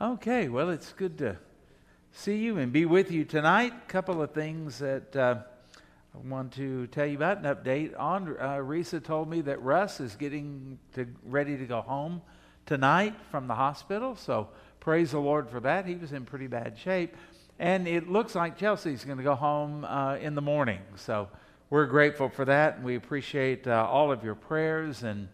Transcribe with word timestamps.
Okay, 0.00 0.48
well, 0.48 0.70
it's 0.70 0.92
good 0.92 1.18
to 1.18 1.36
see 2.10 2.38
you 2.38 2.58
and 2.58 2.72
be 2.72 2.84
with 2.84 3.12
you 3.12 3.24
tonight. 3.24 3.72
A 3.72 3.88
couple 3.88 4.20
of 4.20 4.32
things 4.32 4.80
that 4.80 5.14
uh, 5.14 5.36
I 6.12 6.28
want 6.28 6.52
to 6.54 6.88
tell 6.88 7.06
you 7.06 7.16
about 7.16 7.38
an 7.38 7.44
update 7.44 7.96
on. 7.96 8.36
Uh, 8.36 8.56
Risa 8.56 9.00
told 9.00 9.30
me 9.30 9.40
that 9.42 9.62
Russ 9.62 10.00
is 10.00 10.16
getting 10.16 10.80
to, 10.94 11.06
ready 11.24 11.56
to 11.56 11.64
go 11.64 11.80
home 11.80 12.22
tonight 12.66 13.14
from 13.30 13.46
the 13.46 13.54
hospital, 13.54 14.16
so 14.16 14.48
praise 14.80 15.12
the 15.12 15.20
Lord 15.20 15.48
for 15.48 15.60
that. 15.60 15.86
He 15.86 15.94
was 15.94 16.10
in 16.10 16.24
pretty 16.24 16.48
bad 16.48 16.76
shape. 16.76 17.14
And 17.60 17.86
it 17.86 18.10
looks 18.10 18.34
like 18.34 18.58
Chelsea's 18.58 19.04
going 19.04 19.18
to 19.18 19.24
go 19.24 19.36
home 19.36 19.84
uh, 19.84 20.16
in 20.16 20.34
the 20.34 20.42
morning, 20.42 20.80
so 20.96 21.28
we're 21.70 21.86
grateful 21.86 22.28
for 22.28 22.44
that, 22.46 22.76
and 22.76 22.84
we 22.84 22.96
appreciate 22.96 23.68
uh, 23.68 23.86
all 23.88 24.10
of 24.10 24.24
your 24.24 24.34
prayers 24.34 25.04
and. 25.04 25.28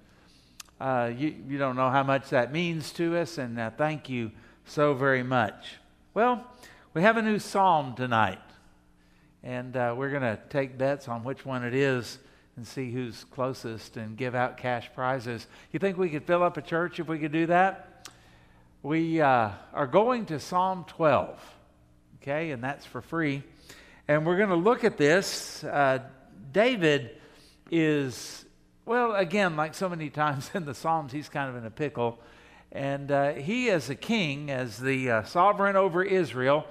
Uh, 0.78 1.12
you, 1.14 1.34
you 1.46 1.58
don't 1.58 1.76
know 1.76 1.90
how 1.90 2.02
much 2.02 2.30
that 2.30 2.52
means 2.52 2.90
to 2.90 3.14
us, 3.18 3.36
and 3.36 3.60
uh, 3.60 3.68
thank 3.76 4.08
you 4.08 4.30
so 4.70 4.94
very 4.94 5.24
much. 5.24 5.78
Well, 6.14 6.46
we 6.94 7.02
have 7.02 7.16
a 7.16 7.22
new 7.22 7.40
psalm 7.40 7.96
tonight, 7.96 8.38
and 9.42 9.76
uh, 9.76 9.96
we're 9.98 10.10
going 10.10 10.22
to 10.22 10.38
take 10.48 10.78
bets 10.78 11.08
on 11.08 11.24
which 11.24 11.44
one 11.44 11.64
it 11.64 11.74
is 11.74 12.20
and 12.54 12.64
see 12.64 12.92
who's 12.92 13.24
closest 13.32 13.96
and 13.96 14.16
give 14.16 14.36
out 14.36 14.58
cash 14.58 14.88
prizes. 14.94 15.48
You 15.72 15.80
think 15.80 15.98
we 15.98 16.08
could 16.08 16.22
fill 16.22 16.44
up 16.44 16.56
a 16.56 16.62
church 16.62 17.00
if 17.00 17.08
we 17.08 17.18
could 17.18 17.32
do 17.32 17.46
that? 17.46 18.08
We 18.84 19.20
uh, 19.20 19.50
are 19.74 19.88
going 19.88 20.26
to 20.26 20.38
Psalm 20.38 20.84
12, 20.86 21.40
okay, 22.22 22.52
and 22.52 22.62
that's 22.62 22.86
for 22.86 23.00
free. 23.00 23.42
And 24.06 24.24
we're 24.24 24.36
going 24.36 24.50
to 24.50 24.54
look 24.54 24.84
at 24.84 24.96
this. 24.96 25.64
Uh, 25.64 25.98
David 26.52 27.10
is, 27.72 28.44
well, 28.86 29.16
again, 29.16 29.56
like 29.56 29.74
so 29.74 29.88
many 29.88 30.10
times 30.10 30.48
in 30.54 30.64
the 30.64 30.74
Psalms, 30.74 31.10
he's 31.10 31.28
kind 31.28 31.50
of 31.50 31.56
in 31.56 31.66
a 31.66 31.72
pickle 31.72 32.20
and 32.72 33.10
uh, 33.10 33.32
he, 33.32 33.68
as 33.70 33.90
a 33.90 33.94
king, 33.94 34.50
as 34.50 34.78
the 34.78 35.10
uh, 35.10 35.22
sovereign 35.24 35.76
over 35.76 36.02
Israel, 36.04 36.66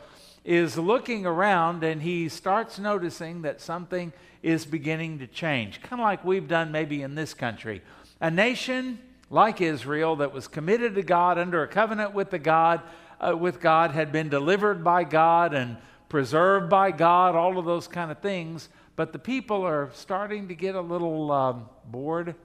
is 0.45 0.77
looking 0.77 1.25
around 1.25 1.83
and 1.83 2.01
he 2.01 2.29
starts 2.29 2.79
noticing 2.79 3.41
that 3.41 3.59
something 3.59 4.13
is 4.41 4.65
beginning 4.65 5.19
to 5.19 5.27
change. 5.27 5.81
Kind 5.81 6.01
of 6.01 6.05
like 6.05 6.23
we've 6.23 6.47
done 6.47 6.71
maybe 6.71 7.01
in 7.01 7.15
this 7.15 7.33
country. 7.33 7.81
A 8.21 8.31
nation 8.31 8.99
like 9.29 9.61
Israel 9.61 10.15
that 10.17 10.33
was 10.33 10.47
committed 10.47 10.95
to 10.95 11.03
God 11.03 11.37
under 11.37 11.63
a 11.63 11.67
covenant 11.67 12.13
with 12.13 12.29
the 12.31 12.39
God, 12.39 12.81
uh, 13.19 13.35
with 13.35 13.59
God, 13.59 13.91
had 13.91 14.11
been 14.11 14.29
delivered 14.29 14.83
by 14.83 15.03
God 15.03 15.53
and 15.53 15.77
preserved 16.07 16.69
by 16.69 16.91
God, 16.91 17.35
all 17.35 17.57
of 17.59 17.65
those 17.65 17.87
kind 17.87 18.09
of 18.09 18.19
things. 18.19 18.69
But 18.95 19.13
the 19.13 19.19
people 19.19 19.63
are 19.63 19.91
starting 19.93 20.47
to 20.47 20.55
get 20.55 20.75
a 20.75 20.81
little 20.81 21.31
um, 21.31 21.69
bored 21.85 22.35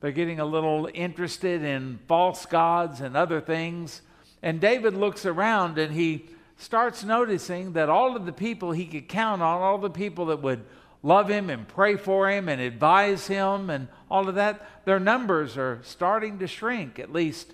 they're 0.00 0.12
getting 0.12 0.40
a 0.40 0.44
little 0.44 0.88
interested 0.94 1.62
in 1.62 1.98
false 2.08 2.46
gods 2.46 3.00
and 3.00 3.16
other 3.16 3.40
things. 3.40 4.02
And 4.42 4.60
David 4.60 4.94
looks 4.94 5.26
around 5.26 5.78
and 5.78 5.92
he 5.92 6.26
starts 6.56 7.04
noticing 7.04 7.74
that 7.74 7.88
all 7.88 8.16
of 8.16 8.26
the 8.26 8.32
people 8.32 8.72
he 8.72 8.86
could 8.86 9.08
count 9.08 9.42
on, 9.42 9.60
all 9.60 9.78
the 9.78 9.90
people 9.90 10.26
that 10.26 10.42
would 10.42 10.64
love 11.02 11.28
him 11.28 11.50
and 11.50 11.66
pray 11.68 11.96
for 11.96 12.30
him 12.30 12.48
and 12.48 12.60
advise 12.60 13.26
him 13.26 13.70
and 13.70 13.88
all 14.10 14.28
of 14.28 14.34
that, 14.34 14.66
their 14.84 15.00
numbers 15.00 15.56
are 15.56 15.80
starting 15.82 16.38
to 16.38 16.46
shrink, 16.46 16.98
at 16.98 17.12
least 17.12 17.52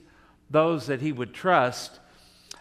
those 0.51 0.87
that 0.87 1.01
he 1.01 1.13
would 1.13 1.35
trust. 1.35 1.99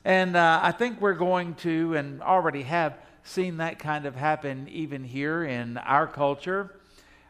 And 0.04 0.36
uh, 0.36 0.60
I 0.62 0.72
think 0.72 1.02
we're 1.02 1.14
going 1.14 1.56
to, 1.56 1.96
and 1.96 2.22
already 2.22 2.64
have 2.64 2.98
seen 3.24 3.58
that 3.58 3.80
kind 3.80 4.06
of 4.06 4.16
happen 4.16 4.68
even 4.70 5.04
here 5.04 5.44
in 5.44 5.78
our 5.78 6.06
culture. 6.06 6.76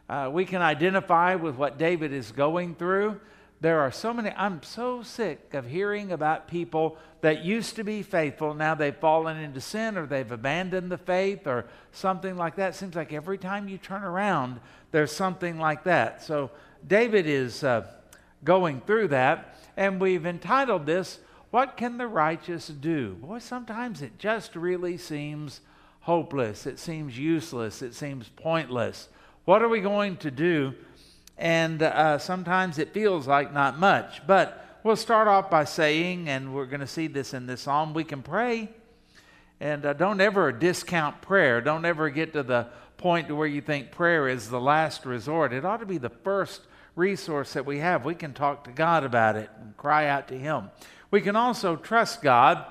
Uh, 0.08 0.30
we 0.32 0.44
can 0.44 0.62
identify 0.62 1.34
with 1.34 1.56
what 1.56 1.78
David 1.78 2.12
is 2.12 2.30
going 2.32 2.74
through. 2.74 3.20
There 3.60 3.80
are 3.80 3.90
so 3.90 4.12
many, 4.12 4.30
I'm 4.36 4.62
so 4.62 5.02
sick 5.02 5.54
of 5.54 5.66
hearing 5.66 6.12
about 6.12 6.46
people 6.46 6.98
that 7.22 7.44
used 7.44 7.76
to 7.76 7.84
be 7.84 8.02
faithful. 8.02 8.54
Now 8.54 8.74
they've 8.74 8.94
fallen 8.94 9.38
into 9.38 9.60
sin 9.60 9.96
or 9.96 10.06
they've 10.06 10.30
abandoned 10.30 10.90
the 10.92 10.98
faith 10.98 11.46
or 11.46 11.64
something 11.90 12.36
like 12.36 12.56
that. 12.56 12.74
Seems 12.74 12.94
like 12.94 13.12
every 13.12 13.38
time 13.38 13.68
you 13.68 13.78
turn 13.78 14.04
around, 14.04 14.60
there's 14.92 15.12
something 15.12 15.58
like 15.58 15.84
that. 15.84 16.22
So 16.22 16.50
David 16.86 17.26
is 17.26 17.64
uh, 17.64 17.86
going 18.44 18.82
through 18.82 19.08
that. 19.08 19.56
And 19.76 20.00
we've 20.00 20.26
entitled 20.26 20.86
this, 20.86 21.18
What 21.50 21.76
Can 21.76 21.96
the 21.96 22.06
Righteous 22.06 22.68
Do? 22.68 23.14
Boy, 23.14 23.38
sometimes 23.38 24.02
it 24.02 24.18
just 24.18 24.54
really 24.54 24.98
seems 24.98 25.62
hopeless. 26.00 26.66
It 26.66 26.78
seems 26.78 27.18
useless. 27.18 27.82
It 27.82 27.94
seems 27.94 28.28
pointless. 28.28 29.08
What 29.46 29.62
are 29.62 29.68
we 29.68 29.80
going 29.80 30.16
to 30.18 30.32
do? 30.32 30.74
And 31.38 31.80
uh, 31.80 32.18
sometimes 32.18 32.80
it 32.80 32.92
feels 32.92 33.28
like 33.28 33.54
not 33.54 33.78
much. 33.78 34.26
But 34.26 34.80
we'll 34.82 34.96
start 34.96 35.28
off 35.28 35.50
by 35.50 35.62
saying, 35.62 36.28
and 36.28 36.52
we're 36.52 36.66
going 36.66 36.80
to 36.80 36.86
see 36.88 37.06
this 37.06 37.32
in 37.32 37.46
this 37.46 37.60
psalm, 37.60 37.94
we 37.94 38.02
can 38.02 38.22
pray. 38.22 38.68
And 39.60 39.86
uh, 39.86 39.92
don't 39.92 40.20
ever 40.20 40.50
discount 40.50 41.22
prayer. 41.22 41.60
Don't 41.60 41.84
ever 41.84 42.10
get 42.10 42.32
to 42.32 42.42
the 42.42 42.66
point 42.96 43.30
where 43.30 43.46
you 43.46 43.60
think 43.60 43.92
prayer 43.92 44.26
is 44.26 44.50
the 44.50 44.60
last 44.60 45.06
resort. 45.06 45.52
It 45.52 45.64
ought 45.64 45.76
to 45.76 45.86
be 45.86 45.98
the 45.98 46.10
first 46.10 46.62
resource 46.96 47.52
that 47.52 47.64
we 47.64 47.78
have. 47.78 48.04
We 48.04 48.16
can 48.16 48.34
talk 48.34 48.64
to 48.64 48.72
God 48.72 49.04
about 49.04 49.36
it 49.36 49.48
and 49.60 49.76
cry 49.76 50.08
out 50.08 50.26
to 50.26 50.36
Him. 50.36 50.72
We 51.12 51.20
can 51.20 51.36
also 51.36 51.76
trust 51.76 52.20
God. 52.20 52.64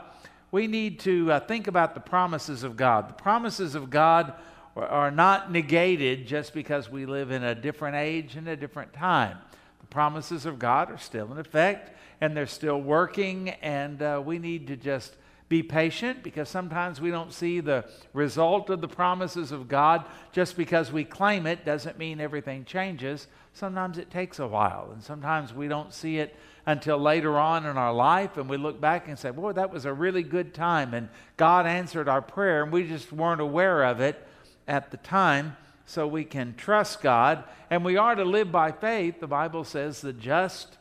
We 0.52 0.68
need 0.68 1.00
to 1.02 1.32
uh, 1.32 1.40
think 1.40 1.68
about 1.68 1.94
the 1.94 2.02
promises 2.02 2.64
of 2.64 2.76
God. 2.76 3.08
The 3.08 3.14
promises 3.14 3.76
of 3.76 3.90
God 3.90 4.34
are 4.76 5.12
not 5.12 5.52
negated 5.52 6.28
just 6.28 6.54
because 6.54 6.90
we 6.90 7.06
live 7.06 7.32
in 7.32 7.44
a 7.44 7.56
different 7.56 7.96
age 7.96 8.36
and 8.36 8.48
a 8.48 8.58
different 8.58 8.94
time. 8.94 9.38
The 9.80 9.88
promises 9.88 10.46
of 10.46 10.60
God 10.60 10.92
are 10.92 10.98
still 10.98 11.32
in 11.32 11.38
effect 11.38 11.92
and 12.22 12.36
they're 12.36 12.48
still 12.48 12.82
working, 12.82 13.50
and 13.62 14.02
uh, 14.02 14.22
we 14.24 14.40
need 14.40 14.68
to 14.68 14.76
just 14.76 15.16
be 15.48 15.62
patient 15.62 16.24
because 16.24 16.50
sometimes 16.50 17.00
we 17.00 17.12
don't 17.12 17.32
see 17.32 17.60
the 17.60 17.86
result 18.14 18.70
of 18.70 18.82
the 18.82 18.88
promises 18.88 19.52
of 19.52 19.68
God. 19.68 20.06
Just 20.32 20.58
because 20.58 20.92
we 20.92 21.04
claim 21.04 21.46
it 21.46 21.66
doesn't 21.66 21.98
mean 21.98 22.20
everything 22.20 22.66
changes. 22.66 23.28
Sometimes 23.54 23.98
it 23.98 24.10
takes 24.10 24.40
a 24.40 24.48
while, 24.48 24.90
and 24.92 25.04
sometimes 25.04 25.54
we 25.54 25.68
don't 25.68 25.94
see 25.94 26.18
it 26.18 26.36
until 26.66 26.98
later 26.98 27.38
on 27.38 27.66
in 27.66 27.78
our 27.78 27.94
life, 27.94 28.38
and 28.38 28.50
we 28.50 28.58
look 28.58 28.82
back 28.82 29.08
and 29.08 29.20
say, 29.20 29.30
Boy, 29.30 29.52
that 29.54 29.72
was 29.72 29.86
a 29.86 29.94
really 29.94 30.24
good 30.24 30.54
time, 30.54 30.94
and 30.94 31.10
God 31.38 31.66
answered 31.66 32.10
our 32.10 32.22
prayer, 32.22 32.64
and 32.64 32.72
we 32.72 32.88
just 32.88 33.14
weren't 33.14 33.42
aware 33.42 33.84
of 33.84 34.02
it 34.02 34.26
at 34.68 34.92
the 34.92 34.98
time 34.98 35.58
so 35.86 36.08
we 36.08 36.24
can 36.24 36.56
trust 36.56 37.02
God. 37.02 37.44
And 37.70 37.86
we 37.86 37.98
are 37.98 38.16
to 38.16 38.26
live 38.26 38.52
by 38.52 38.72
faith. 38.72 39.20
The 39.20 39.28
Bible 39.28 39.64
says 39.64 40.02
the 40.02 40.14
just 40.14 40.78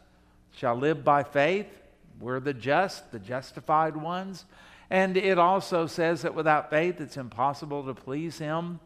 shall 0.53 0.77
live 0.77 1.05
by 1.05 1.23
faith. 1.23 1.67
We're 2.21 2.41
the 2.41 2.55
just, 2.55 3.13
the 3.13 3.19
justified 3.19 3.97
ones. 3.97 4.45
And 4.91 5.17
it 5.17 5.39
also 5.39 5.87
says 5.87 6.23
that 6.23 6.35
without 6.35 6.71
faith 6.71 7.01
it's 7.01 7.17
impossible 7.17 7.85
to 7.85 7.95
please 7.95 8.39
Him. 8.39 8.81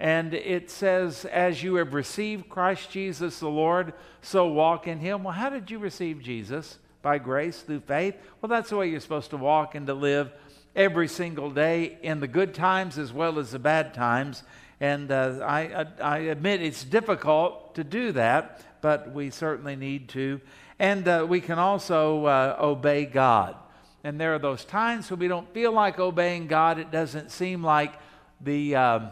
And 0.00 0.32
it 0.32 0.70
says, 0.70 1.24
as 1.24 1.62
you 1.62 1.74
have 1.76 1.92
received 1.92 2.48
Christ 2.48 2.90
Jesus 2.90 3.40
the 3.40 3.48
Lord, 3.48 3.94
so 4.22 4.46
walk 4.46 4.86
in 4.86 5.00
Him. 5.00 5.24
Well, 5.24 5.34
how 5.34 5.50
did 5.50 5.70
you 5.70 5.78
receive 5.78 6.22
Jesus? 6.22 6.78
By 7.02 7.18
grace, 7.18 7.60
through 7.62 7.80
faith? 7.80 8.14
Well, 8.40 8.48
that's 8.48 8.70
the 8.70 8.76
way 8.76 8.88
you're 8.88 9.00
supposed 9.00 9.30
to 9.30 9.36
walk 9.36 9.74
and 9.74 9.86
to 9.86 9.94
live 9.94 10.30
every 10.74 11.08
single 11.08 11.50
day 11.50 11.98
in 12.02 12.20
the 12.20 12.28
good 12.28 12.54
times 12.54 12.98
as 12.98 13.12
well 13.12 13.38
as 13.38 13.50
the 13.52 13.58
bad 13.58 13.94
times. 13.94 14.42
And 14.80 15.10
uh, 15.10 15.40
I, 15.44 15.86
I, 16.00 16.18
admit 16.18 16.62
it's 16.62 16.84
difficult 16.84 17.74
to 17.74 17.82
do 17.82 18.12
that, 18.12 18.80
but 18.80 19.12
we 19.12 19.30
certainly 19.30 19.74
need 19.74 20.08
to. 20.10 20.40
And 20.78 21.06
uh, 21.08 21.26
we 21.28 21.40
can 21.40 21.58
also 21.58 22.26
uh, 22.26 22.56
obey 22.60 23.04
God. 23.04 23.56
And 24.04 24.20
there 24.20 24.34
are 24.34 24.38
those 24.38 24.64
times 24.64 25.10
when 25.10 25.18
we 25.18 25.26
don't 25.26 25.52
feel 25.52 25.72
like 25.72 25.98
obeying 25.98 26.46
God. 26.46 26.78
It 26.78 26.92
doesn't 26.92 27.32
seem 27.32 27.64
like 27.64 27.94
the, 28.40 28.76
um, 28.76 29.08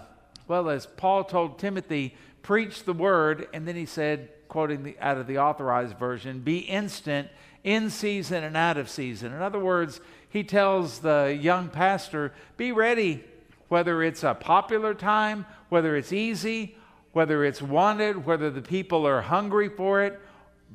well, 0.47 0.71
as 0.71 0.87
Paul 0.87 1.25
told 1.25 1.59
Timothy, 1.59 2.15
preach 2.43 2.85
the 2.85 2.93
word. 2.93 3.49
And 3.53 3.67
then 3.67 3.75
he 3.75 3.87
said, 3.87 4.29
quoting 4.47 4.85
the, 4.85 4.97
out 5.01 5.19
of 5.19 5.27
the 5.27 5.39
authorized 5.39 5.99
version, 5.99 6.41
be 6.41 6.59
instant 6.59 7.29
in 7.65 7.91
season 7.91 8.45
and 8.45 8.57
out 8.57 8.77
of 8.77 8.89
season. 8.89 9.33
In 9.33 9.43
other 9.43 9.59
words, 9.59 10.01
he 10.37 10.45
tells 10.45 10.99
the 10.99 11.37
young 11.41 11.71
pastor, 11.71 12.33
be 12.59 12.71
ready, 12.71 13.25
whether 13.69 14.03
it's 14.03 14.23
a 14.23 14.35
popular 14.35 14.93
time, 14.93 15.47
whether 15.71 15.97
it's 15.97 16.13
easy, 16.13 16.77
whether 17.13 17.43
it's 17.43 17.63
wanted, 17.63 18.27
whether 18.27 18.51
the 18.51 18.61
people 18.61 19.07
are 19.07 19.23
hungry 19.23 19.71
for 19.71 20.03
it, 20.03 20.21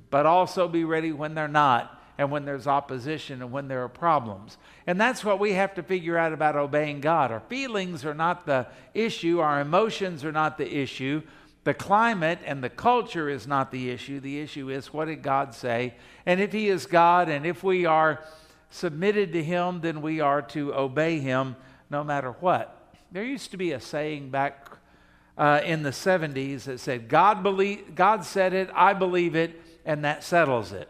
but 0.09 0.25
also 0.25 0.67
be 0.67 0.83
ready 0.83 1.11
when 1.11 1.35
they're 1.35 1.47
not 1.47 2.01
and 2.17 2.31
when 2.31 2.43
there's 2.43 2.65
opposition 2.65 3.43
and 3.43 3.51
when 3.51 3.67
there 3.67 3.83
are 3.83 3.89
problems. 3.89 4.57
And 4.87 4.99
that's 4.99 5.23
what 5.23 5.39
we 5.39 5.53
have 5.53 5.75
to 5.75 5.83
figure 5.83 6.17
out 6.17 6.33
about 6.33 6.55
obeying 6.55 6.99
God. 6.99 7.31
Our 7.31 7.39
feelings 7.41 8.03
are 8.03 8.15
not 8.15 8.47
the 8.47 8.65
issue, 8.95 9.39
our 9.39 9.61
emotions 9.61 10.25
are 10.25 10.31
not 10.31 10.57
the 10.57 10.75
issue. 10.75 11.21
The 11.63 11.75
climate 11.75 12.39
and 12.43 12.63
the 12.63 12.71
culture 12.71 13.29
is 13.29 13.45
not 13.45 13.71
the 13.71 13.91
issue. 13.91 14.19
The 14.19 14.39
issue 14.39 14.71
is 14.71 14.91
what 14.91 15.05
did 15.05 15.21
God 15.21 15.53
say? 15.53 15.93
And 16.25 16.41
if 16.41 16.51
He 16.51 16.69
is 16.69 16.87
God 16.87 17.29
and 17.29 17.45
if 17.45 17.63
we 17.63 17.85
are 17.85 18.19
submitted 18.71 19.33
to 19.33 19.43
Him, 19.43 19.81
then 19.81 20.01
we 20.01 20.19
are 20.19 20.41
to 20.41 20.73
obey 20.73 21.19
Him 21.19 21.55
no 21.89 22.03
matter 22.03 22.31
what. 22.39 22.95
There 23.11 23.23
used 23.23 23.51
to 23.51 23.57
be 23.57 23.73
a 23.73 23.79
saying 23.79 24.31
back 24.31 24.69
uh, 25.37 25.61
in 25.63 25.83
the 25.83 25.91
70s 25.91 26.63
that 26.63 26.79
said, 26.79 27.07
God, 27.07 27.43
believe, 27.43 27.93
God 27.93 28.25
said 28.25 28.53
it, 28.53 28.69
I 28.73 28.93
believe 28.93 29.35
it, 29.35 29.61
and 29.85 30.03
that 30.05 30.23
settles 30.23 30.71
it. 30.71 30.89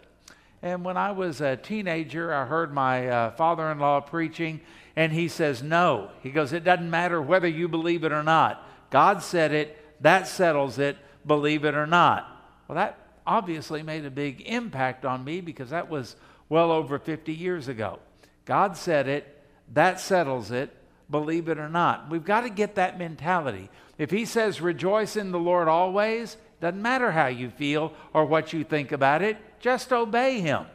And 0.61 0.85
when 0.85 0.95
I 0.95 1.11
was 1.11 1.41
a 1.41 1.57
teenager, 1.57 2.33
I 2.33 2.45
heard 2.45 2.73
my 2.73 3.07
uh, 3.07 3.31
father 3.31 3.71
in 3.71 3.79
law 3.79 3.99
preaching, 3.99 4.61
and 4.95 5.11
he 5.11 5.27
says, 5.27 5.63
No. 5.63 6.11
He 6.21 6.29
goes, 6.29 6.53
It 6.53 6.63
doesn't 6.63 6.89
matter 6.89 7.21
whether 7.21 7.47
you 7.47 7.67
believe 7.67 8.03
it 8.03 8.11
or 8.11 8.23
not. 8.23 8.63
God 8.91 9.23
said 9.23 9.53
it, 9.53 9.77
that 10.01 10.27
settles 10.27 10.77
it, 10.77 10.97
believe 11.25 11.65
it 11.65 11.73
or 11.73 11.87
not. 11.87 12.27
Well, 12.67 12.75
that 12.75 12.97
obviously 13.25 13.81
made 13.83 14.05
a 14.05 14.11
big 14.11 14.41
impact 14.41 15.05
on 15.05 15.23
me 15.23 15.41
because 15.41 15.69
that 15.69 15.89
was 15.89 16.15
well 16.51 16.69
over 16.69 16.99
50 16.99 17.33
years 17.33 17.69
ago. 17.69 17.97
God 18.43 18.75
said 18.75 19.07
it, 19.07 19.41
that 19.73 20.01
settles 20.01 20.51
it, 20.51 20.69
believe 21.09 21.47
it 21.47 21.57
or 21.57 21.69
not. 21.69 22.09
We've 22.09 22.25
got 22.25 22.41
to 22.41 22.49
get 22.49 22.75
that 22.75 22.99
mentality. 22.99 23.69
If 23.97 24.11
He 24.11 24.25
says, 24.25 24.59
Rejoice 24.59 25.15
in 25.15 25.31
the 25.31 25.39
Lord 25.39 25.69
always, 25.69 26.35
doesn't 26.59 26.81
matter 26.81 27.09
how 27.09 27.27
you 27.27 27.51
feel 27.51 27.93
or 28.13 28.25
what 28.25 28.51
you 28.51 28.65
think 28.65 28.91
about 28.91 29.21
it, 29.21 29.37
just 29.61 29.93
obey 29.93 30.41
Him. 30.41 30.65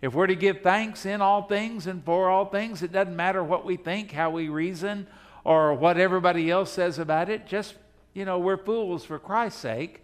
If 0.00 0.14
we're 0.14 0.26
to 0.26 0.34
give 0.34 0.62
thanks 0.62 1.04
in 1.04 1.20
all 1.20 1.42
things 1.42 1.86
and 1.86 2.02
for 2.02 2.30
all 2.30 2.46
things, 2.46 2.82
it 2.82 2.90
doesn't 2.90 3.14
matter 3.14 3.44
what 3.44 3.66
we 3.66 3.76
think, 3.76 4.12
how 4.12 4.30
we 4.30 4.48
reason, 4.48 5.06
or 5.44 5.74
what 5.74 5.98
everybody 5.98 6.50
else 6.50 6.72
says 6.72 6.98
about 6.98 7.28
it. 7.28 7.46
Just, 7.46 7.74
you 8.14 8.24
know, 8.24 8.38
we're 8.38 8.56
fools 8.56 9.04
for 9.04 9.18
Christ's 9.18 9.60
sake. 9.60 10.02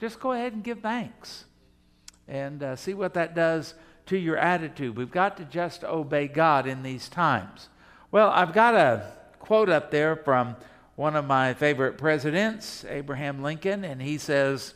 Just 0.00 0.20
go 0.20 0.32
ahead 0.32 0.52
and 0.52 0.62
give 0.62 0.80
thanks 0.80 1.46
and 2.28 2.62
uh, 2.62 2.76
see 2.76 2.92
what 2.92 3.14
that 3.14 3.34
does 3.34 3.72
to 4.06 4.16
your 4.16 4.36
attitude. 4.36 4.96
We've 4.96 5.10
got 5.10 5.36
to 5.36 5.44
just 5.44 5.84
obey 5.84 6.28
God 6.28 6.66
in 6.66 6.82
these 6.82 7.08
times. 7.08 7.68
Well, 8.10 8.30
I've 8.30 8.52
got 8.52 8.74
a 8.74 9.12
quote 9.38 9.68
up 9.68 9.90
there 9.90 10.16
from 10.16 10.56
one 10.96 11.16
of 11.16 11.24
my 11.24 11.54
favorite 11.54 11.98
presidents, 11.98 12.84
Abraham 12.88 13.42
Lincoln, 13.42 13.84
and 13.84 14.02
he 14.02 14.18
says, 14.18 14.74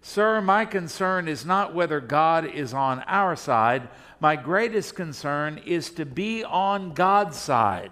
Sir, 0.00 0.40
my 0.40 0.64
concern 0.64 1.28
is 1.28 1.44
not 1.44 1.74
whether 1.74 2.00
God 2.00 2.46
is 2.46 2.72
on 2.72 3.00
our 3.00 3.34
side. 3.34 3.88
My 4.20 4.36
greatest 4.36 4.94
concern 4.94 5.58
is 5.58 5.90
to 5.90 6.06
be 6.06 6.44
on 6.44 6.92
God's 6.92 7.36
side, 7.36 7.90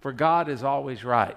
for 0.00 0.12
God 0.12 0.48
is 0.48 0.62
always 0.62 1.04
right. 1.04 1.36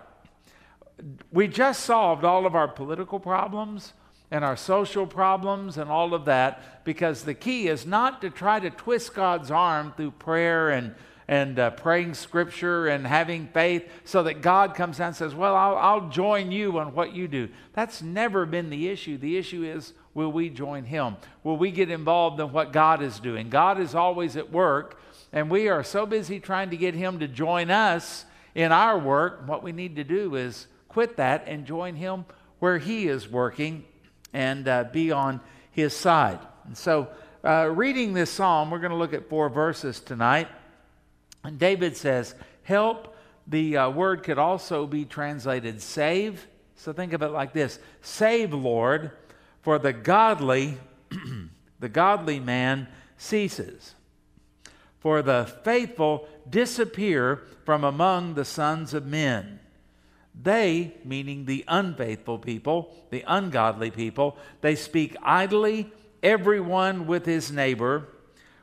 We 1.31 1.47
just 1.47 1.83
solved 1.83 2.23
all 2.23 2.45
of 2.45 2.55
our 2.55 2.67
political 2.67 3.19
problems 3.19 3.93
and 4.31 4.45
our 4.45 4.55
social 4.55 5.05
problems 5.05 5.77
and 5.77 5.91
all 5.91 6.13
of 6.13 6.25
that 6.25 6.83
because 6.85 7.23
the 7.23 7.33
key 7.33 7.67
is 7.67 7.85
not 7.85 8.21
to 8.21 8.29
try 8.29 8.59
to 8.59 8.69
twist 8.69 9.13
God's 9.13 9.51
arm 9.51 9.93
through 9.95 10.11
prayer 10.11 10.69
and 10.69 10.95
and 11.31 11.59
uh, 11.59 11.69
praying 11.71 12.13
scripture 12.13 12.87
and 12.87 13.07
having 13.07 13.47
faith 13.47 13.89
so 14.03 14.21
that 14.23 14.41
God 14.41 14.75
comes 14.75 14.97
down 14.97 15.07
and 15.07 15.15
says, 15.15 15.33
Well, 15.33 15.55
I'll, 15.55 15.77
I'll 15.77 16.09
join 16.09 16.51
you 16.51 16.77
on 16.77 16.93
what 16.93 17.13
you 17.15 17.29
do. 17.29 17.47
That's 17.71 18.01
never 18.01 18.45
been 18.45 18.69
the 18.69 18.89
issue. 18.89 19.17
The 19.17 19.37
issue 19.37 19.63
is, 19.63 19.93
will 20.13 20.31
we 20.31 20.49
join 20.49 20.83
Him? 20.83 21.15
Will 21.45 21.55
we 21.55 21.71
get 21.71 21.89
involved 21.89 22.41
in 22.41 22.51
what 22.51 22.73
God 22.73 23.01
is 23.01 23.17
doing? 23.21 23.49
God 23.49 23.79
is 23.79 23.95
always 23.95 24.35
at 24.35 24.51
work, 24.51 24.99
and 25.31 25.49
we 25.49 25.69
are 25.69 25.85
so 25.85 26.05
busy 26.05 26.41
trying 26.41 26.69
to 26.71 26.77
get 26.77 26.95
Him 26.95 27.19
to 27.19 27.29
join 27.29 27.71
us 27.71 28.25
in 28.53 28.73
our 28.73 28.99
work. 28.99 29.47
What 29.47 29.63
we 29.63 29.71
need 29.71 29.95
to 29.95 30.03
do 30.03 30.35
is 30.35 30.67
quit 30.89 31.15
that 31.15 31.45
and 31.47 31.65
join 31.65 31.95
Him 31.95 32.25
where 32.59 32.77
He 32.77 33.07
is 33.07 33.29
working 33.29 33.85
and 34.33 34.67
uh, 34.67 34.85
be 34.85 35.11
on 35.11 35.41
His 35.71 35.93
side. 35.95 36.39
And 36.65 36.77
so, 36.77 37.09
uh, 37.43 37.69
reading 37.73 38.13
this 38.13 38.29
psalm, 38.29 38.69
we're 38.69 38.79
going 38.79 38.91
to 38.91 38.97
look 38.97 39.13
at 39.13 39.29
four 39.29 39.49
verses 39.49 39.99
tonight. 39.99 40.47
And 41.43 41.57
David 41.57 41.97
says, 41.97 42.35
help. 42.63 43.15
The 43.47 43.77
uh, 43.77 43.89
word 43.89 44.23
could 44.23 44.37
also 44.37 44.85
be 44.85 45.05
translated 45.05 45.81
save. 45.81 46.47
So 46.75 46.93
think 46.93 47.13
of 47.13 47.21
it 47.21 47.29
like 47.29 47.53
this 47.53 47.79
Save, 48.01 48.53
Lord, 48.53 49.11
for 49.61 49.79
the 49.79 49.93
godly, 49.93 50.77
the 51.79 51.89
godly 51.89 52.39
man 52.39 52.87
ceases. 53.17 53.95
For 54.99 55.21
the 55.21 55.51
faithful 55.63 56.27
disappear 56.47 57.41
from 57.65 57.83
among 57.83 58.35
the 58.35 58.45
sons 58.45 58.93
of 58.93 59.05
men. 59.05 59.59
They, 60.39 60.95
meaning 61.03 61.45
the 61.45 61.63
unfaithful 61.67 62.39
people, 62.39 62.95
the 63.09 63.23
ungodly 63.27 63.91
people, 63.91 64.37
they 64.61 64.75
speak 64.75 65.15
idly, 65.21 65.91
everyone 66.23 67.07
with 67.07 67.25
his 67.25 67.51
neighbor, 67.51 68.07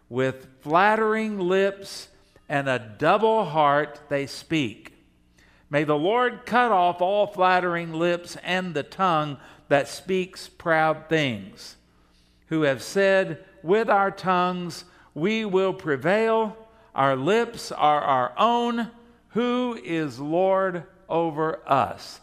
with 0.09 0.49
flattering 0.61 1.39
lips 1.39 2.09
and 2.49 2.69
a 2.69 2.95
double 2.99 3.45
heart 3.45 4.01
they 4.09 4.27
speak. 4.27 4.95
May 5.71 5.85
the 5.85 5.99
Lord 5.99 6.47
cut 6.47 6.73
off 6.73 7.03
all 7.03 7.27
flattering 7.27 7.93
lips 7.93 8.37
and 8.43 8.73
the 8.73 8.83
tongue 8.83 9.37
that 9.69 9.87
speaks 9.87 10.49
proud 10.49 11.09
things, 11.11 11.77
who 12.47 12.63
have 12.63 12.83
said, 12.83 13.45
With 13.63 13.91
our 13.91 14.11
tongues 14.11 14.85
we 15.15 15.45
will 15.45 15.75
prevail, 15.75 16.57
our 16.95 17.17
lips 17.17 17.71
are 17.71 18.01
our 18.01 18.33
own. 18.39 18.91
Who 19.33 19.79
is 19.85 20.19
Lord 20.19 20.85
over 21.09 21.61
us? 21.69 22.21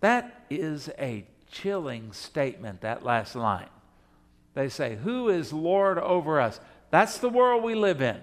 That 0.00 0.44
is 0.50 0.88
a 0.98 1.24
chilling 1.50 2.12
statement, 2.12 2.82
that 2.82 3.04
last 3.04 3.34
line. 3.34 3.68
They 4.54 4.68
say, 4.68 4.96
Who 4.96 5.28
is 5.28 5.52
Lord 5.52 5.98
over 5.98 6.40
us? 6.40 6.60
That's 6.90 7.18
the 7.18 7.28
world 7.28 7.62
we 7.62 7.74
live 7.74 8.00
in. 8.00 8.20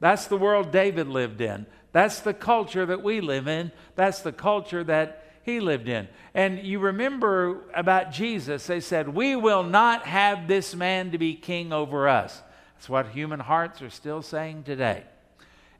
That's 0.00 0.26
the 0.26 0.36
world 0.36 0.70
David 0.70 1.08
lived 1.08 1.40
in. 1.40 1.66
That's 1.92 2.20
the 2.20 2.34
culture 2.34 2.86
that 2.86 3.02
we 3.02 3.20
live 3.20 3.46
in. 3.46 3.70
That's 3.94 4.20
the 4.20 4.32
culture 4.32 4.82
that 4.84 5.22
he 5.44 5.60
lived 5.60 5.88
in. 5.88 6.08
And 6.34 6.60
you 6.60 6.78
remember 6.78 7.62
about 7.74 8.12
Jesus, 8.12 8.66
they 8.66 8.80
said, 8.80 9.08
We 9.08 9.36
will 9.36 9.62
not 9.62 10.06
have 10.06 10.48
this 10.48 10.74
man 10.74 11.12
to 11.12 11.18
be 11.18 11.34
king 11.34 11.72
over 11.72 12.08
us. 12.08 12.42
That's 12.74 12.88
what 12.88 13.08
human 13.08 13.40
hearts 13.40 13.82
are 13.82 13.90
still 13.90 14.22
saying 14.22 14.64
today. 14.64 15.04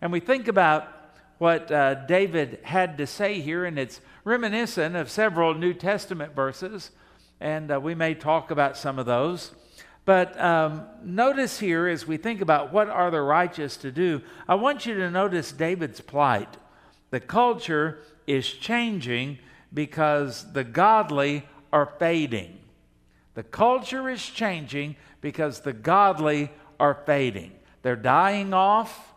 And 0.00 0.12
we 0.12 0.20
think 0.20 0.48
about 0.48 0.88
what 1.42 1.72
uh, 1.72 1.94
David 2.06 2.60
had 2.62 2.96
to 2.98 3.04
say 3.04 3.40
here, 3.40 3.64
and 3.64 3.76
it's 3.76 4.00
reminiscent 4.22 4.94
of 4.94 5.10
several 5.10 5.54
New 5.54 5.74
Testament 5.74 6.36
verses, 6.36 6.92
and 7.40 7.68
uh, 7.72 7.80
we 7.80 7.96
may 7.96 8.14
talk 8.14 8.52
about 8.52 8.76
some 8.76 8.96
of 8.96 9.06
those. 9.06 9.50
But 10.04 10.40
um, 10.40 10.84
notice 11.02 11.58
here, 11.58 11.88
as 11.88 12.06
we 12.06 12.16
think 12.16 12.42
about 12.42 12.72
what 12.72 12.88
are 12.88 13.10
the 13.10 13.22
righteous 13.22 13.76
to 13.78 13.90
do, 13.90 14.22
I 14.46 14.54
want 14.54 14.86
you 14.86 14.94
to 14.94 15.10
notice 15.10 15.50
David's 15.50 16.00
plight. 16.00 16.58
The 17.10 17.18
culture 17.18 17.98
is 18.28 18.48
changing 18.48 19.40
because 19.74 20.52
the 20.52 20.62
godly 20.62 21.42
are 21.72 21.86
fading. 21.98 22.56
The 23.34 23.42
culture 23.42 24.08
is 24.08 24.24
changing 24.24 24.94
because 25.20 25.62
the 25.62 25.72
godly 25.72 26.52
are 26.78 27.02
fading. 27.04 27.50
They're 27.82 27.96
dying 27.96 28.54
off. 28.54 29.11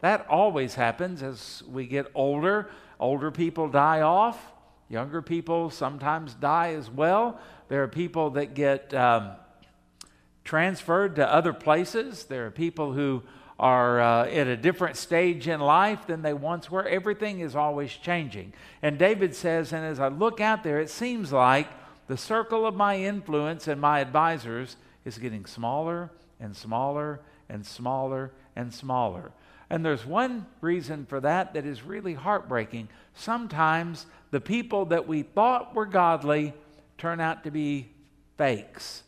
That 0.00 0.26
always 0.28 0.74
happens 0.74 1.22
as 1.22 1.62
we 1.68 1.86
get 1.86 2.10
older. 2.14 2.70
Older 2.98 3.30
people 3.30 3.68
die 3.68 4.00
off. 4.00 4.52
Younger 4.88 5.22
people 5.22 5.70
sometimes 5.70 6.34
die 6.34 6.74
as 6.74 6.90
well. 6.90 7.38
There 7.68 7.82
are 7.82 7.88
people 7.88 8.30
that 8.30 8.54
get. 8.54 8.92
Um, 8.94 9.32
transferred 10.50 11.14
to 11.16 11.32
other 11.32 11.52
places. 11.52 12.24
There 12.24 12.46
are 12.46 12.50
people 12.50 12.92
who 12.92 13.22
are 13.58 14.00
uh, 14.00 14.26
at 14.26 14.48
a 14.48 14.56
different 14.56 14.96
stage 14.96 15.46
in 15.46 15.60
life 15.60 16.06
than 16.08 16.22
they 16.22 16.32
once 16.32 16.70
were. 16.70 16.84
Everything 16.84 17.38
is 17.38 17.54
always 17.54 17.92
changing. 17.92 18.52
And 18.82 18.98
David 18.98 19.34
says, 19.34 19.72
and 19.72 19.84
as 19.84 20.00
I 20.00 20.08
look 20.08 20.40
out 20.40 20.64
there, 20.64 20.80
it 20.80 20.90
seems 20.90 21.32
like 21.32 21.68
the 22.08 22.16
circle 22.16 22.66
of 22.66 22.74
my 22.74 22.98
influence 22.98 23.68
and 23.68 23.80
my 23.80 24.00
advisors 24.00 24.76
is 25.04 25.18
getting 25.18 25.46
smaller 25.46 26.10
and 26.40 26.56
smaller 26.56 27.20
and 27.48 27.64
smaller 27.64 28.32
and 28.56 28.74
smaller. 28.74 29.30
And 29.70 29.84
there's 29.84 30.04
one 30.04 30.46
reason 30.60 31.06
for 31.06 31.20
that 31.20 31.54
that 31.54 31.64
is 31.64 31.82
really 31.82 32.14
heartbreaking. 32.14 32.88
Sometimes 33.14 34.04
the 34.32 34.40
people 34.40 34.86
that 34.86 35.06
we 35.06 35.22
thought 35.22 35.74
were 35.74 35.86
godly 35.86 36.52
turn 36.98 37.20
out 37.20 37.44
to 37.44 37.50
be 37.50 37.88
fakes 38.36 39.04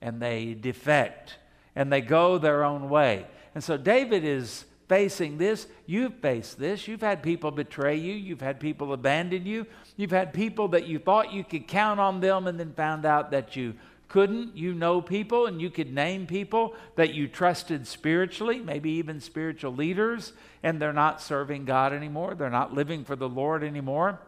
and 0.00 0.22
they 0.22 0.54
defect 0.54 1.38
and 1.74 1.92
they 1.92 2.00
go 2.00 2.38
their 2.38 2.64
own 2.64 2.88
way. 2.88 3.26
And 3.54 3.62
so 3.62 3.76
David 3.76 4.24
is 4.24 4.64
facing 4.88 5.38
this. 5.38 5.66
You've 5.86 6.14
faced 6.14 6.58
this. 6.58 6.86
You've 6.86 7.00
had 7.00 7.22
people 7.22 7.50
betray 7.50 7.96
you. 7.96 8.12
You've 8.12 8.40
had 8.40 8.60
people 8.60 8.92
abandon 8.92 9.46
you. 9.46 9.66
You've 9.96 10.10
had 10.10 10.32
people 10.32 10.68
that 10.68 10.86
you 10.86 10.98
thought 10.98 11.32
you 11.32 11.42
could 11.42 11.66
count 11.66 11.98
on 11.98 12.20
them 12.20 12.46
and 12.46 12.60
then 12.60 12.72
found 12.74 13.04
out 13.04 13.30
that 13.32 13.56
you 13.56 13.74
couldn't. 14.14 14.56
You 14.56 14.74
know 14.74 15.02
people 15.02 15.46
and 15.46 15.60
you 15.60 15.70
could 15.70 15.92
name 15.92 16.28
people 16.28 16.76
that 16.94 17.14
you 17.14 17.26
trusted 17.26 17.84
spiritually, 17.84 18.60
maybe 18.60 18.90
even 18.90 19.20
spiritual 19.20 19.74
leaders, 19.74 20.32
and 20.62 20.80
they're 20.80 20.92
not 20.92 21.20
serving 21.20 21.64
God 21.64 21.92
anymore. 21.92 22.36
They're 22.36 22.48
not 22.48 22.72
living 22.72 23.04
for 23.04 23.16
the 23.16 23.28
Lord 23.28 23.64
anymore. 23.64 24.20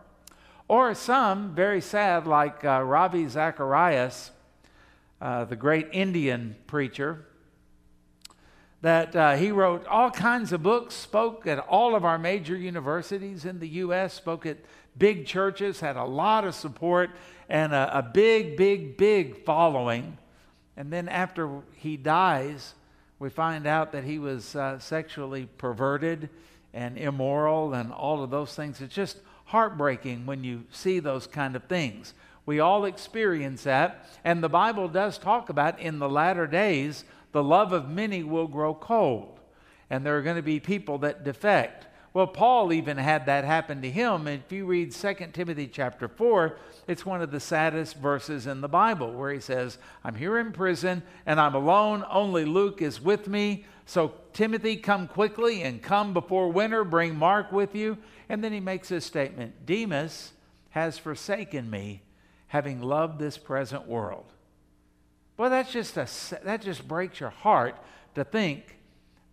Or 0.67 0.93
some, 0.93 1.55
very 1.55 1.81
sad, 1.81 2.27
like 2.27 2.65
uh, 2.65 2.83
Ravi 2.83 3.29
Zacharias, 3.29 4.33
uh, 5.21 5.45
the 5.45 5.55
great 5.55 5.87
Indian 5.93 6.57
preacher, 6.67 7.25
that 8.83 9.15
uh, 9.15 9.37
he 9.37 9.53
wrote 9.53 9.87
all 9.87 10.11
kinds 10.11 10.53
of 10.53 10.65
books, 10.65 10.97
spoke 10.97 11.47
at 11.47 11.61
all 11.61 11.95
of 11.95 12.05
our 12.05 12.19
major 12.19 12.57
universities 12.57 13.45
in 13.45 13.61
the 13.61 13.69
U.S., 13.69 14.15
spoke 14.15 14.47
at 14.47 14.57
big 14.99 15.27
churches, 15.27 15.79
had 15.79 15.95
a 15.97 16.05
lot 16.05 16.45
of 16.45 16.57
support, 16.57 17.11
and 17.49 17.73
a, 17.73 17.99
a 17.99 18.03
big, 18.03 18.57
big, 18.57 18.97
big 18.97 19.45
following. 19.45 20.19
And 20.77 20.93
then 20.93 21.09
after 21.09 21.63
he 21.77 21.97
dies, 21.97 22.75
We 23.19 23.31
find 23.31 23.67
out 23.67 23.93
that 23.93 24.05
he 24.05 24.19
was 24.19 24.55
uh, 24.55 24.79
sexually 24.79 25.49
perverted 25.57 26.29
and 26.75 26.99
immoral 26.99 27.73
and 27.73 27.93
all 27.93 28.23
of 28.23 28.31
those 28.31 28.55
things. 28.55 28.81
It's 28.81 28.95
just 28.95 29.19
heartbreaking 29.47 30.27
when 30.27 30.45
you 30.45 30.65
see 30.71 30.99
those 30.99 31.27
kind 31.27 31.57
of 31.57 31.65
things. 31.65 32.13
We 32.45 32.61
all 32.61 32.85
experience 32.85 33.63
that, 33.65 34.07
and 34.23 34.43
the 34.43 34.49
Bible 34.49 34.89
does 34.89 35.19
talk 35.19 35.49
about 35.49 35.81
in 35.81 35.99
the 35.99 36.09
latter 36.09 36.47
days, 36.47 37.05
the 37.33 37.43
love 37.43 37.73
of 37.73 37.89
many 37.89 38.23
will 38.23 38.47
grow 38.47 38.75
cold, 38.75 39.41
and 39.91 40.05
there 40.05 40.17
are 40.19 40.23
going 40.23 40.37
to 40.37 40.43
be 40.43 40.61
people 40.61 40.99
that 40.99 41.25
defect. 41.25 41.87
Well, 42.17 42.27
Paul 42.27 42.73
even 42.73 42.97
had 42.97 43.27
that 43.27 43.45
happen 43.45 43.83
to 43.83 43.91
him. 43.91 44.27
If 44.27 44.51
you 44.51 44.65
read 44.65 44.93
2 44.93 45.15
Timothy 45.35 45.67
chapter 45.67 46.09
4, 46.09 46.57
it's 46.89 47.05
one 47.05 47.21
of 47.21 47.31
the 47.31 47.41
saddest 47.41 47.97
verses 47.97 48.47
in 48.47 48.63
the 48.63 48.71
Bible 48.71 49.13
where 49.13 49.31
he 49.31 49.39
says, 49.39 49.77
I'm 50.03 50.15
here 50.15 50.39
in 50.39 50.53
prison 50.53 51.03
and 51.27 51.39
I'm 51.39 51.55
alone. 51.55 52.07
Only 52.11 52.47
Luke 52.47 52.81
is 52.81 53.03
with 53.03 53.29
me. 53.29 53.67
So, 53.85 54.15
Timothy, 54.33 54.77
come 54.79 55.09
quickly 55.09 55.63
and 55.63 55.83
come 55.83 56.15
before 56.15 56.51
winter. 56.51 56.85
Bring 56.85 57.17
Mark 57.17 57.53
with 57.53 57.75
you. 57.75 57.99
And 58.31 58.43
then 58.43 58.51
he 58.51 58.61
makes 58.61 58.89
this 58.89 59.05
statement 59.05 59.67
Demas 59.67 60.33
has 60.71 60.97
forsaken 60.97 61.69
me, 61.69 62.01
having 62.47 62.81
loved 62.81 63.19
this 63.19 63.37
present 63.37 63.87
world. 63.87 64.33
Well, 65.37 65.51
that's 65.51 65.71
just 65.71 65.99
a, 65.99 66.09
that 66.45 66.63
just 66.63 66.89
breaks 66.89 67.21
your 67.21 67.29
heart 67.29 67.77
to 68.15 68.25
think 68.25 68.76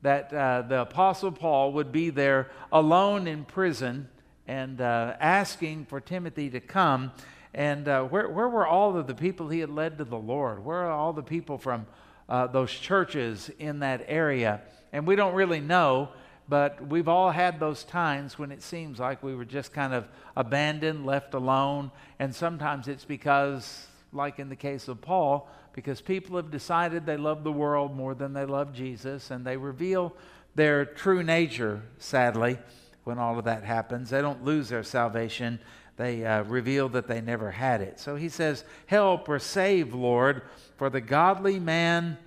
that 0.04 0.34
uh, 0.34 0.62
the 0.64 0.82
Apostle 0.82 1.32
Paul 1.32 1.72
would 1.74 1.92
be 1.92 2.10
there 2.10 2.52
alone 2.72 3.26
in 3.26 3.46
prison 3.46 4.10
and 4.46 4.82
uh, 4.82 5.16
asking 5.20 5.86
for 5.86 6.02
Timothy 6.02 6.50
to 6.50 6.60
come. 6.60 7.12
And 7.54 7.88
uh, 7.88 8.04
where, 8.04 8.28
where 8.28 8.50
were 8.50 8.68
all 8.68 8.98
of 8.98 9.08
the 9.08 9.16
people 9.16 9.48
he 9.48 9.60
had 9.60 9.70
led 9.70 9.98
to 10.00 10.04
the 10.04 10.18
Lord? 10.18 10.64
Where 10.66 10.84
are 10.84 10.92
all 10.92 11.14
the 11.14 11.24
people 11.24 11.58
from 11.58 11.88
uh, 12.28 12.48
those 12.48 12.72
churches 12.72 13.50
in 13.60 13.80
that 13.80 14.04
area? 14.08 14.62
And 14.92 15.08
we 15.08 15.16
don't 15.16 15.36
really 15.36 15.62
know, 15.62 16.10
but 16.50 16.86
we've 16.86 17.08
all 17.08 17.32
had 17.32 17.62
those 17.62 17.86
times 17.86 18.38
when 18.38 18.52
it 18.52 18.62
seems 18.62 19.00
like 19.00 19.24
we 19.24 19.36
were 19.36 19.46
just 19.46 19.72
kind 19.72 19.94
of 19.94 20.06
abandoned, 20.36 21.06
left 21.06 21.34
alone. 21.34 21.92
And 22.20 22.36
sometimes 22.36 22.90
it's 22.90 23.06
because, 23.06 23.88
like 24.12 24.38
in 24.38 24.50
the 24.50 24.58
case 24.58 24.90
of 24.90 25.00
Paul, 25.00 25.50
because 25.74 26.02
people 26.02 26.38
have 26.38 26.52
decided 26.52 27.06
they 27.06 27.18
love 27.18 27.44
the 27.44 27.52
world 27.52 27.96
more 27.96 28.14
than 28.14 28.34
they 28.34 28.46
love 28.46 28.74
Jesus, 28.74 29.32
and 29.32 29.46
they 29.46 29.58
reveal 29.58 30.16
their 30.56 30.86
true 30.86 31.24
nature, 31.24 31.82
sadly, 31.98 32.58
when 33.04 33.18
all 33.18 33.38
of 33.38 33.46
that 33.46 33.64
happens. 33.64 34.10
They 34.10 34.22
don't 34.22 34.44
lose 34.44 34.70
their 34.70 34.84
salvation, 34.84 35.60
they 35.98 36.26
uh, 36.26 36.44
reveal 36.44 36.90
that 36.90 37.08
they 37.08 37.22
never 37.22 37.52
had 37.52 37.82
it. 37.82 38.00
So 38.00 38.16
he 38.16 38.30
says, 38.30 38.64
Help 38.86 39.28
or 39.28 39.40
save, 39.40 39.94
Lord, 39.94 40.44
for 40.78 40.90
the 40.90 41.02
godly 41.02 41.60
man 41.60 42.18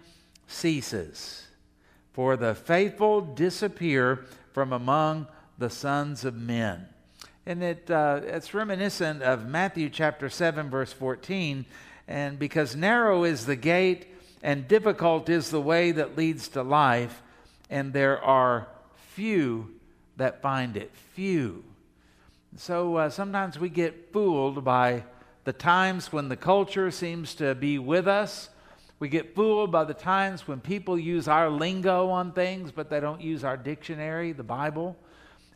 ceases, 0.46 1.46
for 2.12 2.36
the 2.36 2.54
faithful 2.54 3.20
disappear 3.20 4.26
from 4.52 4.72
among 4.72 5.26
the 5.58 5.70
sons 5.70 6.24
of 6.24 6.34
men. 6.34 6.86
And 7.44 7.62
it, 7.62 7.90
uh, 7.90 8.20
it's 8.24 8.54
reminiscent 8.54 9.22
of 9.22 9.46
Matthew 9.46 9.88
chapter 9.88 10.28
7, 10.28 10.68
verse 10.68 10.92
14 10.92 11.64
and 12.08 12.38
because 12.38 12.76
narrow 12.76 13.24
is 13.24 13.46
the 13.46 13.56
gate 13.56 14.06
and 14.42 14.68
difficult 14.68 15.28
is 15.28 15.50
the 15.50 15.60
way 15.60 15.92
that 15.92 16.16
leads 16.16 16.48
to 16.48 16.62
life, 16.62 17.22
and 17.68 17.92
there 17.92 18.22
are 18.22 18.68
few 19.12 19.74
that 20.16 20.42
find 20.42 20.76
it. 20.76 20.90
Few. 21.14 21.64
So 22.56 22.96
uh, 22.96 23.10
sometimes 23.10 23.58
we 23.58 23.68
get 23.68 24.12
fooled 24.12 24.64
by 24.64 25.04
the 25.44 25.52
times 25.52 26.12
when 26.12 26.28
the 26.28 26.36
culture 26.36 26.90
seems 26.90 27.34
to 27.36 27.54
be 27.54 27.78
with 27.78 28.08
us. 28.08 28.48
We 28.98 29.08
get 29.08 29.34
fooled 29.34 29.70
by 29.70 29.84
the 29.84 29.94
times 29.94 30.48
when 30.48 30.60
people 30.60 30.98
use 30.98 31.28
our 31.28 31.50
lingo 31.50 32.08
on 32.08 32.32
things, 32.32 32.72
but 32.72 32.88
they 32.88 33.00
don't 33.00 33.20
use 33.20 33.44
our 33.44 33.56
dictionary, 33.56 34.32
the 34.32 34.42
Bible. 34.42 34.96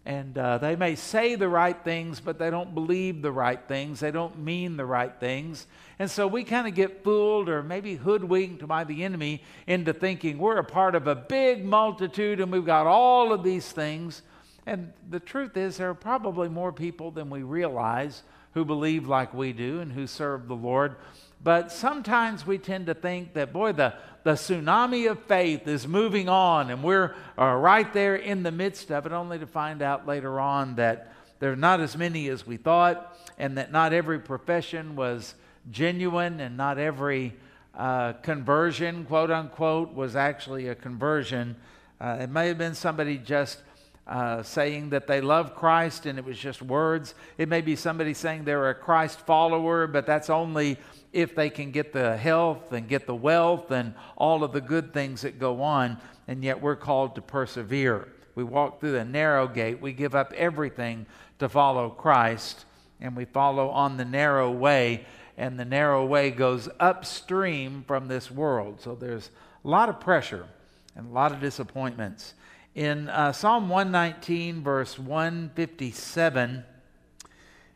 And 0.06 0.36
uh, 0.38 0.58
they 0.58 0.76
may 0.76 0.94
say 0.94 1.34
the 1.34 1.48
right 1.48 1.76
things, 1.84 2.20
but 2.20 2.38
they 2.38 2.48
don't 2.48 2.74
believe 2.74 3.20
the 3.20 3.32
right 3.32 3.60
things. 3.68 4.00
They 4.00 4.10
don't 4.10 4.38
mean 4.38 4.76
the 4.76 4.86
right 4.86 5.12
things. 5.20 5.66
And 5.98 6.10
so 6.10 6.26
we 6.26 6.42
kind 6.42 6.66
of 6.66 6.74
get 6.74 7.04
fooled 7.04 7.50
or 7.50 7.62
maybe 7.62 7.96
hoodwinked 7.96 8.66
by 8.66 8.84
the 8.84 9.04
enemy 9.04 9.42
into 9.66 9.92
thinking 9.92 10.38
we're 10.38 10.56
a 10.56 10.64
part 10.64 10.94
of 10.94 11.06
a 11.06 11.14
big 11.14 11.64
multitude 11.64 12.40
and 12.40 12.50
we've 12.50 12.64
got 12.64 12.86
all 12.86 13.32
of 13.32 13.44
these 13.44 13.70
things. 13.70 14.22
And 14.66 14.92
the 15.10 15.20
truth 15.20 15.56
is, 15.56 15.76
there 15.76 15.90
are 15.90 15.94
probably 15.94 16.48
more 16.48 16.72
people 16.72 17.10
than 17.10 17.28
we 17.28 17.42
realize 17.42 18.22
who 18.54 18.64
believe 18.64 19.06
like 19.06 19.34
we 19.34 19.52
do 19.52 19.80
and 19.80 19.92
who 19.92 20.06
serve 20.06 20.48
the 20.48 20.56
Lord. 20.56 20.96
But 21.42 21.72
sometimes 21.72 22.46
we 22.46 22.58
tend 22.58 22.86
to 22.86 22.94
think 22.94 23.34
that, 23.34 23.52
boy, 23.52 23.72
the, 23.72 23.94
the 24.22 24.32
tsunami 24.32 25.10
of 25.10 25.22
faith 25.24 25.66
is 25.66 25.88
moving 25.88 26.28
on 26.28 26.70
and 26.70 26.82
we're 26.82 27.14
uh, 27.38 27.54
right 27.54 27.92
there 27.92 28.16
in 28.16 28.42
the 28.42 28.52
midst 28.52 28.90
of 28.90 29.06
it, 29.06 29.12
only 29.12 29.38
to 29.38 29.46
find 29.46 29.82
out 29.82 30.06
later 30.06 30.38
on 30.38 30.76
that 30.76 31.12
there 31.38 31.52
are 31.52 31.56
not 31.56 31.80
as 31.80 31.96
many 31.96 32.28
as 32.28 32.46
we 32.46 32.56
thought 32.56 33.16
and 33.38 33.56
that 33.56 33.72
not 33.72 33.92
every 33.92 34.18
profession 34.18 34.94
was 34.94 35.34
genuine 35.70 36.40
and 36.40 36.56
not 36.56 36.78
every 36.78 37.34
uh, 37.74 38.12
conversion, 38.14 39.04
quote 39.06 39.30
unquote, 39.30 39.94
was 39.94 40.16
actually 40.16 40.68
a 40.68 40.74
conversion. 40.74 41.56
Uh, 42.00 42.18
it 42.20 42.30
may 42.30 42.48
have 42.48 42.58
been 42.58 42.74
somebody 42.74 43.16
just 43.16 43.58
uh, 44.06 44.42
saying 44.42 44.90
that 44.90 45.06
they 45.06 45.20
love 45.20 45.54
Christ 45.54 46.04
and 46.04 46.18
it 46.18 46.24
was 46.24 46.38
just 46.38 46.60
words. 46.60 47.14
It 47.38 47.48
may 47.48 47.60
be 47.60 47.76
somebody 47.76 48.12
saying 48.12 48.44
they're 48.44 48.70
a 48.70 48.74
Christ 48.74 49.20
follower, 49.20 49.86
but 49.86 50.04
that's 50.04 50.28
only 50.28 50.78
if 51.12 51.34
they 51.34 51.50
can 51.50 51.70
get 51.70 51.92
the 51.92 52.16
health 52.16 52.72
and 52.72 52.88
get 52.88 53.06
the 53.06 53.14
wealth 53.14 53.70
and 53.70 53.94
all 54.16 54.44
of 54.44 54.52
the 54.52 54.60
good 54.60 54.92
things 54.92 55.22
that 55.22 55.38
go 55.38 55.62
on, 55.62 55.98
and 56.28 56.44
yet 56.44 56.60
we're 56.60 56.76
called 56.76 57.14
to 57.16 57.22
persevere. 57.22 58.08
We 58.34 58.44
walk 58.44 58.80
through 58.80 58.92
the 58.92 59.04
narrow 59.04 59.48
gate, 59.48 59.80
we 59.80 59.92
give 59.92 60.14
up 60.14 60.32
everything 60.34 61.06
to 61.40 61.48
follow 61.48 61.90
Christ, 61.90 62.64
and 63.00 63.16
we 63.16 63.24
follow 63.24 63.70
on 63.70 63.96
the 63.96 64.04
narrow 64.04 64.50
way, 64.50 65.04
and 65.36 65.58
the 65.58 65.64
narrow 65.64 66.04
way 66.06 66.30
goes 66.30 66.68
upstream 66.78 67.84
from 67.86 68.08
this 68.08 68.30
world. 68.30 68.80
So 68.80 68.94
there's 68.94 69.30
a 69.64 69.68
lot 69.68 69.88
of 69.88 70.00
pressure 70.00 70.46
and 70.94 71.08
a 71.08 71.12
lot 71.12 71.32
of 71.32 71.40
disappointments. 71.40 72.34
In 72.74 73.08
uh, 73.08 73.32
Psalm 73.32 73.68
119, 73.68 74.62
verse 74.62 74.98
157, 74.98 76.64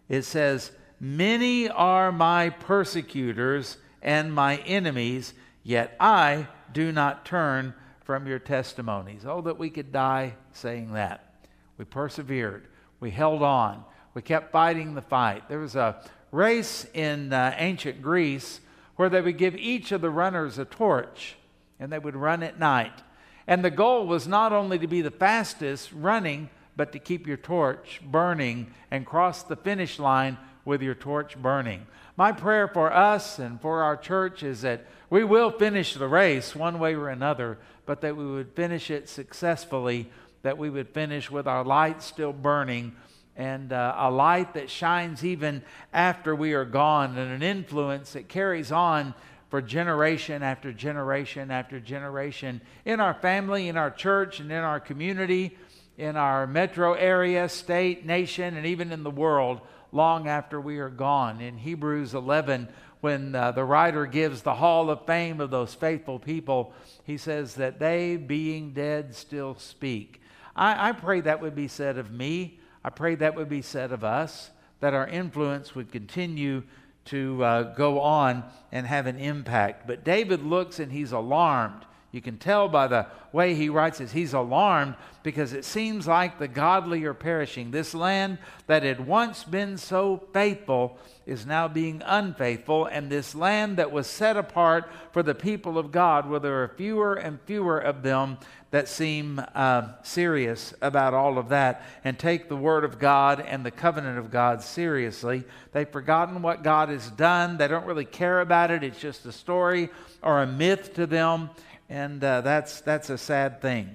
it 0.09 0.23
says, 0.23 0.71
Many 1.05 1.69
are 1.69 2.11
my 2.11 2.49
persecutors 2.49 3.77
and 4.01 4.33
my 4.33 4.57
enemies, 4.57 5.35
yet 5.63 5.95
I 6.01 6.49
do 6.73 6.93
not 6.93 7.27
turn 7.27 7.75
from 8.05 8.27
your 8.27 8.39
testimonies. 8.39 9.27
Oh, 9.27 9.43
that 9.43 9.59
we 9.59 9.69
could 9.69 9.93
die 9.93 10.33
saying 10.53 10.95
that. 10.95 11.35
We 11.77 11.85
persevered, 11.85 12.69
we 13.01 13.11
held 13.11 13.43
on, 13.43 13.85
we 14.15 14.23
kept 14.23 14.51
fighting 14.51 14.95
the 14.95 15.03
fight. 15.03 15.47
There 15.47 15.59
was 15.59 15.77
a 15.77 16.03
race 16.33 16.87
in 16.95 17.35
uh, 17.35 17.55
ancient 17.59 18.01
Greece 18.01 18.63
where 18.97 19.11
they 19.11 19.21
would 19.21 19.37
give 19.37 19.57
each 19.57 19.93
of 19.93 20.01
the 20.01 20.09
runners 20.09 20.59
a 20.59 20.65
torch 20.65 21.37
and 21.79 21.93
they 21.93 21.99
would 21.99 22.17
run 22.17 22.43
at 22.43 22.59
night. 22.59 23.03
And 23.47 23.63
the 23.63 23.71
goal 23.71 24.07
was 24.07 24.27
not 24.27 24.55
only 24.55 24.79
to 24.79 24.87
be 24.87 25.03
the 25.03 25.11
fastest 25.11 25.93
running, 25.93 26.49
but 26.77 26.93
to 26.93 26.99
keep 26.99 27.27
your 27.27 27.37
torch 27.37 28.01
burning 28.03 28.73
and 28.91 29.05
cross 29.05 29.43
the 29.43 29.55
finish 29.55 29.99
line 29.99 30.39
with 30.64 30.83
your 30.83 30.94
torch 30.94 31.37
burning. 31.40 31.87
My 32.16 32.33
prayer 32.33 32.68
for 32.68 32.92
us 32.92 33.38
and 33.38 33.61
for 33.61 33.83
our 33.83 33.97
church 33.97 34.42
is 34.42 34.62
that 34.62 34.87
we 35.11 35.25
will 35.25 35.50
finish 35.50 35.94
the 35.94 36.09
race 36.09 36.54
one 36.54 36.78
way 36.78 36.94
or 36.94 37.09
another, 37.09 37.59
but 37.87 38.00
that 38.02 38.16
we 38.16 38.25
would 38.25 38.52
finish 38.52 38.90
it 38.90 39.09
successfully, 39.09 40.11
that 40.42 40.59
we 40.59 40.71
would 40.71 40.88
finish 40.88 41.30
with 41.30 41.47
our 41.47 41.64
light 41.64 42.02
still 42.02 42.33
burning 42.33 42.94
and 43.37 43.73
uh, 43.73 43.94
a 43.99 44.11
light 44.11 44.54
that 44.54 44.71
shines 44.71 45.25
even 45.25 45.62
after 45.92 46.35
we 46.35 46.52
are 46.52 46.64
gone 46.64 47.18
and 47.18 47.33
an 47.33 47.42
influence 47.42 48.12
that 48.12 48.28
carries 48.28 48.71
on 48.71 49.14
for 49.49 49.61
generation 49.61 50.42
after 50.42 50.73
generation 50.73 51.50
after 51.50 51.80
generation 51.80 52.61
in 52.85 53.00
our 53.00 53.14
family, 53.14 53.68
in 53.68 53.76
our 53.76 53.90
church, 53.90 54.40
and 54.40 54.50
in 54.52 54.59
our 54.59 54.80
community, 54.80 55.56
in 55.99 56.16
our 56.16 56.47
metro 56.47 56.94
area, 56.94 57.49
state, 57.49 58.04
nation, 58.06 58.56
and 58.56 58.66
even 58.66 58.92
in 58.92 59.02
the 59.02 59.11
world 59.11 59.61
long 59.95 60.29
after 60.29 60.61
we 60.61 60.79
are 60.79 60.91
gone. 60.91 61.41
In 61.41 61.57
Hebrews 61.57 62.15
11, 62.15 62.69
when 63.01 63.35
uh, 63.35 63.53
the 63.53 63.65
writer 63.65 64.07
gives 64.07 64.43
the 64.43 64.55
hall 64.55 64.91
of 64.91 65.07
fame 65.07 65.41
of 65.41 65.51
those 65.51 65.73
faithful 65.73 66.19
people, 66.19 66.73
he 67.05 67.17
says 67.17 67.55
that 67.55 67.79
they, 67.79 68.17
being 68.17 68.73
dead, 68.73 69.15
still 69.15 69.55
speak. 69.55 70.21
I, 70.57 70.89
I 70.89 70.93
pray 70.93 71.21
that 71.21 71.41
would 71.41 71.55
be 71.55 71.69
said 71.69 71.97
of 71.97 72.11
me. 72.11 72.59
I 72.85 72.91
pray 72.91 73.15
that 73.15 73.37
would 73.37 73.49
be 73.49 73.63
said 73.63 73.93
of 73.93 74.05
us, 74.05 74.51
that 74.81 74.95
our 74.95 75.07
influence 75.07 75.75
would 75.75 75.93
continue 75.93 76.65
to 77.07 77.45
uh, 77.45 77.63
go 77.75 78.01
on 78.01 78.45
and 78.73 78.87
have 78.87 79.07
an 79.07 79.19
impact. 79.19 79.87
But 79.87 80.05
David 80.05 80.43
looks 80.43 80.81
and 80.81 80.91
he's 80.91 81.13
alarmed. 81.13 81.85
You 82.14 82.23
can 82.23 82.38
tell 82.38 82.68
by 82.68 82.87
the 82.87 83.09
way 83.33 83.56
he 83.56 83.68
writes 83.68 83.99
this. 83.99 84.12
He's 84.12 84.35
alarmed 84.35 84.94
because 85.25 85.52
it 85.52 85.64
seems 85.64 86.06
like 86.06 86.38
the 86.38 86.47
godly 86.47 87.02
are 87.06 87.12
perishing. 87.12 87.73
This 87.73 87.92
land 87.92 88.38
that 88.68 88.85
had 88.85 89.04
once 89.04 89.42
been 89.42 89.76
so 89.76 90.23
faithful 90.33 90.97
is 91.26 91.44
now 91.44 91.66
being 91.66 92.02
unfaithful, 92.06 92.85
and 92.87 93.11
this 93.11 93.35
land 93.35 93.78
that 93.78 93.90
was 93.90 94.06
set 94.06 94.37
apart 94.37 94.88
for 95.11 95.25
the 95.25 95.35
people 95.35 95.76
of 95.76 95.90
God, 95.90 96.30
where 96.30 96.38
there 96.38 96.62
are 96.62 96.68
fewer 96.76 97.14
and 97.14 97.40
fewer 97.47 97.78
of 97.78 98.04
them 98.04 98.38
that 98.71 98.88
seem 98.88 99.40
uh, 99.54 99.88
serious 100.02 100.75
about 100.83 101.14
all 101.14 101.38
of 101.38 101.49
that 101.49 101.83
and 102.04 102.18
take 102.18 102.49
the 102.49 102.56
Word 102.56 102.85
of 102.85 102.99
God 102.99 103.40
and 103.40 103.64
the 103.64 103.71
covenant 103.71 104.18
of 104.18 104.30
God 104.30 104.62
seriously. 104.62 105.44
They've 105.73 105.88
forgotten 105.88 106.42
what 106.42 106.62
God 106.62 106.90
has 106.90 107.11
done, 107.11 107.56
they 107.56 107.66
don't 107.66 107.87
really 107.87 108.04
care 108.04 108.40
about 108.40 108.71
it. 108.71 108.85
It's 108.85 109.00
just 109.00 109.26
a 109.26 109.33
story 109.33 109.88
or 110.23 110.42
a 110.42 110.47
myth 110.47 110.94
to 110.94 111.06
them 111.06 111.50
and 111.88 112.23
uh, 112.23 112.41
that's, 112.41 112.81
that's 112.81 113.11
a 113.11 113.19
sad 113.19 113.61
thing. 113.61 113.95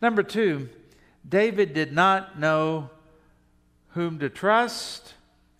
Number 0.00 0.22
two, 0.22 0.68
David 1.26 1.72
did 1.72 1.92
not 1.92 2.38
know 2.38 2.90
whom 3.90 4.18
to 4.18 4.28
trust 4.28 5.14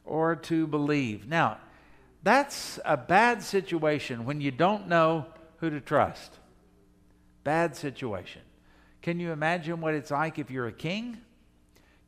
or 0.04 0.37
to 0.37 0.66
believe. 0.66 1.26
Now, 1.26 1.59
that's 2.23 2.78
a 2.85 2.97
bad 2.97 3.42
situation 3.42 4.25
when 4.25 4.40
you 4.40 4.50
don't 4.50 4.88
know 4.88 5.26
who 5.59 5.71
to 5.71 5.80
trust. 5.80 6.38
Bad 7.44 7.76
situation. 7.76 8.42
Can 9.02 9.21
you 9.21 9.33
imagine 9.33 9.80
what 9.80 9.94
it's 9.94 10.11
like 10.11 10.38
if 10.38 10.50
you're 10.50 10.66
a 10.66 10.73
king? 10.73 11.18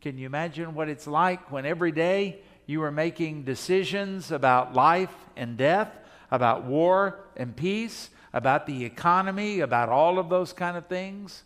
Can 0.00 0.18
you 0.18 0.26
imagine 0.26 0.75
what 0.75 0.88
it's 0.88 1.06
like 1.06 1.50
when 1.50 1.66
every 1.66 1.92
day 1.92 2.40
you 2.66 2.82
are 2.82 2.90
making 2.90 3.44
decisions 3.44 4.30
about 4.32 4.75
life 4.75 5.14
and 5.36 5.56
death, 5.56 5.90
about 6.30 6.64
war 6.64 7.20
and 7.36 7.54
peace, 7.54 8.10
about 8.33 8.66
the 8.66 8.85
economy, 8.85 9.61
about 9.61 9.88
all 9.88 10.18
of 10.18 10.28
those 10.28 10.52
kind 10.52 10.76
of 10.76 10.87
things. 10.87 11.45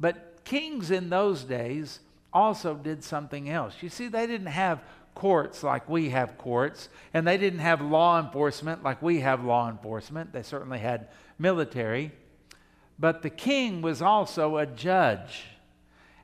But 0.00 0.44
kings 0.44 0.90
in 0.90 1.10
those 1.10 1.44
days 1.44 2.00
also 2.32 2.74
did 2.74 3.04
something 3.04 3.48
else. 3.48 3.74
You 3.80 3.88
see, 3.88 4.08
they 4.08 4.26
didn't 4.26 4.46
have 4.46 4.82
courts 5.14 5.62
like 5.62 5.88
we 5.88 6.10
have 6.10 6.38
courts, 6.38 6.88
and 7.12 7.26
they 7.26 7.36
didn't 7.36 7.60
have 7.60 7.80
law 7.80 8.18
enforcement 8.18 8.82
like 8.82 9.02
we 9.02 9.20
have 9.20 9.44
law 9.44 9.68
enforcement. 9.68 10.32
They 10.32 10.42
certainly 10.42 10.78
had 10.78 11.08
military. 11.38 12.12
But 12.98 13.22
the 13.22 13.30
king 13.30 13.82
was 13.82 14.00
also 14.00 14.56
a 14.56 14.66
judge. 14.66 15.44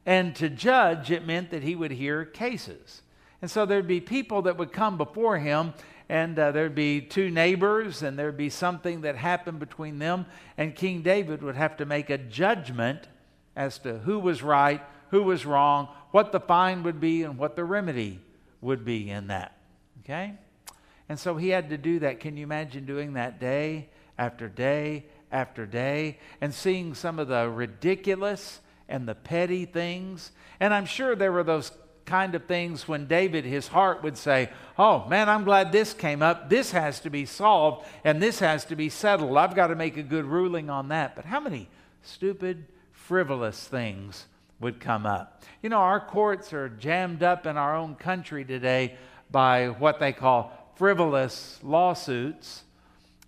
And 0.07 0.35
to 0.37 0.49
judge, 0.49 1.11
it 1.11 1.27
meant 1.27 1.51
that 1.51 1.63
he 1.63 1.75
would 1.75 1.91
hear 1.91 2.25
cases. 2.25 3.03
And 3.43 3.51
so 3.51 3.67
there'd 3.67 3.87
be 3.87 4.01
people 4.01 4.43
that 4.43 4.57
would 4.57 4.73
come 4.73 4.97
before 4.97 5.39
him 5.39 5.75
and 6.09 6.39
uh, 6.39 6.53
there'd 6.53 6.75
be 6.75 7.01
two 7.01 7.31
neighbors, 7.31 8.03
and 8.03 8.19
there'd 8.19 8.37
be 8.37 8.51
something 8.51 9.03
that 9.03 9.17
happened 9.17 9.59
between 9.59 9.99
them, 9.99 10.27
and 10.57 10.75
King 10.75 11.03
David 11.03 11.43
would 11.43 11.57
have 11.57 11.77
to 11.79 11.87
make 11.87 12.09
a 12.09 12.19
judgment 12.19 13.09
as 13.55 13.79
to 13.81 13.99
who 13.99 14.19
was 14.19 14.43
right, 14.43 14.81
who 15.11 15.23
was 15.23 15.45
wrong, 15.45 15.89
what 16.11 16.33
the 16.33 16.41
fine 16.41 16.83
would 16.83 17.01
be, 17.01 17.23
and 17.23 17.37
what 17.37 17.57
the 17.57 17.65
remedy 17.65 18.21
would 18.61 18.85
be 18.85 19.11
in 19.11 19.27
that. 19.27 19.57
Okay? 20.01 20.35
And 21.09 21.19
so 21.19 21.37
he 21.37 21.49
had 21.49 21.71
to 21.71 21.79
do 21.79 21.99
that. 22.01 22.21
Can 22.21 22.37
you 22.37 22.45
imagine 22.45 22.87
doing 22.87 23.15
that 23.15 23.41
day 23.41 23.89
after 24.17 24.49
day 24.49 25.07
after 25.31 25.67
day 25.67 26.19
and 26.41 26.55
seeing 26.55 26.95
some 26.95 27.19
of 27.19 27.29
the 27.29 27.49
ridiculous 27.49 28.61
and 28.89 29.07
the 29.07 29.15
petty 29.15 29.65
things? 29.65 30.33
And 30.61 30.73
I'm 30.73 30.87
sure 30.87 31.15
there 31.15 31.33
were 31.33 31.45
those 31.45 31.73
kind 32.09 32.35
of 32.35 32.47
things 32.47 32.89
when 32.89 33.07
David, 33.07 33.45
his 33.45 33.69
heart 33.69 34.03
would 34.03 34.17
say, 34.17 34.49
Oh, 34.79 35.07
man, 35.09 35.29
I'm 35.29 35.45
glad 35.45 35.71
this 35.71 35.93
came 35.93 36.23
up. 36.23 36.49
This 36.49 36.71
has 36.73 37.01
to 37.01 37.11
be 37.11 37.27
solved 37.27 37.87
and 38.03 38.23
this 38.23 38.39
has 38.39 38.65
to 38.67 38.77
be 38.77 38.89
settled. 38.89 39.37
I've 39.37 39.55
got 39.55 39.69
to 39.69 39.77
make 39.77 39.97
a 39.97 40.03
good 40.03 40.25
ruling 40.25 40.71
on 40.71 40.89
that. 40.89 41.15
But 41.15 41.27
how 41.27 41.39
many 41.39 41.69
stupid, 42.03 42.65
frivolous 42.93 43.63
things 43.69 44.27
would 44.61 44.81
come 44.81 45.05
up? 45.05 45.43
You 45.63 45.69
know, 45.69 45.81
our 45.81 46.01
courts 46.01 46.53
are 46.53 46.69
jammed 46.69 47.23
up 47.23 47.47
in 47.47 47.57
our 47.57 47.77
own 47.77 47.95
country 47.95 48.45
today 48.45 48.97
by 49.31 49.67
what 49.67 49.99
they 49.99 50.13
call 50.13 50.73
frivolous 50.77 51.59
lawsuits. 51.63 52.63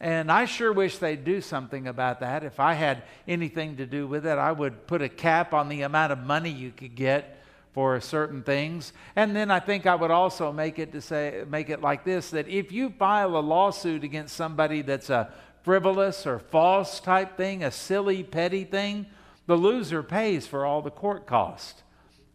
And 0.00 0.32
I 0.32 0.46
sure 0.46 0.72
wish 0.72 0.96
they'd 0.96 1.24
do 1.24 1.42
something 1.42 1.86
about 1.86 2.20
that. 2.20 2.44
If 2.44 2.58
I 2.58 2.72
had 2.72 3.02
anything 3.28 3.76
to 3.76 3.86
do 3.86 4.06
with 4.06 4.24
it, 4.24 4.38
I 4.38 4.52
would 4.52 4.86
put 4.86 5.02
a 5.02 5.10
cap 5.10 5.52
on 5.52 5.68
the 5.68 5.82
amount 5.82 6.12
of 6.12 6.18
money 6.20 6.50
you 6.50 6.70
could 6.70 6.94
get 6.94 7.39
for 7.72 8.00
certain 8.00 8.42
things. 8.42 8.92
And 9.14 9.34
then 9.34 9.50
I 9.50 9.60
think 9.60 9.86
I 9.86 9.94
would 9.94 10.10
also 10.10 10.52
make 10.52 10.78
it 10.78 10.92
to 10.92 11.00
say 11.00 11.44
make 11.48 11.70
it 11.70 11.80
like 11.80 12.04
this 12.04 12.30
that 12.30 12.48
if 12.48 12.72
you 12.72 12.90
file 12.90 13.36
a 13.36 13.40
lawsuit 13.40 14.04
against 14.04 14.36
somebody 14.36 14.82
that's 14.82 15.10
a 15.10 15.32
frivolous 15.62 16.26
or 16.26 16.38
false 16.38 17.00
type 17.00 17.36
thing, 17.36 17.62
a 17.62 17.70
silly 17.70 18.22
petty 18.22 18.64
thing, 18.64 19.06
the 19.46 19.56
loser 19.56 20.02
pays 20.02 20.46
for 20.46 20.64
all 20.64 20.82
the 20.82 20.90
court 20.90 21.26
cost. 21.26 21.82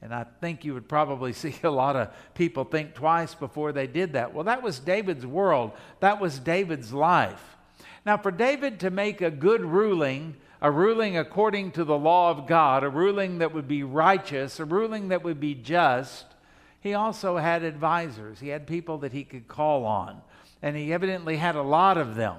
And 0.02 0.14
I 0.14 0.26
think 0.40 0.64
you 0.64 0.74
would 0.74 0.88
probably 0.88 1.34
see 1.34 1.56
a 1.64 1.70
lot 1.70 1.96
of 1.96 2.10
people 2.34 2.64
think 2.64 2.94
twice 2.94 3.34
before 3.34 3.72
they 3.72 3.88
did 3.88 4.14
that. 4.14 4.34
Well, 4.34 4.44
that 4.46 4.62
was 4.62 4.80
David's 4.80 5.26
world. 5.26 5.72
That 6.00 6.22
was 6.22 6.40
David's 6.40 6.94
life. 6.94 7.58
Now, 8.06 8.18
for 8.18 8.30
David 8.30 8.82
to 8.82 8.92
make 8.92 9.22
a 9.22 9.32
good 9.32 9.66
ruling, 9.66 10.36
a 10.66 10.72
ruling 10.72 11.16
according 11.16 11.70
to 11.70 11.84
the 11.84 11.96
law 11.96 12.32
of 12.32 12.48
God, 12.48 12.84
a 12.84 12.90
ruling 12.90 13.38
that 13.38 13.54
would 13.54 13.68
be 13.68 13.84
righteous, 13.84 14.60
a 14.60 14.66
ruling 14.66 15.10
that 15.10 15.24
would 15.24 15.40
be 15.40 15.54
just, 15.54 16.26
he 16.80 16.96
also 16.96 17.38
had 17.38 17.62
advisors. 17.62 18.40
He 18.40 18.48
had 18.48 18.66
people 18.66 18.98
that 18.98 19.12
he 19.12 19.24
could 19.24 19.48
call 19.48 19.86
on. 19.86 20.24
And 20.64 20.76
he 20.76 20.92
evidently 20.92 21.38
had 21.38 21.56
a 21.56 21.62
lot 21.62 22.00
of 22.00 22.16
them. 22.16 22.38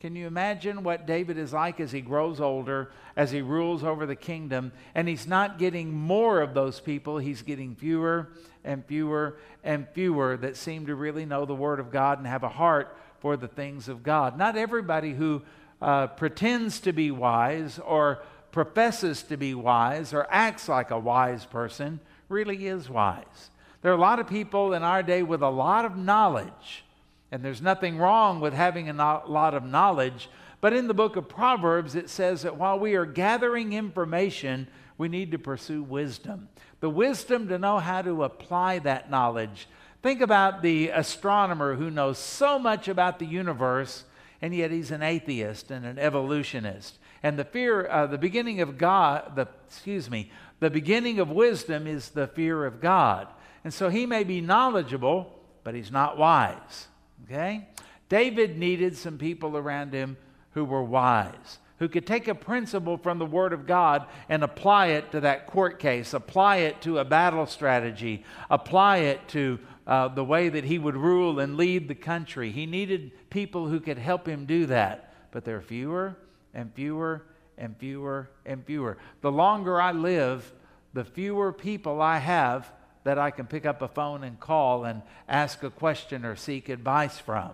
Can 0.00 0.16
you 0.16 0.26
imagine 0.26 0.82
what 0.82 1.06
David 1.06 1.38
is 1.38 1.52
like 1.52 1.78
as 1.78 1.92
he 1.92 2.00
grows 2.00 2.40
older, 2.40 2.90
as 3.14 3.30
he 3.30 3.40
rules 3.40 3.84
over 3.84 4.04
the 4.04 4.16
kingdom? 4.16 4.72
And 4.92 5.06
he's 5.06 5.28
not 5.28 5.56
getting 5.56 5.92
more 5.92 6.40
of 6.40 6.54
those 6.54 6.80
people, 6.80 7.18
he's 7.18 7.42
getting 7.42 7.76
fewer 7.76 8.30
and 8.64 8.84
fewer 8.84 9.36
and 9.62 9.86
fewer 9.90 10.36
that 10.38 10.56
seem 10.56 10.86
to 10.86 10.96
really 10.96 11.24
know 11.24 11.44
the 11.44 11.54
Word 11.54 11.78
of 11.78 11.92
God 11.92 12.18
and 12.18 12.26
have 12.26 12.42
a 12.42 12.48
heart 12.48 12.98
for 13.20 13.36
the 13.36 13.46
things 13.46 13.88
of 13.88 14.02
God. 14.02 14.36
Not 14.36 14.56
everybody 14.56 15.12
who 15.12 15.42
uh, 15.80 16.06
pretends 16.08 16.80
to 16.80 16.92
be 16.92 17.10
wise 17.10 17.78
or 17.78 18.22
professes 18.52 19.22
to 19.24 19.36
be 19.36 19.54
wise 19.54 20.14
or 20.14 20.26
acts 20.30 20.68
like 20.68 20.90
a 20.90 20.98
wise 20.98 21.44
person 21.44 22.00
really 22.28 22.66
is 22.66 22.88
wise. 22.88 23.50
There 23.82 23.92
are 23.92 23.96
a 23.96 24.00
lot 24.00 24.18
of 24.18 24.28
people 24.28 24.72
in 24.72 24.82
our 24.82 25.02
day 25.02 25.22
with 25.22 25.42
a 25.42 25.50
lot 25.50 25.84
of 25.84 25.96
knowledge, 25.96 26.84
and 27.30 27.44
there's 27.44 27.60
nothing 27.60 27.98
wrong 27.98 28.40
with 28.40 28.54
having 28.54 28.88
a 28.88 28.92
no- 28.92 29.22
lot 29.26 29.54
of 29.54 29.64
knowledge. 29.64 30.30
But 30.60 30.72
in 30.72 30.86
the 30.86 30.94
book 30.94 31.16
of 31.16 31.28
Proverbs, 31.28 31.94
it 31.94 32.08
says 32.08 32.42
that 32.42 32.56
while 32.56 32.78
we 32.78 32.94
are 32.94 33.04
gathering 33.04 33.72
information, 33.72 34.68
we 34.96 35.08
need 35.08 35.32
to 35.32 35.38
pursue 35.38 35.82
wisdom. 35.82 36.48
The 36.80 36.88
wisdom 36.88 37.48
to 37.48 37.58
know 37.58 37.78
how 37.78 38.02
to 38.02 38.24
apply 38.24 38.78
that 38.80 39.10
knowledge. 39.10 39.68
Think 40.02 40.20
about 40.20 40.62
the 40.62 40.88
astronomer 40.90 41.74
who 41.74 41.90
knows 41.90 42.18
so 42.18 42.58
much 42.58 42.88
about 42.88 43.18
the 43.18 43.26
universe 43.26 44.04
and 44.42 44.54
yet 44.54 44.70
he's 44.70 44.90
an 44.90 45.02
atheist 45.02 45.70
and 45.70 45.84
an 45.84 45.98
evolutionist. 45.98 46.98
And 47.22 47.38
the 47.38 47.44
fear, 47.44 47.86
uh, 47.86 48.06
the 48.06 48.18
beginning 48.18 48.60
of 48.60 48.76
God, 48.76 49.36
the 49.36 49.48
excuse 49.66 50.10
me, 50.10 50.30
the 50.60 50.70
beginning 50.70 51.18
of 51.18 51.30
wisdom 51.30 51.86
is 51.86 52.10
the 52.10 52.26
fear 52.26 52.64
of 52.64 52.80
God. 52.80 53.28
And 53.64 53.72
so 53.72 53.88
he 53.88 54.06
may 54.06 54.24
be 54.24 54.40
knowledgeable, 54.40 55.38
but 55.62 55.74
he's 55.74 55.90
not 55.90 56.18
wise. 56.18 56.88
Okay? 57.24 57.66
David 58.08 58.58
needed 58.58 58.96
some 58.96 59.18
people 59.18 59.56
around 59.56 59.92
him 59.92 60.16
who 60.52 60.64
were 60.64 60.84
wise, 60.84 61.58
who 61.78 61.88
could 61.88 62.06
take 62.06 62.28
a 62.28 62.34
principle 62.34 62.96
from 62.96 63.18
the 63.18 63.26
Word 63.26 63.52
of 63.52 63.66
God 63.66 64.06
and 64.28 64.44
apply 64.44 64.88
it 64.88 65.10
to 65.12 65.20
that 65.20 65.46
court 65.46 65.78
case, 65.78 66.14
apply 66.14 66.56
it 66.58 66.80
to 66.82 66.98
a 66.98 67.04
battle 67.04 67.46
strategy, 67.46 68.24
apply 68.50 68.98
it 68.98 69.26
to 69.28 69.58
uh, 69.86 70.08
the 70.08 70.24
way 70.24 70.48
that 70.48 70.64
he 70.64 70.78
would 70.78 70.96
rule 70.96 71.38
and 71.40 71.56
lead 71.56 71.88
the 71.88 71.94
country. 71.94 72.50
He 72.50 72.66
needed 72.66 73.30
people 73.30 73.68
who 73.68 73.80
could 73.80 73.98
help 73.98 74.26
him 74.26 74.46
do 74.46 74.66
that. 74.66 75.12
But 75.30 75.44
there 75.44 75.56
are 75.56 75.62
fewer 75.62 76.16
and 76.54 76.72
fewer 76.74 77.22
and 77.58 77.76
fewer 77.76 78.30
and 78.46 78.64
fewer. 78.64 78.98
The 79.20 79.32
longer 79.32 79.80
I 79.80 79.92
live, 79.92 80.52
the 80.92 81.04
fewer 81.04 81.52
people 81.52 82.00
I 82.00 82.18
have 82.18 82.70
that 83.04 83.18
I 83.18 83.30
can 83.30 83.46
pick 83.46 83.66
up 83.66 83.82
a 83.82 83.88
phone 83.88 84.24
and 84.24 84.40
call 84.40 84.84
and 84.84 85.02
ask 85.28 85.62
a 85.62 85.70
question 85.70 86.24
or 86.24 86.36
seek 86.36 86.68
advice 86.68 87.18
from. 87.18 87.50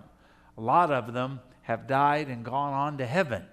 A 0.56 0.60
lot 0.60 0.92
of 0.92 1.12
them 1.12 1.40
have 1.62 1.88
died 1.88 2.28
and 2.28 2.44
gone 2.44 2.72
on 2.72 2.98
to 2.98 3.06
heaven. 3.06 3.44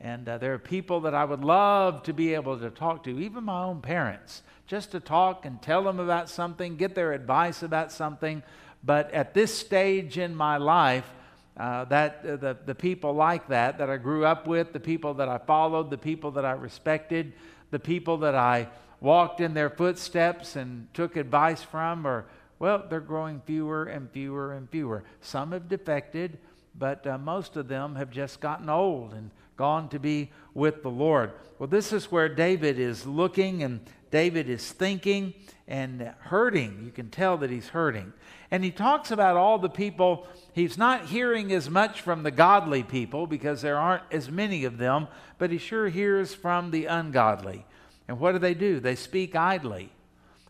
And 0.00 0.28
uh, 0.28 0.38
there 0.38 0.54
are 0.54 0.58
people 0.58 1.00
that 1.00 1.14
I 1.14 1.24
would 1.24 1.44
love 1.44 2.04
to 2.04 2.12
be 2.12 2.34
able 2.34 2.58
to 2.58 2.70
talk 2.70 3.04
to, 3.04 3.18
even 3.18 3.44
my 3.44 3.64
own 3.64 3.80
parents 3.80 4.42
just 4.68 4.92
to 4.92 5.00
talk 5.00 5.46
and 5.46 5.60
tell 5.60 5.82
them 5.82 5.98
about 5.98 6.28
something, 6.28 6.76
get 6.76 6.94
their 6.94 7.12
advice 7.12 7.62
about 7.62 7.90
something. 7.90 8.42
But 8.84 9.10
at 9.12 9.34
this 9.34 9.58
stage 9.58 10.18
in 10.18 10.34
my 10.34 10.58
life, 10.58 11.10
uh, 11.56 11.86
that 11.86 12.24
uh, 12.24 12.36
the, 12.36 12.56
the 12.66 12.74
people 12.74 13.14
like 13.14 13.48
that 13.48 13.78
that 13.78 13.90
I 13.90 13.96
grew 13.96 14.24
up 14.24 14.46
with, 14.46 14.72
the 14.72 14.78
people 14.78 15.14
that 15.14 15.28
I 15.28 15.38
followed, 15.38 15.90
the 15.90 15.98
people 15.98 16.30
that 16.32 16.44
I 16.44 16.52
respected, 16.52 17.32
the 17.70 17.80
people 17.80 18.18
that 18.18 18.34
I 18.36 18.68
walked 19.00 19.40
in 19.40 19.54
their 19.54 19.70
footsteps 19.70 20.54
and 20.54 20.86
took 20.94 21.16
advice 21.16 21.62
from, 21.62 22.06
or 22.06 22.26
well, 22.58 22.84
they're 22.88 23.00
growing 23.00 23.40
fewer 23.46 23.84
and 23.84 24.10
fewer 24.10 24.52
and 24.52 24.68
fewer. 24.70 25.02
Some 25.20 25.52
have 25.52 25.68
defected, 25.68 26.38
but 26.78 27.06
uh, 27.06 27.18
most 27.18 27.56
of 27.56 27.68
them 27.68 27.96
have 27.96 28.10
just 28.10 28.40
gotten 28.40 28.68
old 28.68 29.14
and 29.14 29.30
gone 29.58 29.90
to 29.90 29.98
be 29.98 30.30
with 30.54 30.82
the 30.82 30.90
Lord. 30.90 31.32
Well, 31.58 31.66
this 31.66 31.92
is 31.92 32.10
where 32.10 32.28
David 32.28 32.78
is 32.78 33.04
looking 33.04 33.62
and 33.62 33.80
David 34.10 34.48
is 34.48 34.72
thinking 34.72 35.34
and 35.66 36.14
hurting. 36.20 36.82
You 36.84 36.90
can 36.90 37.10
tell 37.10 37.36
that 37.38 37.50
he's 37.50 37.68
hurting. 37.68 38.14
And 38.50 38.64
he 38.64 38.70
talks 38.70 39.10
about 39.10 39.36
all 39.36 39.58
the 39.58 39.68
people. 39.68 40.26
He's 40.54 40.78
not 40.78 41.06
hearing 41.06 41.52
as 41.52 41.68
much 41.68 42.00
from 42.00 42.22
the 42.22 42.30
godly 42.30 42.82
people 42.82 43.26
because 43.26 43.60
there 43.60 43.76
aren't 43.76 44.04
as 44.10 44.30
many 44.30 44.64
of 44.64 44.78
them, 44.78 45.08
but 45.36 45.50
he 45.50 45.58
sure 45.58 45.88
hears 45.88 46.34
from 46.34 46.70
the 46.70 46.86
ungodly. 46.86 47.66
And 48.06 48.18
what 48.18 48.32
do 48.32 48.38
they 48.38 48.54
do? 48.54 48.80
They 48.80 48.94
speak 48.94 49.36
idly. 49.36 49.90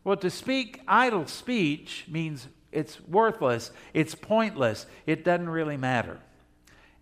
Well, 0.04 0.16
to 0.18 0.30
speak 0.30 0.80
idle 0.86 1.26
speech 1.26 2.04
means 2.08 2.46
it's 2.70 3.00
worthless, 3.00 3.72
it's 3.94 4.14
pointless, 4.14 4.86
it 5.06 5.24
doesn't 5.24 5.48
really 5.48 5.76
matter. 5.76 6.20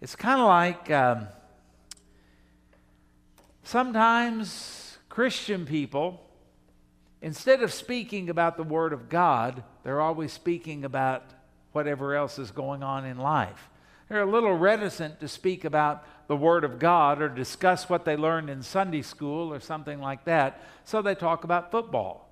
It's 0.01 0.17
kind 0.17 0.41
of 0.41 0.47
like 0.47 0.91
um, 0.91 1.29
sometimes 3.67 4.99
Christian 5.09 5.67
people 5.67 6.27
Instead 7.23 7.63
of 7.63 7.73
speaking 7.73 8.29
about 8.29 8.57
the 8.57 8.63
Word 8.63 8.93
of 8.93 9.09
God, 9.09 9.65
they're 9.83 10.01
always 10.01 10.33
speaking 10.33 10.85
about 10.85 11.25
whatever 11.73 12.15
else 12.15 12.39
is 12.39 12.51
going 12.51 12.83
on 12.83 13.05
in 13.05 13.19
life. 13.19 13.71
They're 14.09 14.23
a 14.23 14.31
little 14.31 14.53
reticent 14.53 15.19
to 15.21 15.29
speak 15.29 15.65
about 15.65 16.07
the 16.29 16.37
Word 16.37 16.63
of 16.63 16.79
God 16.79 17.21
or 17.21 17.29
discuss 17.29 17.89
what 17.89 18.05
they 18.05 18.17
learned 18.17 18.51
in 18.51 18.63
Sunday 18.63 19.03
school 19.03 19.53
or 19.53 19.61
something 19.61 20.01
like 20.01 20.25
that. 20.27 20.63
So 20.85 21.03
they 21.03 21.15
talk 21.15 21.45
about 21.45 21.71
football, 21.71 22.31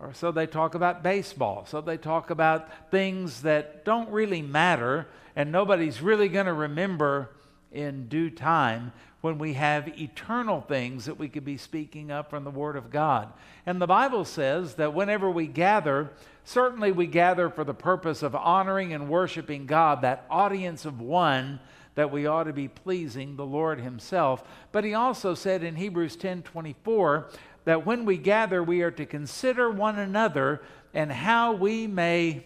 or 0.00 0.14
so 0.14 0.32
they 0.32 0.46
talk 0.46 0.74
about 0.74 1.02
baseball, 1.02 1.66
so 1.66 1.80
they 1.80 1.96
talk 1.96 2.30
about 2.30 2.90
things 2.90 3.42
that 3.42 3.84
don't 3.84 4.10
really 4.10 4.42
matter 4.42 5.06
and 5.36 5.52
nobody's 5.52 6.02
really 6.02 6.28
going 6.28 6.46
to 6.46 6.52
remember 6.52 7.30
in 7.70 8.08
due 8.08 8.28
time 8.28 8.92
when 9.22 9.38
we 9.38 9.54
have 9.54 10.00
eternal 10.00 10.60
things 10.60 11.06
that 11.06 11.18
we 11.18 11.28
could 11.28 11.44
be 11.44 11.56
speaking 11.56 12.10
up 12.10 12.28
from 12.28 12.44
the 12.44 12.50
Word 12.50 12.76
of 12.76 12.90
God. 12.90 13.32
And 13.64 13.80
the 13.80 13.86
Bible 13.86 14.24
says 14.24 14.74
that 14.74 14.94
whenever 14.94 15.30
we 15.30 15.46
gather, 15.46 16.10
certainly 16.44 16.90
we 16.90 17.06
gather 17.06 17.48
for 17.48 17.62
the 17.62 17.72
purpose 17.72 18.22
of 18.24 18.34
honoring 18.34 18.92
and 18.92 19.08
worshiping 19.08 19.64
God, 19.66 20.02
that 20.02 20.26
audience 20.28 20.84
of 20.84 21.00
one 21.00 21.60
that 21.94 22.10
we 22.10 22.26
ought 22.26 22.44
to 22.44 22.52
be 22.52 22.66
pleasing 22.66 23.36
the 23.36 23.46
Lord 23.46 23.80
Himself. 23.80 24.42
But 24.72 24.82
He 24.82 24.92
also 24.92 25.34
said 25.34 25.62
in 25.62 25.76
Hebrews 25.76 26.16
10 26.16 26.42
24 26.42 27.28
that 27.64 27.86
when 27.86 28.04
we 28.04 28.18
gather, 28.18 28.60
we 28.60 28.82
are 28.82 28.90
to 28.90 29.06
consider 29.06 29.70
one 29.70 30.00
another 30.00 30.62
and 30.94 31.12
how 31.12 31.52
we 31.52 31.86
may 31.86 32.44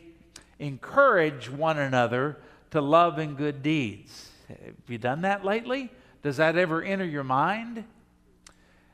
encourage 0.58 1.48
one 1.48 1.78
another 1.78 2.36
to 2.70 2.82
love 2.82 3.16
and 3.16 3.34
good 3.34 3.62
deeds. 3.62 4.30
Have 4.48 4.74
you 4.88 4.98
done 4.98 5.22
that 5.22 5.42
lately? 5.42 5.90
Does 6.26 6.38
that 6.38 6.58
ever 6.58 6.82
enter 6.82 7.04
your 7.04 7.22
mind? 7.22 7.84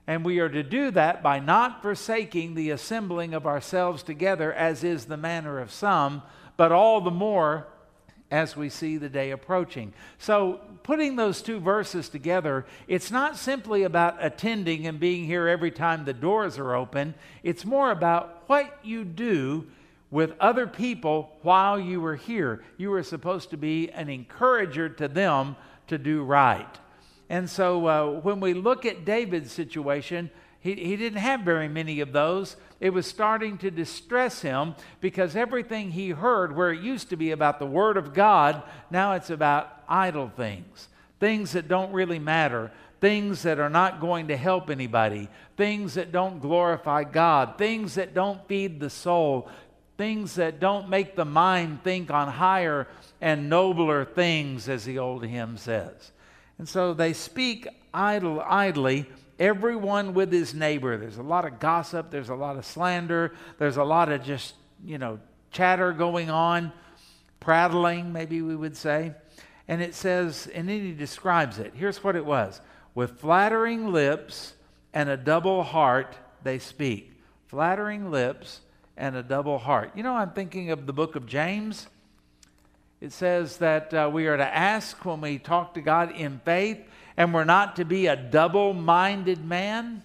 And 0.07 0.23
we 0.23 0.38
are 0.40 0.51
to 0.51 0.62
do 0.62 0.90
that 0.90 1.23
by 1.23 1.38
not 1.38 1.81
forsaking 1.81 2.55
the 2.55 2.68
assembling 2.68 3.33
of 3.33 3.47
ourselves 3.47 4.03
together, 4.03 4.53
as 4.53 4.85
is 4.85 5.07
the 5.07 5.16
manner 5.16 5.59
of 5.59 5.73
some, 5.73 6.21
but 6.59 6.73
all 6.73 7.01
the 7.01 7.11
more 7.11 7.68
as 8.31 8.55
we 8.55 8.68
see 8.68 8.99
the 8.99 9.09
day 9.09 9.31
approaching. 9.31 9.95
So, 10.18 10.61
putting 10.83 11.16
those 11.16 11.40
two 11.40 11.59
verses 11.59 12.11
together, 12.11 12.66
it's 12.87 13.11
not 13.11 13.38
simply 13.38 13.85
about 13.85 14.23
attending 14.23 14.87
and 14.87 15.01
being 15.01 15.25
here 15.25 15.49
every 15.49 15.71
time 15.71 16.05
the 16.05 16.12
doors 16.12 16.59
are 16.59 16.75
open, 16.75 17.14
it's 17.42 17.64
more 17.64 17.92
about 17.92 18.42
what 18.47 18.79
you 18.83 19.07
do 19.07 19.66
with 20.11 20.35
other 20.38 20.66
people 20.66 21.35
while 21.40 21.81
you 21.81 22.05
are 22.05 22.16
here. 22.16 22.62
You 22.77 22.92
are 22.92 23.03
supposed 23.03 23.49
to 23.53 23.57
be 23.57 23.90
an 23.92 24.11
encourager 24.11 24.90
to 24.90 25.09
them 25.09 25.57
to 25.87 25.97
do 25.97 26.25
right. 26.25 26.79
And 27.33 27.49
so 27.49 27.87
uh, 27.87 28.21
when 28.21 28.40
we 28.40 28.53
look 28.53 28.85
at 28.85 29.07
David's 29.07 29.51
situation, 29.51 30.31
he, 30.61 30.75
he 30.75 30.97
didn't 30.97 31.18
have 31.18 31.40
very 31.40 31.66
many 31.66 32.01
of 32.01 32.12
those. 32.12 32.57
It 32.79 32.90
was 32.90 33.07
starting 33.07 33.57
to 33.59 33.71
distress 33.71 34.42
him 34.42 34.75
because 35.01 35.35
everything 35.35 35.92
he 35.92 36.11
heard, 36.11 36.55
where 36.55 36.73
it 36.73 36.83
used 36.83 37.09
to 37.09 37.16
be 37.16 37.31
about 37.31 37.59
the 37.59 37.64
Word 37.64 37.97
of 37.97 38.12
God, 38.12 38.62
now 38.90 39.14
it's 39.14 39.31
about 39.31 39.83
idle 39.88 40.31
things, 40.37 40.88
things 41.21 41.53
that 41.53 41.68
don't 41.68 41.95
really 41.95 42.18
matter, 42.18 42.71
things 43.01 43.45
that 43.45 43.59
are 43.59 43.71
not 43.71 43.99
going 43.99 44.29
to 44.29 44.37
help 44.37 44.68
anybody, 44.68 45.31
things 45.57 45.95
that 45.95 46.12
don't 46.12 46.38
glorify 46.38 47.03
God, 47.03 47.57
things 47.57 47.95
that 47.95 48.12
don't 48.12 48.47
feed 48.47 48.79
the 48.79 48.90
soul, 48.90 49.49
things 49.97 50.35
that 50.35 50.61
don't 50.61 50.90
make 50.90 51.16
the 51.16 51.25
mind 51.25 51.83
think 51.83 52.11
on 52.11 52.29
higher 52.29 52.88
and 53.23 53.49
nobler 53.49 54.05
things, 54.05 54.68
as 54.68 54.85
the 54.85 54.99
old 54.99 55.25
hymn 55.25 55.57
says. 55.57 56.12
And 56.62 56.68
so 56.68 56.94
they 56.94 57.12
speak 57.12 57.66
idle, 57.92 58.40
idly, 58.40 59.07
everyone 59.40 60.14
with 60.14 60.31
his 60.31 60.55
neighbor. 60.55 60.96
There's 60.96 61.18
a 61.18 61.22
lot 61.25 61.44
of 61.44 61.59
gossip, 61.59 62.12
there's 62.12 62.29
a 62.29 62.37
lot 62.37 62.57
of 62.57 62.64
slander, 62.64 63.35
there's 63.59 63.79
a 63.79 63.83
lot 63.83 64.12
of 64.12 64.22
just, 64.22 64.55
you 64.85 64.96
know, 64.96 65.18
chatter 65.51 65.90
going 65.90 66.31
on, 66.31 66.72
prattling, 67.40 68.12
maybe 68.12 68.42
we 68.42 68.55
would 68.55 68.77
say. 68.77 69.11
And 69.66 69.83
it 69.83 69.92
says, 69.92 70.46
and 70.55 70.68
then 70.68 70.83
he 70.83 70.92
describes 70.92 71.59
it. 71.59 71.72
Here's 71.75 72.05
what 72.05 72.14
it 72.14 72.25
was 72.25 72.61
with 72.94 73.18
flattering 73.18 73.90
lips 73.90 74.55
and 74.94 75.09
a 75.09 75.16
double 75.16 75.64
heart 75.64 76.16
they 76.44 76.61
speak. 76.61 77.11
Flattering 77.48 78.12
lips 78.12 78.61
and 78.96 79.16
a 79.16 79.22
double 79.25 79.59
heart. 79.59 79.90
You 79.96 80.05
know, 80.05 80.14
I'm 80.14 80.31
thinking 80.31 80.70
of 80.70 80.87
the 80.87 80.92
book 80.92 81.16
of 81.16 81.27
James 81.27 81.88
it 83.03 83.11
says 83.11 83.57
that 83.57 83.93
uh, 83.93 84.09
we 84.12 84.29
are 84.29 84.37
to 84.37 84.47
ask 84.47 85.05
when 85.05 85.21
we 85.21 85.37
talk 85.37 85.75
to 85.75 85.81
God 85.81 86.12
in 86.12 86.41
faith, 86.45 86.79
and 87.17 87.35
we're 87.35 87.43
not 87.43 87.75
to 87.77 87.85
be 87.85 88.07
a 88.07 88.15
double 88.15 88.73
minded 88.73 89.45
man. 89.45 90.05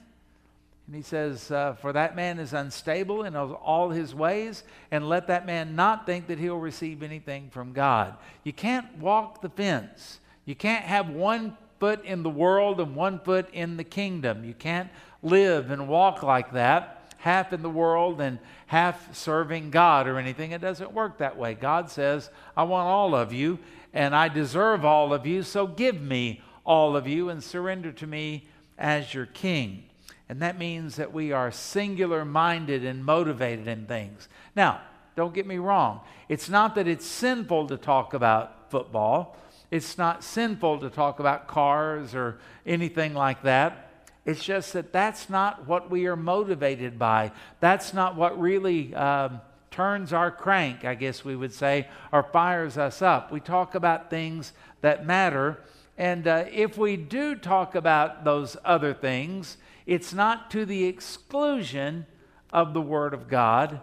And 0.88 0.96
he 0.96 1.04
says, 1.04 1.52
uh, 1.52 1.76
For 1.76 1.94
that 1.94 2.16
man 2.16 2.40
is 2.40 2.54
unstable 2.54 3.24
in 3.24 3.36
all 3.36 3.92
his 3.92 4.16
ways, 4.16 4.64
and 4.90 5.08
let 5.08 5.28
that 5.28 5.46
man 5.46 5.76
not 5.76 6.08
think 6.08 6.26
that 6.26 6.40
he'll 6.40 6.58
receive 6.58 7.04
anything 7.04 7.52
from 7.52 7.72
God. 7.72 8.16
You 8.44 8.52
can't 8.52 8.98
walk 8.98 9.44
the 9.44 9.50
fence. 9.50 10.20
You 10.46 10.56
can't 10.56 10.84
have 10.84 11.08
one 11.08 11.56
foot 11.80 12.04
in 12.04 12.24
the 12.24 12.32
world 12.32 12.80
and 12.80 12.96
one 12.96 13.20
foot 13.20 13.48
in 13.54 13.78
the 13.78 13.84
kingdom. 13.84 14.44
You 14.44 14.56
can't 14.56 14.90
live 15.22 15.70
and 15.70 15.88
walk 15.88 16.24
like 16.24 16.54
that 16.54 16.97
half 17.18 17.54
in 17.54 17.62
the 17.62 17.70
world 17.70 18.22
and 18.22 18.40
half 18.68 19.16
serving 19.16 19.72
God 19.72 20.08
or 20.08 20.18
anything. 20.18 20.52
It 20.52 20.62
doesn't 20.62 20.94
work 20.94 21.18
that 21.18 21.38
way. 21.38 21.54
God 21.54 21.90
says, 21.90 22.30
I 22.56 22.64
want 22.64 22.88
all 22.88 23.16
of 23.16 23.34
you, 23.34 23.60
and 23.94 24.16
I 24.16 24.28
deserve 24.28 24.86
all 24.86 25.14
of 25.14 25.26
you, 25.26 25.44
so 25.44 25.68
give 25.68 26.00
me 26.00 26.42
all 26.66 26.96
of 26.96 27.08
you 27.08 27.30
and 27.30 27.44
surrender 27.44 27.92
to 27.94 28.08
me 28.08 28.48
as 28.78 29.14
your 29.14 29.26
king. 29.26 29.84
And 30.30 30.42
that 30.42 30.60
means 30.60 30.98
that 30.98 31.14
we 31.14 31.32
are 31.32 31.52
singular 31.52 32.26
minded 32.26 32.84
and 32.84 33.04
motivated 33.04 33.68
in 33.68 33.86
things. 33.86 34.28
Now, 34.56 34.82
don't 35.16 35.34
get 35.34 35.48
me 35.48 35.58
wrong. 35.58 36.02
It's 36.30 36.50
not 36.50 36.76
that 36.76 36.88
it's 36.88 37.06
sinful 37.06 37.68
to 37.68 37.78
talk 37.78 38.14
about 38.14 38.70
football. 38.70 39.38
It's 39.72 39.98
not 39.98 40.24
sinful 40.24 40.80
to 40.80 40.90
talk 40.90 41.20
about 41.20 41.48
cars 41.48 42.14
or 42.14 42.40
anything 42.66 43.14
like 43.14 43.42
that. 43.44 43.87
It's 44.28 44.44
just 44.44 44.74
that 44.74 44.92
that's 44.92 45.30
not 45.30 45.68
what 45.68 45.90
we 45.90 46.06
are 46.06 46.18
motivated 46.18 47.00
by. 47.00 47.32
That's 47.62 47.94
not 47.94 48.18
what 48.18 48.38
really 48.38 48.94
um, 48.94 49.40
turns 49.72 50.12
our 50.12 50.32
crank, 50.32 50.84
I 50.84 50.96
guess 50.96 51.24
we 51.24 51.38
would 51.38 51.54
say, 51.54 51.88
or 52.12 52.24
fires 52.24 52.78
us 52.78 53.02
up. 53.02 53.32
We 53.32 53.40
talk 53.40 53.74
about 53.74 54.10
things 54.10 54.52
that 54.82 55.06
matter. 55.06 55.62
And 55.98 56.28
uh, 56.28 56.44
if 56.52 56.78
we 56.78 56.98
do 56.98 57.36
talk 57.36 57.74
about 57.74 58.26
those 58.26 58.58
other 58.66 58.94
things, 58.94 59.56
it's 59.86 60.14
not 60.14 60.52
to 60.52 60.66
the 60.66 60.84
exclusion 60.84 62.06
of 62.52 62.74
the 62.74 62.82
Word 62.82 63.14
of 63.14 63.30
God, 63.30 63.80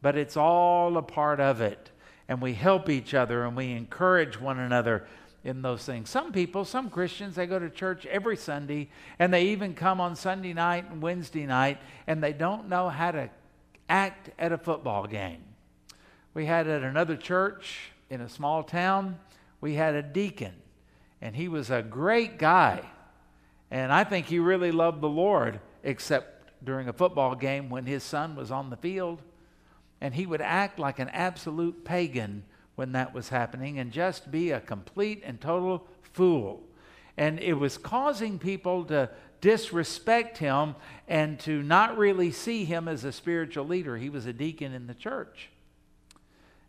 but 0.00 0.16
it's 0.16 0.38
all 0.38 0.96
a 0.96 1.02
part 1.02 1.40
of 1.40 1.60
it. 1.60 1.90
And 2.26 2.40
we 2.40 2.54
help 2.54 2.88
each 2.88 3.12
other 3.12 3.44
and 3.44 3.54
we 3.54 3.72
encourage 3.72 4.40
one 4.40 4.58
another 4.58 5.06
in 5.44 5.60
those 5.60 5.84
things. 5.84 6.08
Some 6.08 6.32
people, 6.32 6.64
some 6.64 6.88
Christians, 6.88 7.34
they 7.34 7.46
go 7.46 7.58
to 7.58 7.68
church 7.68 8.06
every 8.06 8.36
Sunday 8.36 8.88
and 9.18 9.32
they 9.32 9.48
even 9.48 9.74
come 9.74 10.00
on 10.00 10.16
Sunday 10.16 10.54
night 10.54 10.90
and 10.90 11.02
Wednesday 11.02 11.44
night 11.44 11.78
and 12.06 12.22
they 12.22 12.32
don't 12.32 12.68
know 12.68 12.88
how 12.88 13.10
to 13.10 13.28
act 13.88 14.30
at 14.38 14.52
a 14.52 14.58
football 14.58 15.06
game. 15.06 15.42
We 16.32 16.46
had 16.46 16.66
at 16.66 16.82
another 16.82 17.16
church 17.16 17.90
in 18.08 18.22
a 18.22 18.28
small 18.28 18.62
town, 18.62 19.18
we 19.60 19.74
had 19.74 19.94
a 19.94 20.02
deacon 20.02 20.54
and 21.20 21.36
he 21.36 21.48
was 21.48 21.70
a 21.70 21.82
great 21.82 22.38
guy. 22.38 22.82
And 23.70 23.92
I 23.92 24.04
think 24.04 24.26
he 24.26 24.38
really 24.38 24.72
loved 24.72 25.00
the 25.00 25.08
Lord, 25.08 25.60
except 25.82 26.64
during 26.64 26.88
a 26.88 26.92
football 26.92 27.34
game 27.34 27.70
when 27.70 27.86
his 27.86 28.02
son 28.02 28.36
was 28.36 28.50
on 28.50 28.70
the 28.70 28.76
field. 28.76 29.20
And 30.00 30.14
he 30.14 30.26
would 30.26 30.40
act 30.40 30.78
like 30.78 30.98
an 30.98 31.08
absolute 31.08 31.84
pagan 31.84 32.44
when 32.76 32.92
that 32.92 33.14
was 33.14 33.28
happening 33.28 33.78
and 33.78 33.92
just 33.92 34.30
be 34.30 34.50
a 34.50 34.60
complete 34.60 35.22
and 35.24 35.40
total 35.40 35.86
fool. 36.02 36.62
And 37.16 37.38
it 37.38 37.54
was 37.54 37.78
causing 37.78 38.38
people 38.38 38.84
to 38.86 39.10
disrespect 39.40 40.38
him 40.38 40.74
and 41.06 41.38
to 41.40 41.62
not 41.62 41.98
really 41.98 42.30
see 42.30 42.64
him 42.64 42.88
as 42.88 43.04
a 43.04 43.12
spiritual 43.12 43.66
leader. 43.66 43.96
He 43.96 44.08
was 44.08 44.26
a 44.26 44.32
deacon 44.32 44.72
in 44.72 44.86
the 44.86 44.94
church. 44.94 45.50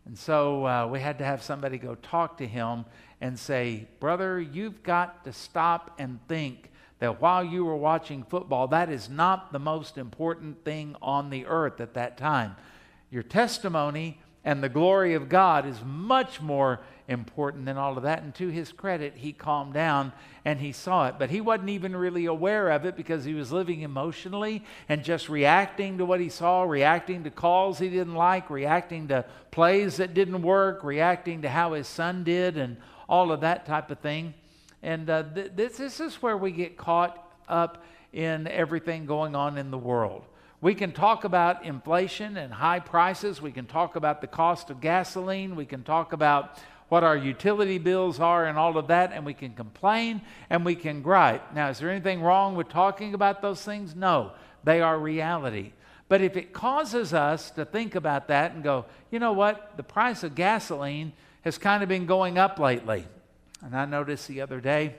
And 0.04 0.16
so 0.16 0.66
uh, 0.66 0.86
we 0.86 1.00
had 1.00 1.18
to 1.18 1.24
have 1.24 1.42
somebody 1.42 1.78
go 1.78 1.96
talk 1.96 2.38
to 2.38 2.46
him 2.46 2.84
and 3.20 3.36
say, 3.38 3.88
Brother, 3.98 4.40
you've 4.40 4.82
got 4.82 5.24
to 5.24 5.32
stop 5.32 5.96
and 5.98 6.20
think 6.28 6.70
that 6.98 7.20
while 7.20 7.44
you 7.44 7.64
were 7.64 7.76
watching 7.76 8.22
football, 8.22 8.68
that 8.68 8.88
is 8.88 9.08
not 9.08 9.52
the 9.52 9.58
most 9.58 9.98
important 9.98 10.64
thing 10.64 10.96
on 11.02 11.30
the 11.30 11.44
earth 11.46 11.80
at 11.80 11.94
that 11.94 12.16
time. 12.16 12.56
Your 13.10 13.22
testimony 13.22 14.20
and 14.46 14.62
the 14.62 14.68
glory 14.68 15.14
of 15.14 15.28
God 15.28 15.66
is 15.66 15.82
much 15.84 16.40
more 16.40 16.78
important 17.08 17.66
than 17.66 17.76
all 17.76 17.96
of 17.96 18.04
that. 18.04 18.22
And 18.22 18.32
to 18.36 18.46
his 18.48 18.70
credit, 18.70 19.14
he 19.16 19.32
calmed 19.32 19.74
down 19.74 20.12
and 20.44 20.60
he 20.60 20.70
saw 20.70 21.08
it. 21.08 21.16
But 21.18 21.30
he 21.30 21.40
wasn't 21.40 21.70
even 21.70 21.96
really 21.96 22.26
aware 22.26 22.70
of 22.70 22.84
it 22.84 22.96
because 22.96 23.24
he 23.24 23.34
was 23.34 23.50
living 23.50 23.80
emotionally 23.80 24.64
and 24.88 25.02
just 25.02 25.28
reacting 25.28 25.98
to 25.98 26.04
what 26.04 26.20
he 26.20 26.28
saw, 26.28 26.62
reacting 26.62 27.24
to 27.24 27.30
calls 27.30 27.80
he 27.80 27.88
didn't 27.88 28.14
like, 28.14 28.48
reacting 28.48 29.08
to 29.08 29.24
plays 29.50 29.96
that 29.96 30.14
didn't 30.14 30.42
work, 30.42 30.84
reacting 30.84 31.42
to 31.42 31.48
how 31.48 31.72
his 31.72 31.88
son 31.88 32.22
did, 32.22 32.56
and 32.56 32.76
all 33.08 33.32
of 33.32 33.40
that 33.40 33.66
type 33.66 33.90
of 33.90 33.98
thing. 33.98 34.32
And 34.80 35.10
uh, 35.10 35.24
th- 35.34 35.52
this, 35.56 35.76
this 35.76 35.98
is 35.98 36.22
where 36.22 36.36
we 36.36 36.52
get 36.52 36.76
caught 36.76 37.36
up 37.48 37.84
in 38.12 38.46
everything 38.46 39.06
going 39.06 39.34
on 39.34 39.58
in 39.58 39.72
the 39.72 39.78
world. 39.78 40.22
We 40.60 40.74
can 40.74 40.92
talk 40.92 41.24
about 41.24 41.64
inflation 41.64 42.36
and 42.36 42.52
high 42.52 42.80
prices. 42.80 43.42
We 43.42 43.52
can 43.52 43.66
talk 43.66 43.96
about 43.96 44.20
the 44.20 44.26
cost 44.26 44.70
of 44.70 44.80
gasoline. 44.80 45.54
We 45.54 45.66
can 45.66 45.82
talk 45.82 46.12
about 46.12 46.58
what 46.88 47.04
our 47.04 47.16
utility 47.16 47.78
bills 47.78 48.20
are 48.20 48.46
and 48.46 48.56
all 48.56 48.78
of 48.78 48.86
that, 48.88 49.12
and 49.12 49.26
we 49.26 49.34
can 49.34 49.52
complain 49.52 50.22
and 50.48 50.64
we 50.64 50.74
can 50.74 51.02
gripe. 51.02 51.52
Now, 51.54 51.68
is 51.68 51.78
there 51.78 51.90
anything 51.90 52.22
wrong 52.22 52.54
with 52.54 52.68
talking 52.68 53.12
about 53.12 53.42
those 53.42 53.62
things? 53.62 53.94
No, 53.94 54.32
they 54.64 54.80
are 54.80 54.98
reality. 54.98 55.72
But 56.08 56.20
if 56.20 56.36
it 56.36 56.52
causes 56.52 57.12
us 57.12 57.50
to 57.52 57.64
think 57.64 57.96
about 57.96 58.28
that 58.28 58.52
and 58.52 58.62
go, 58.62 58.86
you 59.10 59.18
know 59.18 59.32
what, 59.32 59.76
the 59.76 59.82
price 59.82 60.22
of 60.22 60.36
gasoline 60.36 61.12
has 61.42 61.58
kind 61.58 61.82
of 61.82 61.88
been 61.88 62.06
going 62.06 62.38
up 62.38 62.58
lately. 62.58 63.06
And 63.62 63.76
I 63.76 63.84
noticed 63.84 64.28
the 64.28 64.40
other 64.40 64.60
day, 64.60 64.94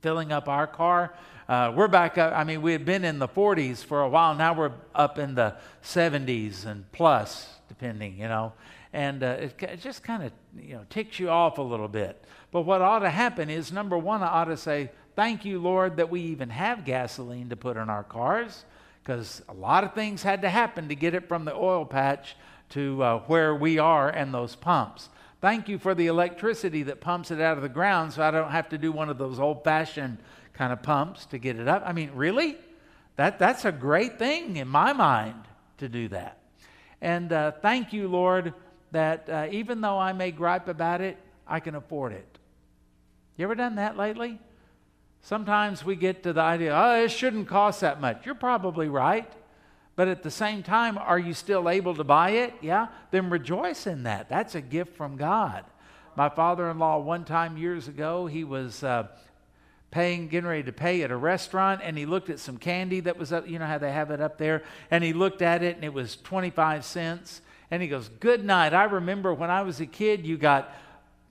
filling 0.00 0.32
up 0.32 0.48
our 0.48 0.66
car, 0.66 1.14
uh, 1.48 1.72
we're 1.74 1.88
back 1.88 2.18
up. 2.18 2.34
I 2.36 2.44
mean, 2.44 2.60
we 2.60 2.72
had 2.72 2.84
been 2.84 3.04
in 3.04 3.18
the 3.18 3.28
40s 3.28 3.82
for 3.82 4.02
a 4.02 4.08
while. 4.08 4.34
Now 4.34 4.52
we're 4.52 4.72
up 4.94 5.18
in 5.18 5.34
the 5.34 5.54
70s 5.82 6.66
and 6.66 6.90
plus, 6.92 7.48
depending, 7.68 8.18
you 8.18 8.28
know. 8.28 8.52
And 8.92 9.22
uh, 9.22 9.36
it, 9.40 9.62
it, 9.62 9.80
just 9.80 10.02
kind 10.02 10.24
of, 10.24 10.32
you 10.60 10.74
know, 10.74 10.84
ticks 10.90 11.18
you 11.18 11.30
off 11.30 11.56
a 11.56 11.62
little 11.62 11.88
bit. 11.88 12.22
But 12.52 12.62
what 12.62 12.82
ought 12.82 12.98
to 12.98 13.10
happen 13.10 13.48
is, 13.48 13.72
number 13.72 13.96
one, 13.96 14.22
I 14.22 14.26
ought 14.26 14.44
to 14.44 14.58
say, 14.58 14.90
thank 15.16 15.46
you, 15.46 15.58
Lord, 15.58 15.96
that 15.96 16.10
we 16.10 16.20
even 16.20 16.50
have 16.50 16.84
gasoline 16.84 17.48
to 17.48 17.56
put 17.56 17.78
in 17.78 17.88
our 17.88 18.04
cars. 18.04 18.64
Because 19.02 19.40
a 19.48 19.54
lot 19.54 19.84
of 19.84 19.94
things 19.94 20.22
had 20.22 20.42
to 20.42 20.50
happen 20.50 20.88
to 20.88 20.94
get 20.94 21.14
it 21.14 21.28
from 21.28 21.46
the 21.46 21.54
oil 21.54 21.86
patch 21.86 22.36
to 22.70 23.02
uh, 23.02 23.18
where 23.20 23.54
we 23.54 23.78
are 23.78 24.10
and 24.10 24.34
those 24.34 24.54
pumps. 24.54 25.08
Thank 25.40 25.66
you 25.68 25.78
for 25.78 25.94
the 25.94 26.08
electricity 26.08 26.82
that 26.82 27.00
pumps 27.00 27.30
it 27.30 27.40
out 27.40 27.56
of 27.56 27.62
the 27.62 27.70
ground 27.70 28.12
so 28.12 28.22
I 28.22 28.30
don't 28.30 28.50
have 28.50 28.68
to 28.70 28.76
do 28.76 28.92
one 28.92 29.08
of 29.08 29.16
those 29.16 29.38
old 29.38 29.64
fashioned 29.64 30.18
kind 30.58 30.72
of 30.72 30.82
pumps 30.82 31.24
to 31.26 31.38
get 31.38 31.56
it 31.56 31.68
up. 31.68 31.84
I 31.86 31.92
mean, 31.92 32.10
really? 32.14 32.56
That, 33.14 33.38
that's 33.38 33.64
a 33.64 33.70
great 33.70 34.18
thing 34.18 34.56
in 34.56 34.66
my 34.66 34.92
mind 34.92 35.44
to 35.78 35.88
do 35.88 36.08
that. 36.08 36.38
And 37.00 37.32
uh, 37.32 37.52
thank 37.62 37.92
you, 37.92 38.08
Lord, 38.08 38.52
that 38.90 39.30
uh, 39.30 39.46
even 39.52 39.80
though 39.80 39.98
I 39.98 40.12
may 40.12 40.32
gripe 40.32 40.66
about 40.66 41.00
it, 41.00 41.16
I 41.46 41.60
can 41.60 41.76
afford 41.76 42.12
it. 42.12 42.38
You 43.36 43.44
ever 43.44 43.54
done 43.54 43.76
that 43.76 43.96
lately? 43.96 44.40
Sometimes 45.20 45.84
we 45.84 45.94
get 45.94 46.24
to 46.24 46.32
the 46.32 46.40
idea, 46.40 46.74
oh, 46.74 47.04
it 47.04 47.12
shouldn't 47.12 47.46
cost 47.46 47.80
that 47.82 48.00
much. 48.00 48.26
You're 48.26 48.34
probably 48.34 48.88
right. 48.88 49.30
But 49.94 50.08
at 50.08 50.24
the 50.24 50.30
same 50.30 50.64
time, 50.64 50.98
are 50.98 51.18
you 51.18 51.34
still 51.34 51.68
able 51.68 51.94
to 51.94 52.04
buy 52.04 52.30
it? 52.30 52.54
Yeah? 52.62 52.88
Then 53.12 53.30
rejoice 53.30 53.86
in 53.86 54.04
that. 54.04 54.28
That's 54.28 54.56
a 54.56 54.60
gift 54.60 54.96
from 54.96 55.16
God. 55.16 55.64
My 56.16 56.28
father 56.28 56.68
in 56.68 56.80
law, 56.80 56.98
one 56.98 57.24
time 57.24 57.56
years 57.56 57.86
ago, 57.86 58.26
he 58.26 58.42
was 58.42 58.82
uh, 58.82 59.06
paying, 59.90 60.28
getting 60.28 60.48
ready 60.48 60.62
to 60.64 60.72
pay 60.72 61.02
at 61.02 61.10
a 61.10 61.16
restaurant, 61.16 61.80
and 61.82 61.96
he 61.96 62.06
looked 62.06 62.30
at 62.30 62.38
some 62.38 62.58
candy 62.58 63.00
that 63.00 63.16
was 63.18 63.32
up, 63.32 63.48
you 63.48 63.58
know 63.58 63.66
how 63.66 63.78
they 63.78 63.92
have 63.92 64.10
it 64.10 64.20
up 64.20 64.38
there, 64.38 64.62
and 64.90 65.02
he 65.02 65.12
looked 65.12 65.42
at 65.42 65.62
it, 65.62 65.76
and 65.76 65.84
it 65.84 65.92
was 65.92 66.16
25 66.16 66.84
cents. 66.84 67.40
And 67.70 67.82
he 67.82 67.88
goes, 67.88 68.08
Good 68.20 68.44
night. 68.44 68.72
I 68.74 68.84
remember 68.84 69.32
when 69.34 69.50
I 69.50 69.62
was 69.62 69.80
a 69.80 69.86
kid, 69.86 70.26
you 70.26 70.36
got, 70.36 70.74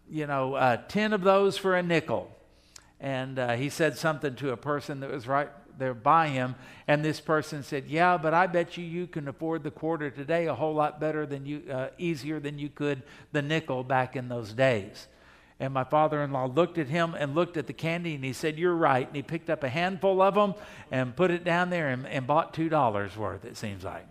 you 0.09 0.27
know, 0.27 0.53
uh, 0.53 0.77
10 0.87 1.13
of 1.13 1.21
those 1.21 1.57
for 1.57 1.75
a 1.75 1.83
nickel. 1.83 2.31
And 2.99 3.37
uh, 3.37 3.55
he 3.55 3.69
said 3.69 3.97
something 3.97 4.35
to 4.35 4.51
a 4.51 4.57
person 4.57 4.99
that 5.01 5.11
was 5.11 5.27
right 5.27 5.49
there 5.77 5.93
by 5.93 6.29
him, 6.29 6.55
and 6.87 7.03
this 7.03 7.19
person 7.19 7.63
said, 7.63 7.85
"Yeah, 7.87 8.17
but 8.17 8.33
I 8.33 8.47
bet 8.47 8.77
you 8.77 8.83
you 8.83 9.07
can 9.07 9.27
afford 9.27 9.63
the 9.63 9.71
quarter 9.71 10.09
today 10.09 10.47
a 10.47 10.55
whole 10.55 10.73
lot 10.73 10.99
better 10.99 11.25
than 11.25 11.45
you, 11.45 11.63
uh, 11.71 11.89
easier 11.97 12.39
than 12.39 12.57
you 12.57 12.69
could 12.69 13.03
the 13.31 13.41
nickel 13.41 13.83
back 13.83 14.15
in 14.15 14.27
those 14.27 14.53
days." 14.53 15.07
And 15.59 15.73
my 15.73 15.83
father 15.83 16.21
in 16.21 16.31
law 16.31 16.45
looked 16.45 16.77
at 16.77 16.87
him 16.87 17.15
and 17.17 17.33
looked 17.33 17.57
at 17.57 17.65
the 17.65 17.73
candy 17.73 18.13
and 18.13 18.23
he 18.23 18.33
said, 18.33 18.59
You're 18.59 18.75
right. 18.75 19.07
And 19.07 19.15
he 19.15 19.23
picked 19.23 19.49
up 19.49 19.63
a 19.63 19.69
handful 19.69 20.21
of 20.21 20.35
them 20.35 20.53
and 20.91 21.15
put 21.15 21.31
it 21.31 21.43
down 21.43 21.69
there 21.69 21.89
and, 21.89 22.05
and 22.07 22.27
bought 22.27 22.53
$2 22.53 23.17
worth, 23.17 23.43
it 23.43 23.57
seems 23.57 23.83
like. 23.83 24.07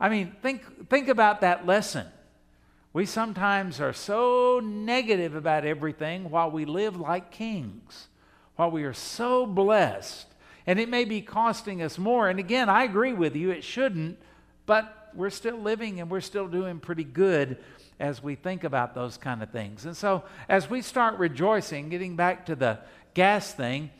I 0.00 0.08
mean, 0.08 0.34
think, 0.42 0.88
think 0.88 1.08
about 1.08 1.42
that 1.42 1.66
lesson. 1.66 2.06
We 2.92 3.04
sometimes 3.04 3.80
are 3.80 3.92
so 3.92 4.60
negative 4.64 5.34
about 5.34 5.66
everything 5.66 6.30
while 6.30 6.50
we 6.50 6.64
live 6.64 6.98
like 6.98 7.30
kings, 7.30 8.08
while 8.56 8.70
we 8.70 8.84
are 8.84 8.94
so 8.94 9.44
blessed. 9.44 10.26
And 10.66 10.80
it 10.80 10.88
may 10.88 11.04
be 11.04 11.20
costing 11.20 11.82
us 11.82 11.98
more. 11.98 12.28
And 12.30 12.38
again, 12.38 12.70
I 12.70 12.84
agree 12.84 13.12
with 13.12 13.36
you, 13.36 13.50
it 13.50 13.62
shouldn't, 13.62 14.18
but 14.64 15.05
we're 15.16 15.30
still 15.30 15.56
living 15.56 16.00
and 16.00 16.10
we're 16.10 16.20
still 16.20 16.48
doing 16.48 16.78
pretty 16.78 17.04
good 17.04 17.58
as 17.98 18.22
we 18.22 18.34
think 18.34 18.64
about 18.64 18.94
those 18.94 19.16
kind 19.16 19.42
of 19.42 19.50
things. 19.50 19.86
And 19.86 19.96
so, 19.96 20.24
as 20.48 20.68
we 20.68 20.82
start 20.82 21.18
rejoicing, 21.18 21.88
getting 21.88 22.16
back 22.16 22.46
to 22.46 22.54
the 22.54 22.78
gas 23.14 23.52
thing, 23.52 23.90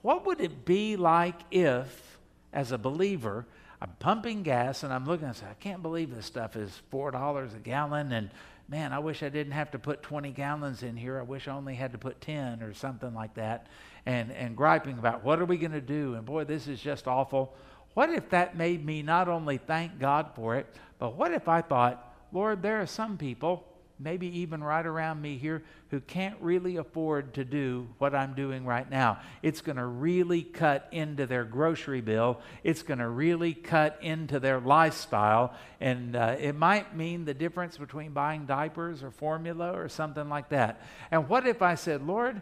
what 0.00 0.24
would 0.26 0.40
it 0.40 0.64
be 0.64 0.96
like 0.96 1.40
if, 1.50 2.18
as 2.52 2.72
a 2.72 2.78
believer, 2.78 3.46
I'm 3.80 3.90
pumping 3.98 4.42
gas 4.42 4.84
and 4.84 4.92
I'm 4.92 5.04
looking 5.04 5.26
and 5.26 5.36
say, 5.36 5.46
I 5.50 5.54
can't 5.54 5.82
believe 5.82 6.14
this 6.14 6.26
stuff 6.26 6.54
is 6.54 6.80
$4 6.92 7.54
a 7.54 7.58
gallon. 7.58 8.12
And 8.12 8.30
man, 8.68 8.92
I 8.92 9.00
wish 9.00 9.24
I 9.24 9.28
didn't 9.28 9.54
have 9.54 9.72
to 9.72 9.78
put 9.78 10.02
20 10.02 10.30
gallons 10.30 10.84
in 10.84 10.96
here. 10.96 11.18
I 11.18 11.22
wish 11.22 11.48
I 11.48 11.52
only 11.52 11.74
had 11.74 11.90
to 11.92 11.98
put 11.98 12.20
10 12.20 12.62
or 12.62 12.74
something 12.74 13.12
like 13.12 13.34
that. 13.34 13.66
And, 14.06 14.30
and 14.32 14.56
griping 14.56 14.98
about 14.98 15.24
what 15.24 15.40
are 15.40 15.44
we 15.44 15.56
going 15.56 15.72
to 15.72 15.80
do? 15.80 16.14
And 16.14 16.24
boy, 16.24 16.44
this 16.44 16.68
is 16.68 16.80
just 16.80 17.08
awful. 17.08 17.56
What 17.94 18.10
if 18.10 18.30
that 18.30 18.56
made 18.56 18.84
me 18.84 19.02
not 19.02 19.28
only 19.28 19.58
thank 19.58 19.98
God 19.98 20.30
for 20.34 20.56
it, 20.56 20.66
but 20.98 21.16
what 21.16 21.32
if 21.32 21.48
I 21.48 21.60
thought, 21.60 22.14
Lord, 22.32 22.62
there 22.62 22.80
are 22.80 22.86
some 22.86 23.18
people, 23.18 23.66
maybe 23.98 24.38
even 24.40 24.64
right 24.64 24.86
around 24.86 25.20
me 25.20 25.36
here, 25.36 25.62
who 25.90 26.00
can't 26.00 26.36
really 26.40 26.76
afford 26.76 27.34
to 27.34 27.44
do 27.44 27.86
what 27.98 28.14
I'm 28.14 28.34
doing 28.34 28.64
right 28.64 28.90
now. 28.90 29.18
It's 29.42 29.60
going 29.60 29.76
to 29.76 29.84
really 29.84 30.42
cut 30.42 30.88
into 30.90 31.26
their 31.26 31.44
grocery 31.44 32.00
bill, 32.00 32.40
it's 32.64 32.82
going 32.82 32.98
to 32.98 33.08
really 33.08 33.52
cut 33.52 33.98
into 34.00 34.40
their 34.40 34.58
lifestyle, 34.58 35.54
and 35.78 36.16
uh, 36.16 36.36
it 36.38 36.56
might 36.56 36.96
mean 36.96 37.26
the 37.26 37.34
difference 37.34 37.76
between 37.76 38.12
buying 38.12 38.46
diapers 38.46 39.02
or 39.02 39.10
formula 39.10 39.72
or 39.72 39.88
something 39.90 40.30
like 40.30 40.48
that. 40.48 40.80
And 41.10 41.28
what 41.28 41.46
if 41.46 41.60
I 41.60 41.74
said, 41.74 42.06
Lord, 42.06 42.40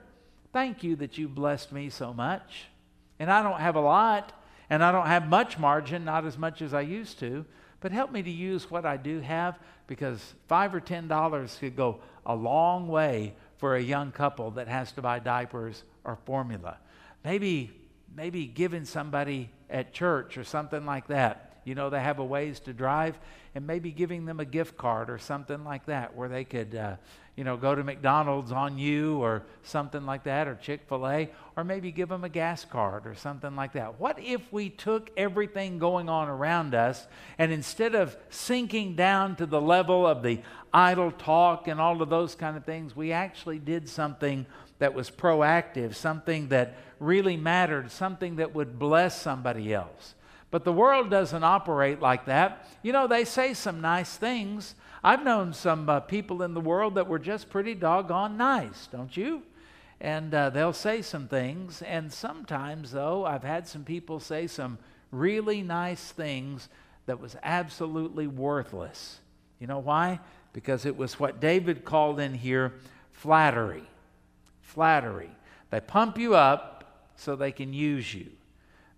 thank 0.52 0.84
you 0.84 0.96
that 0.96 1.18
you 1.18 1.28
blessed 1.28 1.72
me 1.72 1.90
so 1.90 2.14
much, 2.14 2.66
and 3.18 3.30
I 3.32 3.42
don't 3.42 3.60
have 3.60 3.74
a 3.74 3.80
lot. 3.80 4.32
And 4.70 4.85
I 4.85 4.92
don't 4.92 5.06
have 5.06 5.28
much 5.28 5.59
margin, 5.59 6.04
not 6.04 6.24
as 6.24 6.38
much 6.38 6.62
as 6.62 6.72
I 6.72 6.83
used 6.83 7.18
to, 7.18 7.44
but 7.80 7.92
help 7.92 8.12
me 8.12 8.22
to 8.22 8.30
use 8.30 8.70
what 8.70 8.87
I 8.87 8.96
do 8.96 9.20
have 9.20 9.59
because 9.87 10.35
five 10.46 10.74
or 10.74 10.80
ten 10.80 11.09
dollars 11.09 11.56
could 11.59 11.76
go 11.76 12.00
a 12.24 12.35
long 12.35 12.87
way 12.87 13.35
for 13.56 13.74
a 13.74 13.83
young 13.83 14.12
couple 14.12 14.52
that 14.52 14.68
has 14.68 14.92
to 14.92 15.02
buy 15.02 15.18
diapers 15.18 15.83
or 16.04 16.16
formula. 16.24 16.78
Maybe, 17.24 17.72
maybe 18.14 18.46
giving 18.46 18.85
somebody 18.85 19.50
at 19.68 19.92
church 19.92 20.38
or 20.38 20.44
something 20.44 20.87
like 20.87 21.09
that. 21.09 21.61
You 21.64 21.74
know, 21.74 21.90
they 21.90 22.00
have 22.00 22.20
a 22.20 22.24
ways 22.24 22.61
to 22.61 22.72
drive, 22.72 23.18
and 23.54 23.66
maybe 23.66 23.90
giving 23.90 24.24
them 24.24 24.40
a 24.40 24.44
gift 24.44 24.76
card 24.76 25.11
or 25.11 25.18
something 25.18 25.64
like 25.64 25.87
that 25.87 26.14
where 26.14 26.28
they 26.28 26.44
could, 26.44 26.74
uh, 26.74 26.96
you 27.37 27.45
know, 27.45 27.57
go 27.57 27.75
to 27.75 27.83
McDonald's 27.83 28.53
on 28.53 28.79
you 28.79 29.19
or 29.19 29.43
something 29.62 30.05
like 30.05 30.25
that, 30.25 30.47
or 30.47 30.57
Chick 30.57 30.83
fil 30.88 31.09
A, 31.09 31.31
or 31.57 31.64
maybe 31.64 31.90
give 31.90 32.09
them 32.09 32.25
a 32.25 32.29
gas 32.29 32.64
card 32.64 33.07
or 33.07 33.14
something 33.14 33.57
like 33.57 33.73
that. 33.73 33.99
What 33.99 34.19
if 34.19 34.53
we 34.53 34.69
took 34.69 35.11
everything 35.16 35.79
going 35.79 36.09
on 36.09 36.29
around 36.29 36.75
us 36.75 37.07
and 37.38 37.53
instead 37.53 37.95
of 37.95 38.16
sinking 38.29 38.97
down 38.97 39.37
to 39.37 39.47
the 39.47 39.61
level 39.61 40.07
of 40.07 40.23
the 40.23 40.40
idle 40.73 41.12
talk 41.12 41.69
and 41.69 41.81
all 41.81 42.03
of 42.03 42.11
those 42.11 42.35
kind 42.35 42.57
of 42.57 42.64
things, 42.64 42.95
we 42.95 43.12
actually 43.12 43.59
did 43.59 43.88
something 43.88 44.47
that 44.79 44.95
was 44.95 45.11
proactive, 45.11 45.95
something 45.95 46.49
that 46.49 46.77
really 46.99 47.37
mattered, 47.37 47.90
something 47.90 48.37
that 48.37 48.55
would 48.55 48.79
bless 48.79 49.21
somebody 49.21 49.73
else? 49.73 50.14
But 50.51 50.64
the 50.64 50.73
world 50.73 51.11
doesn't 51.11 51.45
operate 51.45 52.01
like 52.01 52.27
that. 52.27 52.66
You 52.83 52.93
know, 52.93 53.07
they 53.07 53.25
say 53.25 53.55
some 53.55 53.81
nice 53.81 54.16
things, 54.16 54.75
I've 55.02 55.24
known 55.24 55.54
some 55.54 55.88
uh, 55.88 56.00
people 56.00 56.42
in 56.42 56.52
the 56.52 56.60
world 56.60 56.96
that 56.96 57.08
were 57.08 57.18
just 57.18 57.48
pretty 57.48 57.74
doggone 57.74 58.36
nice, 58.36 58.88
don't 58.92 59.16
you? 59.16 59.42
And 60.00 60.34
uh, 60.34 60.50
they'll 60.50 60.72
say 60.72 61.02
some 61.02 61.26
things. 61.26 61.82
And 61.82 62.12
sometimes, 62.12 62.92
though, 62.92 63.24
I've 63.24 63.44
had 63.44 63.66
some 63.66 63.84
people 63.84 64.20
say 64.20 64.46
some 64.46 64.78
really 65.10 65.62
nice 65.62 66.12
things 66.12 66.68
that 67.06 67.20
was 67.20 67.36
absolutely 67.42 68.26
worthless. 68.26 69.20
You 69.58 69.66
know 69.66 69.78
why? 69.78 70.20
Because 70.52 70.84
it 70.84 70.96
was 70.96 71.18
what 71.18 71.40
David 71.40 71.84
called 71.84 72.20
in 72.20 72.34
here 72.34 72.74
flattery. 73.12 73.84
Flattery. 74.62 75.30
They 75.70 75.80
pump 75.80 76.18
you 76.18 76.34
up 76.34 77.08
so 77.16 77.36
they 77.36 77.52
can 77.52 77.72
use 77.72 78.14
you, 78.14 78.28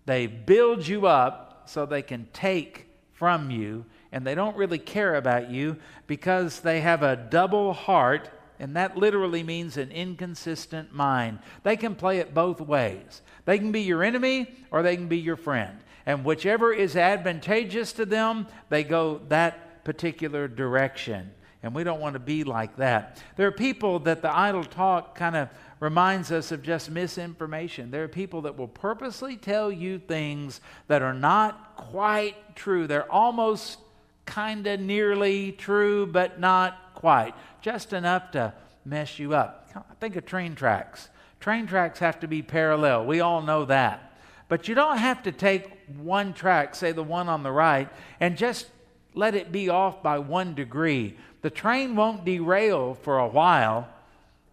they 0.07 0.27
build 0.27 0.87
you 0.87 1.07
up 1.07 1.65
so 1.67 1.87
they 1.87 2.03
can 2.03 2.29
take 2.33 2.87
from 3.13 3.51
you, 3.51 3.85
and 4.13 4.27
they 4.27 4.35
don't 4.35 4.57
really 4.57 4.79
care 4.79 5.17
about 5.17 5.51
you 5.51 5.77
because 6.07 6.61
they 6.61 6.81
have 6.81 7.03
a 7.03 7.17
double 7.17 7.73
heart 7.73 8.31
and 8.63 8.77
that 8.77 8.97
literally 8.97 9.43
means 9.43 9.77
an 9.77 9.91
inconsistent 9.91 10.95
mind. 10.95 11.41
They 11.65 11.77
can 11.77 11.97
play 11.97 12.19
it 12.19 12.33
both 12.33 12.61
ways. 12.61 13.23
They 13.45 13.59
can 13.59 13.73
be 13.73 13.81
your 13.81 14.05
enemy 14.05 14.55
or 14.71 14.83
they 14.83 14.95
can 14.95 15.09
be 15.09 15.19
your 15.19 15.35
friend. 15.35 15.81
And 16.07 16.25
whichever 16.25 16.73
is 16.73 16.95
advantageous 16.95 17.93
to 17.95 18.07
them, 18.07 18.47
they 18.69 18.85
go 18.85 19.21
that 19.29 19.85
particular 19.85 20.47
direction. 20.47 21.33
And 21.65 21.75
we 21.75 21.83
don't 21.83 22.01
want 22.01 22.15
to 22.15 22.21
be 22.21 22.45
like 22.45 22.77
that. 22.77 23.21
There 23.35 23.49
are 23.49 23.53
people 23.53 23.99
that 24.01 24.23
the 24.23 24.33
idle 24.33 24.65
talk 24.65 25.17
kind 25.17 25.35
of 25.35 25.49
reminds 25.81 26.31
us 26.31 26.53
of 26.53 26.63
just 26.63 26.89
misinformation. 26.89 27.91
There 27.91 28.05
are 28.05 28.09
people 28.09 28.43
that 28.43 28.57
will 28.57 28.69
purposely 28.69 29.37
tell 29.37 29.73
you 29.73 29.99
things 29.99 30.61
that 30.87 31.03
are 31.03 31.15
not 31.15 31.77
quite 31.77 32.55
true. 32.55 32.87
They're 32.87 33.11
almost 33.11 33.79
kind 34.27 34.67
of 34.67 34.81
nearly 34.81 35.53
true, 35.53 36.07
but 36.07 36.41
not 36.41 36.95
quite 36.95 37.35
just 37.61 37.93
enough 37.93 38.33
to 38.33 38.53
mess 38.85 39.19
you 39.19 39.35
up. 39.35 39.71
Think 40.01 40.17
of 40.17 40.27
train 40.27 40.55
tracks. 40.55 41.09
Train 41.41 41.67
tracks 41.67 41.99
have 42.01 42.21
to 42.21 42.29
be 42.29 42.43
parallel. 42.43 43.07
We 43.07 43.21
all 43.21 43.43
know 43.43 43.65
that. 43.65 44.19
But 44.49 44.69
you 44.69 44.75
don't 44.75 44.99
have 44.99 45.23
to 45.23 45.33
take 45.33 45.71
one 45.97 46.35
track, 46.35 46.75
say 46.75 46.93
the 46.93 47.03
one 47.03 47.29
on 47.29 47.43
the 47.43 47.51
right, 47.51 47.89
and 48.21 48.37
just 48.37 48.67
let 49.15 49.35
it 49.35 49.51
be 49.51 49.69
off 49.69 50.03
by 50.03 50.19
one 50.19 50.55
degree. 50.55 51.17
The 51.43 51.51
train 51.51 51.97
won't 51.97 52.25
derail 52.25 52.95
for 52.95 53.19
a 53.19 53.29
while 53.29 53.89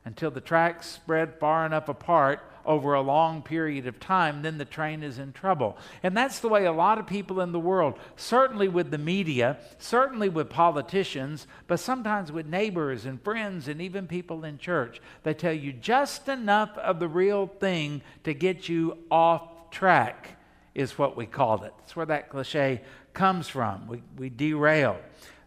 until 0.05 0.31
the 0.31 0.41
tracks 0.41 0.87
spread 0.87 1.35
far 1.39 1.65
enough 1.65 1.89
apart 1.89 2.48
over 2.65 2.93
a 2.93 3.01
long 3.01 3.41
period 3.41 3.87
of 3.87 3.99
time, 3.99 4.41
then 4.41 4.57
the 4.57 4.65
train 4.65 5.03
is 5.03 5.19
in 5.19 5.33
trouble. 5.33 5.77
And 6.03 6.15
that's 6.15 6.39
the 6.39 6.49
way 6.49 6.65
a 6.65 6.71
lot 6.71 6.97
of 6.97 7.07
people 7.07 7.41
in 7.41 7.51
the 7.51 7.59
world, 7.59 7.99
certainly 8.15 8.67
with 8.67 8.91
the 8.91 8.97
media, 8.97 9.57
certainly 9.77 10.29
with 10.29 10.49
politicians, 10.49 11.47
but 11.67 11.79
sometimes 11.79 12.31
with 12.31 12.45
neighbors 12.45 13.05
and 13.05 13.21
friends 13.21 13.67
and 13.67 13.81
even 13.81 14.07
people 14.07 14.43
in 14.43 14.57
church, 14.57 15.01
they 15.23 15.33
tell 15.33 15.53
you 15.53 15.73
just 15.73 16.27
enough 16.27 16.77
of 16.77 16.99
the 16.99 17.07
real 17.07 17.47
thing 17.47 18.01
to 18.23 18.33
get 18.33 18.69
you 18.69 18.97
off 19.09 19.69
track, 19.71 20.37
is 20.75 20.97
what 20.97 21.17
we 21.17 21.25
called 21.25 21.63
it. 21.63 21.73
That's 21.79 21.95
where 21.95 22.05
that 22.05 22.29
cliche 22.29 22.81
comes 23.13 23.47
from. 23.47 23.87
We, 23.87 24.03
we 24.17 24.29
derail. 24.29 24.97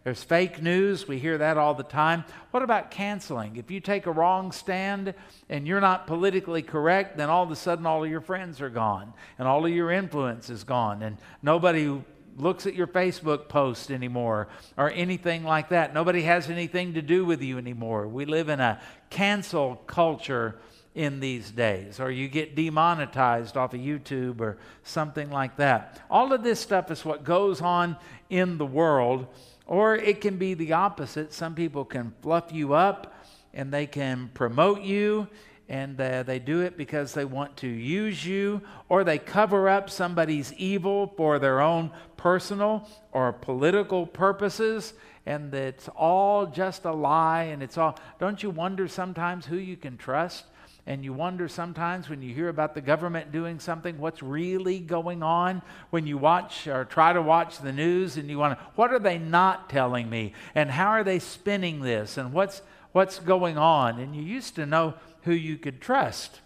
There's 0.03 0.23
fake 0.23 0.61
news. 0.61 1.07
We 1.07 1.17
hear 1.17 1.37
that 1.37 1.57
all 1.57 1.73
the 1.73 1.83
time. 1.83 2.25
What 2.51 2.61
about 2.61 2.91
canceling? 2.91 3.55
If 3.55 3.71
you 3.71 3.79
take 3.79 4.05
a 4.05 4.11
wrong 4.11 4.51
stand 4.51 5.13
and 5.49 5.65
you're 5.65 5.79
not 5.79 6.07
politically 6.07 6.61
correct, 6.61 7.17
then 7.17 7.29
all 7.29 7.43
of 7.43 7.51
a 7.51 7.55
sudden 7.55 7.85
all 7.85 8.03
of 8.03 8.09
your 8.09 8.19
friends 8.19 8.59
are 8.59 8.69
gone 8.69 9.13
and 9.39 9.47
all 9.47 9.65
of 9.65 9.71
your 9.71 9.91
influence 9.91 10.49
is 10.49 10.65
gone 10.65 11.03
and 11.03 11.17
nobody 11.41 12.01
looks 12.35 12.65
at 12.65 12.73
your 12.73 12.87
Facebook 12.87 13.47
post 13.47 13.91
anymore 13.91 14.49
or 14.75 14.91
anything 14.91 15.45
like 15.45 15.69
that. 15.69 15.93
Nobody 15.93 16.23
has 16.23 16.49
anything 16.49 16.95
to 16.95 17.01
do 17.01 17.23
with 17.23 17.41
you 17.41 17.57
anymore. 17.57 18.07
We 18.07 18.25
live 18.25 18.49
in 18.49 18.59
a 18.59 18.81
cancel 19.09 19.75
culture 19.87 20.59
in 20.95 21.19
these 21.19 21.49
days, 21.49 21.99
or 21.99 22.11
you 22.11 22.27
get 22.27 22.55
demonetized 22.55 23.57
off 23.57 23.73
of 23.73 23.79
YouTube 23.79 24.39
or 24.39 24.57
something 24.83 25.31
like 25.31 25.57
that. 25.57 25.99
All 26.09 26.33
of 26.33 26.43
this 26.43 26.59
stuff 26.59 26.91
is 26.91 27.03
what 27.03 27.23
goes 27.23 27.61
on 27.61 27.97
in 28.29 28.59
the 28.59 28.65
world. 28.65 29.25
Or 29.65 29.95
it 29.95 30.21
can 30.21 30.37
be 30.37 30.53
the 30.53 30.73
opposite. 30.73 31.33
Some 31.33 31.55
people 31.55 31.85
can 31.85 32.13
fluff 32.21 32.51
you 32.51 32.73
up 32.73 33.13
and 33.53 33.71
they 33.71 33.85
can 33.85 34.29
promote 34.33 34.81
you 34.81 35.27
and 35.69 35.99
uh, 35.99 36.23
they 36.23 36.39
do 36.39 36.61
it 36.61 36.77
because 36.77 37.13
they 37.13 37.25
want 37.25 37.55
to 37.57 37.67
use 37.67 38.25
you, 38.25 38.61
or 38.89 39.03
they 39.03 39.17
cover 39.17 39.69
up 39.69 39.89
somebody's 39.89 40.53
evil 40.53 41.13
for 41.15 41.39
their 41.39 41.61
own 41.61 41.89
personal 42.17 42.87
or 43.11 43.31
political 43.31 44.05
purposes, 44.05 44.93
and 45.25 45.53
it's 45.53 45.87
all 45.95 46.45
just 46.45 46.85
a 46.85 46.91
lie. 46.91 47.43
And 47.43 47.63
it's 47.63 47.77
all, 47.77 47.97
don't 48.19 48.43
you 48.43 48.49
wonder 48.49 48.87
sometimes 48.87 49.45
who 49.45 49.55
you 49.55 49.77
can 49.77 49.97
trust? 49.97 50.45
And 50.85 51.03
you 51.03 51.13
wonder 51.13 51.47
sometimes 51.47 52.09
when 52.09 52.21
you 52.21 52.33
hear 52.33 52.49
about 52.49 52.75
the 52.75 52.81
government 52.81 53.31
doing 53.31 53.59
something, 53.59 53.97
what's 53.97 54.21
really 54.21 54.79
going 54.79 55.23
on? 55.23 55.61
When 55.91 56.05
you 56.05 56.17
watch 56.17 56.67
or 56.67 56.83
try 56.83 57.13
to 57.13 57.21
watch 57.21 57.59
the 57.59 57.71
news 57.71 58.17
and 58.17 58.29
you 58.29 58.37
to, 58.37 58.57
what 58.75 58.91
are 58.91 58.99
they 58.99 59.17
not 59.17 59.69
telling 59.69 60.09
me? 60.09 60.33
And 60.53 60.69
how 60.69 60.89
are 60.89 61.05
they 61.05 61.19
spinning 61.19 61.79
this? 61.79 62.17
And 62.17 62.33
what's, 62.33 62.61
what's 62.91 63.19
going 63.19 63.57
on? 63.57 63.97
And 63.99 64.13
you 64.13 64.21
used 64.21 64.55
to 64.55 64.65
know 64.65 64.95
who 65.21 65.31
you 65.33 65.57
could 65.57 65.79
trust. 65.79 66.41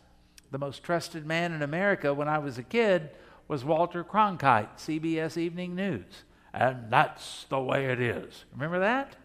The 0.51 0.59
most 0.59 0.83
trusted 0.83 1.25
man 1.25 1.51
in 1.51 1.63
America 1.63 2.13
when 2.13 2.27
I 2.27 2.37
was 2.37 2.59
a 2.59 2.63
kid 2.63 3.09
was 3.47 3.65
Walter 3.65 4.03
Cronkite, 4.03 4.77
CBS 4.77 5.37
Evening 5.37 5.75
News. 5.75 6.23
And 6.53 6.91
that's 6.91 7.45
the 7.49 7.59
way 7.59 7.87
it 7.87 7.99
is. 7.99 8.45
Remember 8.53 8.79
that? 8.79 9.15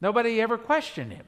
Nobody 0.00 0.40
ever 0.40 0.56
questioned 0.56 1.12
him. 1.12 1.26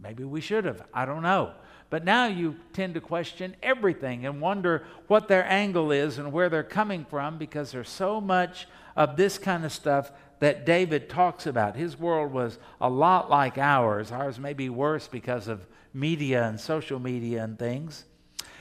Maybe 0.00 0.22
we 0.22 0.40
should 0.40 0.64
have. 0.64 0.82
I 0.94 1.04
don't 1.04 1.22
know. 1.22 1.52
But 1.90 2.04
now 2.04 2.26
you 2.26 2.56
tend 2.72 2.94
to 2.94 3.00
question 3.00 3.56
everything 3.62 4.26
and 4.26 4.40
wonder 4.40 4.84
what 5.06 5.28
their 5.28 5.50
angle 5.50 5.90
is 5.90 6.18
and 6.18 6.32
where 6.32 6.48
they're 6.48 6.62
coming 6.62 7.06
from 7.06 7.38
because 7.38 7.72
there's 7.72 7.88
so 7.88 8.20
much 8.20 8.68
of 8.94 9.16
this 9.16 9.38
kind 9.38 9.64
of 9.64 9.72
stuff 9.72 10.10
that 10.40 10.66
David 10.66 11.08
talks 11.08 11.46
about. 11.46 11.76
His 11.76 11.98
world 11.98 12.32
was 12.32 12.58
a 12.80 12.90
lot 12.90 13.30
like 13.30 13.56
ours. 13.56 14.12
Ours 14.12 14.38
may 14.38 14.52
be 14.52 14.68
worse 14.68 15.08
because 15.08 15.48
of 15.48 15.66
media 15.94 16.44
and 16.44 16.60
social 16.60 16.98
media 16.98 17.42
and 17.42 17.58
things. 17.58 18.04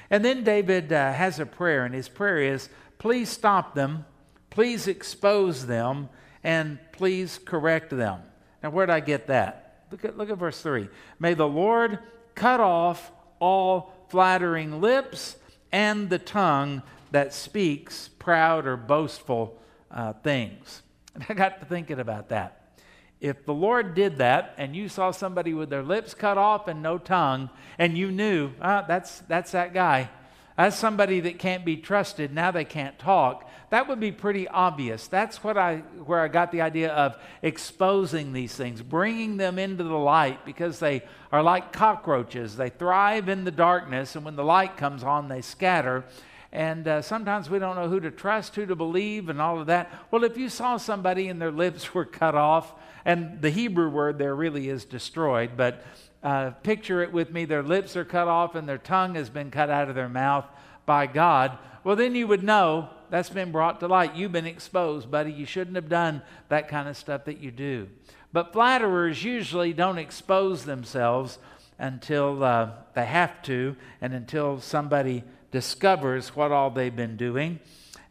And 0.10 0.24
then 0.24 0.44
David 0.44 0.94
uh, 0.94 1.12
has 1.12 1.40
a 1.40 1.46
prayer, 1.46 1.84
and 1.84 1.94
his 1.94 2.08
prayer 2.08 2.40
is 2.40 2.70
please 2.98 3.30
stop 3.30 3.76
them, 3.76 4.06
please 4.50 4.88
expose 4.88 5.68
them, 5.68 6.10
and 6.44 6.80
please 6.94 7.40
correct 7.44 7.90
them. 7.90 8.22
Now, 8.64 8.70
where'd 8.70 8.90
I 8.90 9.02
get 9.02 9.28
that? 9.28 9.84
Look 9.92 10.06
at, 10.06 10.18
look 10.18 10.30
at 10.30 10.38
verse 10.38 10.62
3. 10.62 10.88
May 11.20 11.34
the 11.34 11.48
Lord 11.48 12.00
cut 12.36 12.60
off 12.60 13.12
all 13.40 13.94
flattering 14.10 14.82
lips 14.82 15.38
and 15.72 16.10
the 16.10 16.20
tongue 16.20 16.82
that 17.12 17.34
speaks 17.34 18.10
proud 18.20 18.66
or 18.66 18.78
boastful 18.78 19.58
uh, 19.92 20.14
things. 20.14 20.82
And 21.16 21.26
I 21.30 21.34
got 21.34 21.60
to 21.60 21.66
thinking 21.66 22.00
about 22.00 22.30
that. 22.30 22.80
If 23.20 23.46
the 23.46 23.54
Lord 23.54 23.96
did 23.96 24.18
that 24.18 24.54
and 24.58 24.76
you 24.76 24.90
saw 24.90 25.12
somebody 25.12 25.54
with 25.54 25.70
their 25.70 25.84
lips 25.84 26.14
cut 26.14 26.38
off 26.38 26.68
and 26.68 26.84
no 26.84 26.98
tongue, 26.98 27.50
and 27.80 27.98
you 27.98 28.12
knew, 28.12 28.52
ah, 28.62 28.86
that's, 28.88 29.20
that's 29.22 29.52
that 29.52 29.74
guy, 29.74 30.10
as 30.58 30.78
somebody 30.78 31.20
that 31.20 31.38
can't 31.38 31.64
be 31.64 31.78
trusted, 31.78 32.34
now 32.34 32.50
they 32.50 32.66
can't 32.66 32.98
talk. 32.98 33.48
That 33.70 33.88
would 33.88 34.00
be 34.00 34.12
pretty 34.12 34.48
obvious. 34.48 35.08
That's 35.08 35.44
what 35.44 35.58
I, 35.58 35.78
where 36.06 36.22
I 36.22 36.30
got 36.30 36.52
the 36.52 36.62
idea 36.62 36.92
of 36.94 37.16
exposing 37.42 38.34
these 38.34 38.56
things, 38.56 38.82
bringing 38.82 39.38
them 39.38 39.60
into 39.60 39.84
the 39.84 39.98
light 39.98 40.46
because 40.46 40.80
they 40.80 41.04
are 41.32 41.44
like 41.44 41.74
cockroaches. 41.74 42.56
They 42.56 42.70
thrive 42.70 43.30
in 43.30 43.44
the 43.44 43.52
darkness, 43.52 44.16
and 44.16 44.26
when 44.26 44.36
the 44.36 44.44
light 44.44 44.78
comes 44.78 45.04
on, 45.04 45.28
they 45.28 45.42
scatter. 45.42 46.06
And 46.52 46.88
uh, 46.88 47.02
sometimes 47.02 47.50
we 47.50 47.60
don't 47.60 47.76
know 47.76 47.90
who 47.90 48.00
to 48.00 48.10
trust, 48.10 48.56
who 48.56 48.66
to 48.66 48.76
believe, 48.76 49.30
and 49.30 49.40
all 49.40 49.60
of 49.60 49.68
that. 49.68 49.92
Well, 50.10 50.24
if 50.24 50.38
you 50.38 50.50
saw 50.50 50.78
somebody 50.78 51.28
and 51.28 51.40
their 51.40 51.52
lips 51.52 51.94
were 51.94 52.06
cut 52.06 52.36
off, 52.36 52.74
and 53.08 53.42
the 53.42 53.50
Hebrew 53.50 53.90
word 53.90 54.18
there 54.18 54.36
really 54.36 54.68
is 54.68 54.84
destroyed, 54.84 55.52
but 55.56 55.82
uh, 56.22 56.52
picture 56.62 57.02
it 57.02 57.14
with 57.14 57.32
me 57.32 57.46
their 57.46 57.64
lips 57.64 57.96
are 57.96 58.04
cut 58.04 58.28
off 58.28 58.54
and 58.54 58.68
their 58.68 58.78
tongue 58.78 59.16
has 59.16 59.30
been 59.30 59.50
cut 59.50 59.70
out 59.70 59.88
of 59.88 59.96
their 59.96 60.10
mouth 60.10 60.46
by 60.86 61.08
God, 61.08 61.58
well, 61.86 61.96
then 61.96 62.16
you 62.16 62.28
would 62.28 62.44
know 62.44 62.90
that's 63.10 63.30
been 63.30 63.54
brought 63.54 63.80
to 63.80 63.88
light. 63.88 64.16
You've 64.16 64.34
been 64.34 64.46
exposed, 64.46 65.10
buddy. 65.10 65.32
You 65.32 65.46
shouldn't 65.46 65.78
have 65.78 65.88
done 65.88 66.22
that 66.50 66.68
kind 66.68 66.90
of 66.90 66.98
stuff 66.98 67.24
that 67.26 67.40
you 67.40 67.50
do. 67.50 67.88
But 68.34 68.52
flatterers 68.52 69.24
usually 69.24 69.72
don't 69.72 69.98
expose 69.98 70.66
themselves 70.66 71.40
until 71.80 72.44
uh, 72.44 72.72
they 72.94 73.06
have 73.06 73.42
to 73.44 73.78
and 74.02 74.14
until 74.14 74.60
somebody 74.60 75.24
discovers 75.52 76.36
what 76.36 76.52
all 76.52 76.70
they've 76.70 76.94
been 76.94 77.16
doing. 77.16 77.62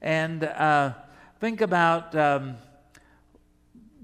And 0.01 0.43
uh, 0.43 0.95
think 1.39 1.61
about 1.61 2.15
um, 2.17 2.57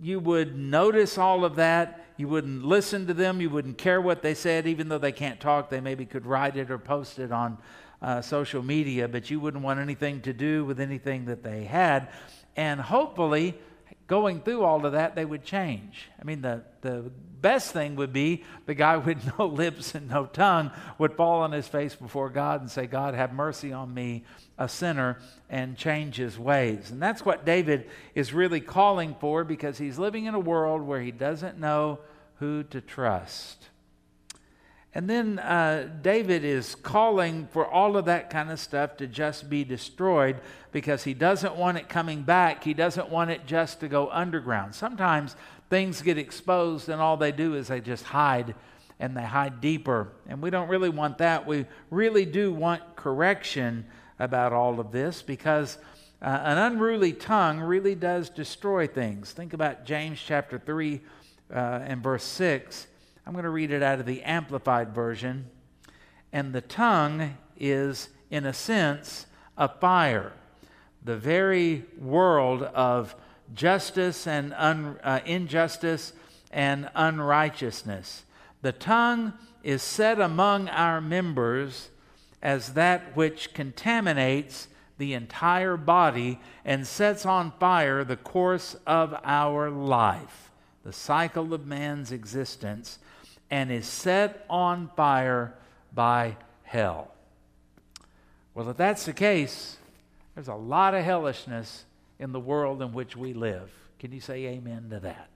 you 0.02 0.20
would 0.20 0.56
notice 0.56 1.16
all 1.16 1.44
of 1.44 1.56
that 1.56 2.02
you 2.16 2.28
wouldn't 2.28 2.64
listen 2.64 3.06
to 3.06 3.14
them. 3.14 3.40
You 3.40 3.50
wouldn't 3.50 3.78
care 3.78 4.00
what 4.00 4.22
they 4.22 4.34
said, 4.34 4.66
even 4.66 4.88
though 4.88 4.98
they 4.98 5.12
can't 5.12 5.40
talk. 5.40 5.70
They 5.70 5.80
maybe 5.80 6.04
could 6.04 6.26
write 6.26 6.56
it 6.56 6.70
or 6.70 6.78
post 6.78 7.18
it 7.18 7.32
on 7.32 7.58
uh, 8.00 8.20
social 8.20 8.62
media, 8.62 9.08
but 9.08 9.30
you 9.30 9.40
wouldn't 9.40 9.62
want 9.64 9.80
anything 9.80 10.20
to 10.22 10.32
do 10.32 10.64
with 10.64 10.80
anything 10.80 11.24
that 11.26 11.42
they 11.42 11.64
had. 11.64 12.08
And 12.54 12.80
hopefully, 12.80 13.58
going 14.06 14.40
through 14.40 14.62
all 14.62 14.84
of 14.84 14.92
that, 14.92 15.14
they 15.14 15.24
would 15.24 15.44
change. 15.44 16.10
I 16.20 16.24
mean, 16.24 16.42
the, 16.42 16.62
the 16.82 17.10
best 17.42 17.72
thing 17.72 17.96
would 17.96 18.12
be 18.12 18.44
the 18.66 18.74
guy 18.74 18.96
with 18.96 19.18
no 19.38 19.46
lips 19.46 19.94
and 19.94 20.08
no 20.08 20.26
tongue 20.26 20.70
would 20.98 21.14
fall 21.14 21.40
on 21.40 21.52
his 21.52 21.68
face 21.68 21.94
before 21.94 22.30
God 22.30 22.60
and 22.60 22.70
say, 22.70 22.86
God, 22.86 23.14
have 23.14 23.32
mercy 23.32 23.72
on 23.72 23.92
me, 23.92 24.24
a 24.56 24.68
sinner, 24.68 25.18
and 25.50 25.76
change 25.76 26.16
his 26.16 26.38
ways. 26.38 26.90
And 26.90 27.02
that's 27.02 27.24
what 27.24 27.44
David 27.44 27.90
is 28.14 28.32
really 28.32 28.60
calling 28.60 29.16
for 29.20 29.44
because 29.44 29.76
he's 29.76 29.98
living 29.98 30.24
in 30.24 30.34
a 30.34 30.40
world 30.40 30.82
where 30.82 31.00
he 31.00 31.10
doesn't 31.10 31.58
know 31.58 31.98
who 32.36 32.62
to 32.64 32.80
trust. 32.80 33.68
And 34.94 35.08
then 35.08 35.38
uh, 35.38 35.88
David 36.02 36.44
is 36.44 36.74
calling 36.74 37.48
for 37.50 37.66
all 37.66 37.96
of 37.96 38.04
that 38.06 38.28
kind 38.28 38.50
of 38.50 38.60
stuff 38.60 38.98
to 38.98 39.06
just 39.06 39.48
be 39.48 39.64
destroyed 39.64 40.36
because 40.70 41.04
he 41.04 41.14
doesn't 41.14 41.56
want 41.56 41.78
it 41.78 41.88
coming 41.88 42.22
back. 42.22 42.62
He 42.62 42.74
doesn't 42.74 43.08
want 43.08 43.30
it 43.30 43.46
just 43.46 43.80
to 43.80 43.88
go 43.88 44.10
underground. 44.10 44.74
Sometimes 44.74 45.34
things 45.72 46.02
get 46.02 46.18
exposed 46.18 46.90
and 46.90 47.00
all 47.00 47.16
they 47.16 47.32
do 47.32 47.54
is 47.54 47.68
they 47.68 47.80
just 47.80 48.04
hide 48.04 48.54
and 49.00 49.16
they 49.16 49.22
hide 49.22 49.62
deeper. 49.62 50.12
And 50.28 50.42
we 50.42 50.50
don't 50.50 50.68
really 50.68 50.90
want 50.90 51.16
that. 51.16 51.46
We 51.46 51.64
really 51.88 52.26
do 52.26 52.52
want 52.52 52.94
correction 52.94 53.86
about 54.18 54.52
all 54.52 54.80
of 54.80 54.92
this 54.92 55.22
because 55.22 55.78
uh, 56.20 56.26
an 56.26 56.58
unruly 56.58 57.14
tongue 57.14 57.58
really 57.58 57.94
does 57.94 58.28
destroy 58.28 58.86
things. 58.86 59.32
Think 59.32 59.54
about 59.54 59.86
James 59.86 60.20
chapter 60.22 60.58
3 60.58 61.00
uh, 61.50 61.56
and 61.56 62.02
verse 62.02 62.24
6 62.24 62.86
I'm 63.26 63.32
going 63.32 63.44
to 63.44 63.50
read 63.50 63.70
it 63.70 63.82
out 63.82 63.98
of 63.98 64.04
the 64.04 64.20
Amplified 64.24 64.94
Version. 64.94 65.46
And 66.34 66.52
the 66.52 66.60
tongue 66.60 67.38
is, 67.58 68.10
in 68.30 68.44
a 68.44 68.52
sense, 68.52 69.24
a 69.56 69.68
fire. 69.68 70.34
The 71.02 71.16
very 71.16 71.86
world 71.98 72.62
of 72.62 73.16
justice 73.54 74.26
and 74.26 74.54
un, 74.54 74.98
uh, 75.02 75.20
injustice 75.24 76.12
and 76.50 76.88
unrighteousness. 76.94 78.24
The 78.62 78.72
tongue 78.72 79.32
is 79.62 79.82
set 79.82 80.20
among 80.20 80.68
our 80.68 81.00
members 81.00 81.90
as 82.42 82.74
that 82.74 83.16
which 83.16 83.54
contaminates 83.54 84.68
the 84.98 85.14
entire 85.14 85.76
body 85.76 86.40
and 86.64 86.86
sets 86.86 87.24
on 87.24 87.52
fire 87.58 88.04
the 88.04 88.16
course 88.16 88.76
of 88.86 89.14
our 89.24 89.70
life, 89.70 90.50
the 90.84 90.92
cycle 90.92 91.54
of 91.54 91.66
man's 91.66 92.12
existence 92.12 92.98
and 93.52 93.70
is 93.70 93.86
set 93.86 94.46
on 94.48 94.90
fire 94.96 95.52
by 95.94 96.36
hell. 96.62 97.12
Well, 98.54 98.70
if 98.70 98.78
that's 98.78 99.04
the 99.04 99.12
case, 99.12 99.76
there's 100.34 100.48
a 100.48 100.54
lot 100.54 100.94
of 100.94 101.04
hellishness 101.04 101.84
in 102.22 102.32
the 102.32 102.40
world 102.40 102.80
in 102.80 102.92
which 102.92 103.16
we 103.16 103.34
live. 103.34 103.70
Can 103.98 104.12
you 104.12 104.20
say 104.20 104.46
amen 104.46 104.88
to 104.90 105.00
that? 105.00 105.28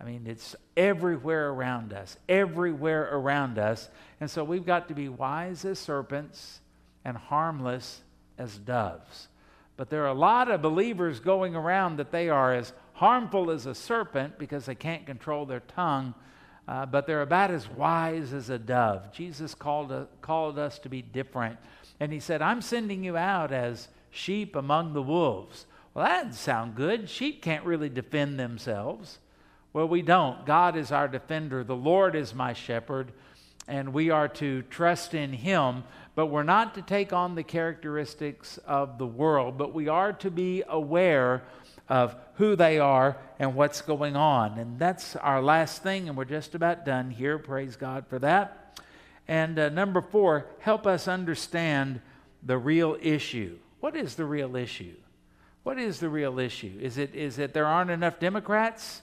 I 0.00 0.04
mean, 0.04 0.26
it's 0.26 0.54
everywhere 0.76 1.48
around 1.48 1.92
us, 1.92 2.16
everywhere 2.28 3.08
around 3.10 3.58
us. 3.58 3.88
And 4.20 4.30
so 4.30 4.44
we've 4.44 4.64
got 4.64 4.88
to 4.88 4.94
be 4.94 5.08
wise 5.08 5.64
as 5.64 5.78
serpents 5.78 6.60
and 7.04 7.16
harmless 7.16 8.02
as 8.38 8.56
doves. 8.58 9.28
But 9.76 9.90
there 9.90 10.04
are 10.04 10.08
a 10.08 10.14
lot 10.14 10.50
of 10.50 10.62
believers 10.62 11.18
going 11.18 11.56
around 11.56 11.96
that 11.96 12.12
they 12.12 12.28
are 12.28 12.54
as 12.54 12.72
harmful 12.92 13.50
as 13.50 13.66
a 13.66 13.74
serpent 13.74 14.38
because 14.38 14.66
they 14.66 14.74
can't 14.74 15.06
control 15.06 15.46
their 15.46 15.60
tongue 15.60 16.14
uh, 16.68 16.84
but 16.84 17.06
they're 17.06 17.22
about 17.22 17.50
as 17.50 17.68
wise 17.70 18.34
as 18.34 18.50
a 18.50 18.58
dove. 18.58 19.10
Jesus 19.10 19.54
called, 19.54 19.90
uh, 19.90 20.04
called 20.20 20.58
us 20.58 20.78
to 20.80 20.90
be 20.90 21.00
different. 21.00 21.56
And 21.98 22.12
he 22.12 22.20
said, 22.20 22.42
I'm 22.42 22.60
sending 22.60 23.02
you 23.02 23.16
out 23.16 23.52
as 23.52 23.88
sheep 24.10 24.54
among 24.54 24.92
the 24.92 25.02
wolves. 25.02 25.64
Well, 25.98 26.06
that 26.06 26.26
doesn't 26.26 26.34
sound 26.34 26.76
good. 26.76 27.10
Sheep 27.10 27.42
can't 27.42 27.64
really 27.64 27.88
defend 27.88 28.38
themselves. 28.38 29.18
Well, 29.72 29.88
we 29.88 30.00
don't. 30.00 30.46
God 30.46 30.76
is 30.76 30.92
our 30.92 31.08
defender, 31.08 31.64
the 31.64 31.74
Lord 31.74 32.14
is 32.14 32.32
my 32.32 32.52
shepherd, 32.52 33.10
and 33.66 33.92
we 33.92 34.08
are 34.08 34.28
to 34.28 34.62
trust 34.62 35.12
in 35.12 35.32
him. 35.32 35.82
But 36.14 36.26
we're 36.26 36.44
not 36.44 36.76
to 36.76 36.82
take 36.82 37.12
on 37.12 37.34
the 37.34 37.42
characteristics 37.42 38.58
of 38.58 38.98
the 38.98 39.08
world, 39.08 39.58
but 39.58 39.74
we 39.74 39.88
are 39.88 40.12
to 40.12 40.30
be 40.30 40.62
aware 40.68 41.42
of 41.88 42.14
who 42.34 42.54
they 42.54 42.78
are 42.78 43.16
and 43.40 43.56
what's 43.56 43.80
going 43.80 44.14
on. 44.14 44.56
And 44.56 44.78
that's 44.78 45.16
our 45.16 45.42
last 45.42 45.82
thing, 45.82 46.08
and 46.08 46.16
we're 46.16 46.26
just 46.26 46.54
about 46.54 46.84
done 46.84 47.10
here. 47.10 47.40
Praise 47.40 47.74
God 47.74 48.06
for 48.06 48.20
that. 48.20 48.80
And 49.26 49.58
uh, 49.58 49.68
number 49.70 50.00
four, 50.00 50.46
help 50.60 50.86
us 50.86 51.08
understand 51.08 52.00
the 52.40 52.56
real 52.56 52.96
issue. 53.02 53.58
What 53.80 53.96
is 53.96 54.14
the 54.14 54.26
real 54.26 54.54
issue? 54.54 54.94
What 55.68 55.78
is 55.78 56.00
the 56.00 56.08
real 56.08 56.38
issue? 56.38 56.72
Is 56.80 56.96
it, 56.96 57.14
is 57.14 57.38
it 57.38 57.52
there 57.52 57.66
aren't 57.66 57.90
enough 57.90 58.18
Democrats? 58.18 59.02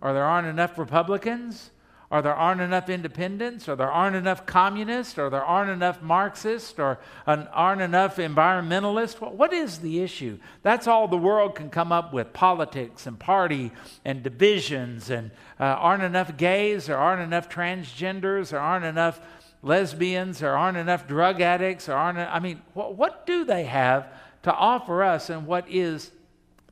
Or 0.00 0.12
there 0.12 0.22
aren't 0.22 0.46
enough 0.46 0.78
Republicans? 0.78 1.72
or 2.10 2.22
there 2.22 2.34
aren't 2.34 2.62
enough 2.62 2.88
independents, 2.88 3.68
or 3.68 3.76
there 3.76 3.90
aren't 3.90 4.16
enough 4.16 4.46
communists, 4.46 5.18
or 5.18 5.28
there 5.28 5.44
aren't 5.44 5.70
enough 5.70 6.00
Marxists, 6.00 6.78
or 6.78 6.98
aren't 7.26 7.82
enough 7.82 8.16
environmentalists. 8.16 9.20
What 9.20 9.52
is 9.52 9.80
the 9.80 10.00
issue? 10.00 10.38
That's 10.62 10.86
all 10.86 11.06
the 11.06 11.18
world 11.18 11.54
can 11.54 11.68
come 11.68 11.92
up 11.92 12.14
with 12.14 12.32
politics 12.32 13.06
and 13.06 13.18
party 13.18 13.72
and 14.06 14.22
divisions, 14.22 15.10
and 15.10 15.30
uh, 15.60 15.64
aren't 15.64 16.02
enough 16.02 16.38
gays, 16.38 16.86
there 16.86 16.96
aren't 16.96 17.20
enough 17.20 17.50
transgenders, 17.50 18.52
there 18.52 18.60
aren't 18.60 18.86
enough 18.86 19.20
lesbians, 19.62 20.38
there 20.38 20.56
aren't 20.56 20.78
enough 20.78 21.06
drug 21.06 21.42
addicts, 21.42 21.86
there 21.86 21.96
aren't, 21.96 22.18
I 22.18 22.38
mean, 22.38 22.62
what, 22.72 22.94
what 22.94 23.26
do 23.26 23.44
they 23.44 23.64
have 23.64 24.06
to 24.42 24.54
offer 24.54 25.02
us, 25.02 25.30
and 25.30 25.46
what 25.46 25.68
is 25.68 26.10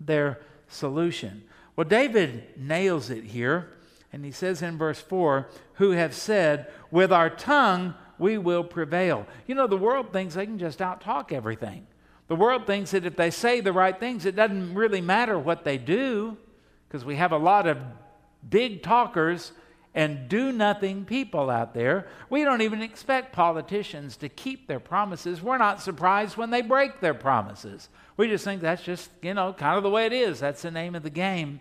their 0.01 0.41
solution? 0.69 1.43
Well, 1.75 1.87
David 1.87 2.45
nails 2.57 3.11
it 3.11 3.25
here. 3.25 3.71
And 4.13 4.25
he 4.25 4.31
says 4.31 4.63
in 4.63 4.79
verse 4.79 5.01
4 5.01 5.47
who 5.75 5.91
have 5.91 6.15
said, 6.15 6.73
With 6.91 7.13
our 7.13 7.29
tongue 7.29 7.95
we 8.19 8.39
will 8.39 8.65
prevail. 8.65 9.27
You 9.47 9.55
know, 9.55 9.67
the 9.67 9.77
world 9.77 10.13
thinks 10.13 10.35
they 10.35 10.47
can 10.47 10.59
just 10.59 10.79
outtalk 10.79 11.33
everything. 11.33 11.87
The 12.29 12.35
world 12.35 12.67
thinks 12.67 12.93
that 12.93 13.05
if 13.05 13.15
they 13.15 13.31
say 13.31 13.61
the 13.61 13.75
right 13.75 13.99
things, 13.99 14.25
it 14.25 14.35
doesn't 14.35 14.75
really 14.75 15.01
matter 15.01 15.39
what 15.39 15.65
they 15.65 15.79
do, 15.79 16.37
because 16.89 17.05
we 17.05 17.17
have 17.17 17.33
a 17.33 17.37
lot 17.37 17.67
of 17.67 17.79
big 18.49 18.83
talkers 18.83 19.53
and 19.97 20.29
do 20.29 20.53
nothing 20.53 21.07
people 21.07 21.49
out 21.49 21.73
there. 21.73 22.07
We 22.29 22.45
don't 22.45 22.61
even 22.61 22.83
expect 22.83 23.33
politicians 23.33 24.19
to 24.19 24.29
keep 24.29 24.69
their 24.69 24.79
promises. 24.79 25.41
We're 25.41 25.57
not 25.57 25.81
surprised 25.81 26.37
when 26.37 26.51
they 26.51 26.61
break 26.61 27.01
their 27.01 27.15
promises. 27.15 27.89
We 28.19 28.29
just 28.29 28.45
think 28.45 28.61
that's 28.61 28.83
just, 28.83 29.11
you 29.23 29.33
know, 29.33 29.55
kind 29.55 29.79
of 29.79 29.83
the 29.83 29.91
way 29.91 30.05
it 30.05 30.13
is. 30.13 30.39
That's 30.39 30.61
the 30.61 30.71
name 30.71 30.95
of 30.95 31.03
the 31.03 31.11
game. 31.11 31.61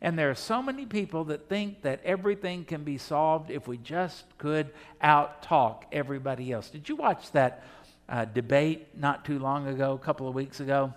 And 0.00 0.18
there 0.18 0.28
are 0.28 0.34
so 0.34 0.60
many 0.60 0.86
people 0.86 1.22
that 1.26 1.48
think 1.48 1.82
that 1.82 2.00
everything 2.04 2.64
can 2.64 2.82
be 2.82 2.98
solved 2.98 3.48
if 3.48 3.68
we 3.68 3.76
just 3.76 4.24
could 4.38 4.70
out 5.00 5.44
talk 5.44 5.86
everybody 5.92 6.50
else. 6.50 6.68
Did 6.68 6.88
you 6.88 6.96
watch 6.96 7.30
that 7.30 7.62
uh, 8.08 8.24
debate 8.24 8.98
not 8.98 9.24
too 9.24 9.38
long 9.38 9.68
ago, 9.68 9.92
a 9.92 9.98
couple 9.98 10.26
of 10.26 10.34
weeks 10.34 10.58
ago, 10.58 10.92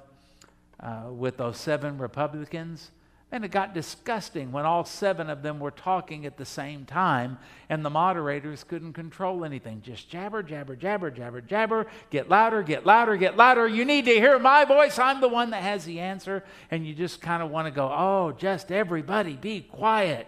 uh, 0.80 1.03
with 1.11 1.38
those 1.38 1.57
seven 1.57 1.99
Republicans? 1.99 2.89
And 3.36 3.44
it 3.44 3.52
got 3.52 3.74
disgusting 3.74 4.54
when 4.54 4.66
all 4.66 4.86
seven 4.86 5.30
of 5.30 5.44
them 5.44 5.60
were 5.60 5.70
talking 5.70 6.26
at 6.26 6.38
the 6.38 6.46
same 6.46 6.86
time 6.86 7.38
and 7.68 7.84
the 7.84 7.90
moderators 7.90 8.64
couldn't 8.64 8.94
control 8.94 9.44
anything. 9.44 9.82
Just 9.82 10.10
jabber, 10.10 10.42
jabber, 10.42 10.78
jabber, 10.78 11.12
jabber, 11.12 11.42
jabber. 11.42 11.88
Get 12.12 12.30
louder, 12.30 12.64
get 12.64 12.86
louder, 12.86 13.18
get 13.18 13.36
louder. 13.36 13.68
You 13.68 13.84
need 13.84 14.06
to 14.06 14.14
hear 14.14 14.40
my 14.40 14.64
voice. 14.64 14.98
I'm 14.98 15.20
the 15.20 15.28
one 15.28 15.50
that 15.50 15.64
has 15.64 15.84
the 15.84 16.00
answer. 16.00 16.46
And 16.72 16.88
you 16.88 16.94
just 16.94 17.20
kind 17.20 17.44
of 17.44 17.52
want 17.52 17.68
to 17.68 17.72
go, 17.72 17.92
oh, 17.94 18.32
just 18.32 18.72
everybody 18.72 19.34
be 19.34 19.60
quiet. 19.60 20.28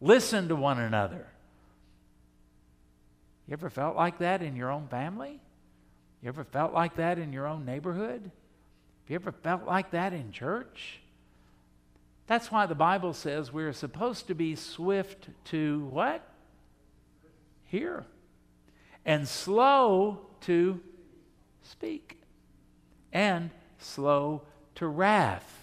Listen 0.00 0.48
to 0.48 0.56
one 0.56 0.80
another. 0.80 1.24
You 3.46 3.52
ever 3.52 3.70
felt 3.70 3.94
like 3.94 4.18
that 4.18 4.42
in 4.42 4.56
your 4.56 4.72
own 4.72 4.88
family? 4.88 5.38
You 6.20 6.30
ever 6.30 6.42
felt 6.42 6.72
like 6.74 6.96
that 6.96 7.20
in 7.20 7.32
your 7.32 7.46
own 7.46 7.64
neighborhood? 7.64 8.22
Have 8.24 9.10
you 9.10 9.14
ever 9.14 9.30
felt 9.30 9.66
like 9.66 9.92
that 9.92 10.12
in 10.12 10.32
church? 10.32 11.00
That's 12.28 12.52
why 12.52 12.66
the 12.66 12.74
Bible 12.74 13.14
says 13.14 13.52
we're 13.52 13.72
supposed 13.72 14.26
to 14.26 14.34
be 14.34 14.54
swift 14.54 15.30
to 15.46 15.86
what? 15.90 16.22
Hear. 17.64 18.04
And 19.06 19.26
slow 19.26 20.20
to 20.42 20.78
speak. 21.62 22.20
And 23.14 23.50
slow 23.78 24.42
to 24.74 24.86
wrath. 24.86 25.57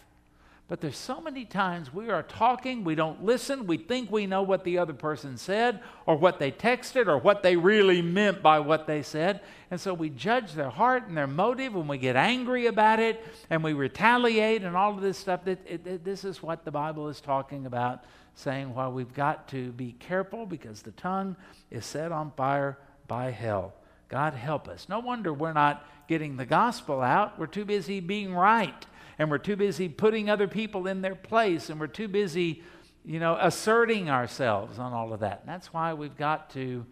But 0.67 0.81
there's 0.81 0.97
so 0.97 1.21
many 1.21 1.45
times 1.45 1.93
we 1.93 2.09
are 2.09 2.23
talking, 2.23 2.83
we 2.83 2.95
don't 2.95 3.23
listen, 3.23 3.67
we 3.67 3.77
think 3.77 4.11
we 4.11 4.25
know 4.25 4.41
what 4.41 4.63
the 4.63 4.79
other 4.79 4.93
person 4.93 5.37
said, 5.37 5.79
or 6.07 6.15
what 6.15 6.39
they 6.39 6.51
texted, 6.51 7.05
or 7.05 7.19
what 7.19 7.43
they 7.43 7.55
really 7.55 8.01
meant 8.01 8.41
by 8.41 8.59
what 8.59 8.87
they 8.87 9.03
said. 9.03 9.41
And 9.69 9.79
so 9.79 9.93
we 9.93 10.09
judge 10.09 10.53
their 10.53 10.71
heart 10.71 11.07
and 11.07 11.15
their 11.15 11.27
motive, 11.27 11.75
and 11.75 11.87
we 11.87 11.99
get 11.99 12.15
angry 12.15 12.65
about 12.65 12.99
it, 12.99 13.23
and 13.51 13.63
we 13.63 13.73
retaliate, 13.73 14.63
and 14.63 14.75
all 14.75 14.95
of 14.95 15.01
this 15.01 15.19
stuff. 15.19 15.45
That 15.45 15.59
it, 15.67 15.85
it, 15.85 16.03
this 16.03 16.23
is 16.23 16.41
what 16.41 16.65
the 16.65 16.71
Bible 16.71 17.09
is 17.09 17.21
talking 17.21 17.67
about, 17.67 18.03
saying, 18.33 18.73
well, 18.73 18.91
we've 18.91 19.13
got 19.13 19.47
to 19.49 19.71
be 19.73 19.91
careful 19.99 20.47
because 20.47 20.81
the 20.81 20.91
tongue 20.91 21.35
is 21.69 21.85
set 21.85 22.11
on 22.11 22.31
fire 22.31 22.79
by 23.07 23.29
hell. 23.29 23.75
God 24.09 24.33
help 24.33 24.67
us. 24.67 24.89
No 24.89 24.97
wonder 24.97 25.31
we're 25.31 25.53
not 25.53 25.85
getting 26.07 26.37
the 26.37 26.45
gospel 26.45 27.01
out. 27.01 27.37
We're 27.37 27.45
too 27.45 27.65
busy 27.65 27.99
being 27.99 28.33
right 28.33 28.85
and 29.17 29.31
we're 29.31 29.37
too 29.37 29.55
busy 29.55 29.89
putting 29.89 30.29
other 30.29 30.47
people 30.47 30.87
in 30.87 31.01
their 31.01 31.15
place, 31.15 31.69
and 31.69 31.79
we're 31.79 31.87
too 31.87 32.07
busy, 32.07 32.63
you 33.03 33.19
know, 33.19 33.37
asserting 33.39 34.09
ourselves 34.09 34.79
on 34.79 34.93
all 34.93 35.13
of 35.13 35.21
that. 35.21 35.41
And 35.41 35.49
that's 35.49 35.73
why 35.73 35.93
we've 35.93 36.17
got 36.17 36.49
to 36.51 36.85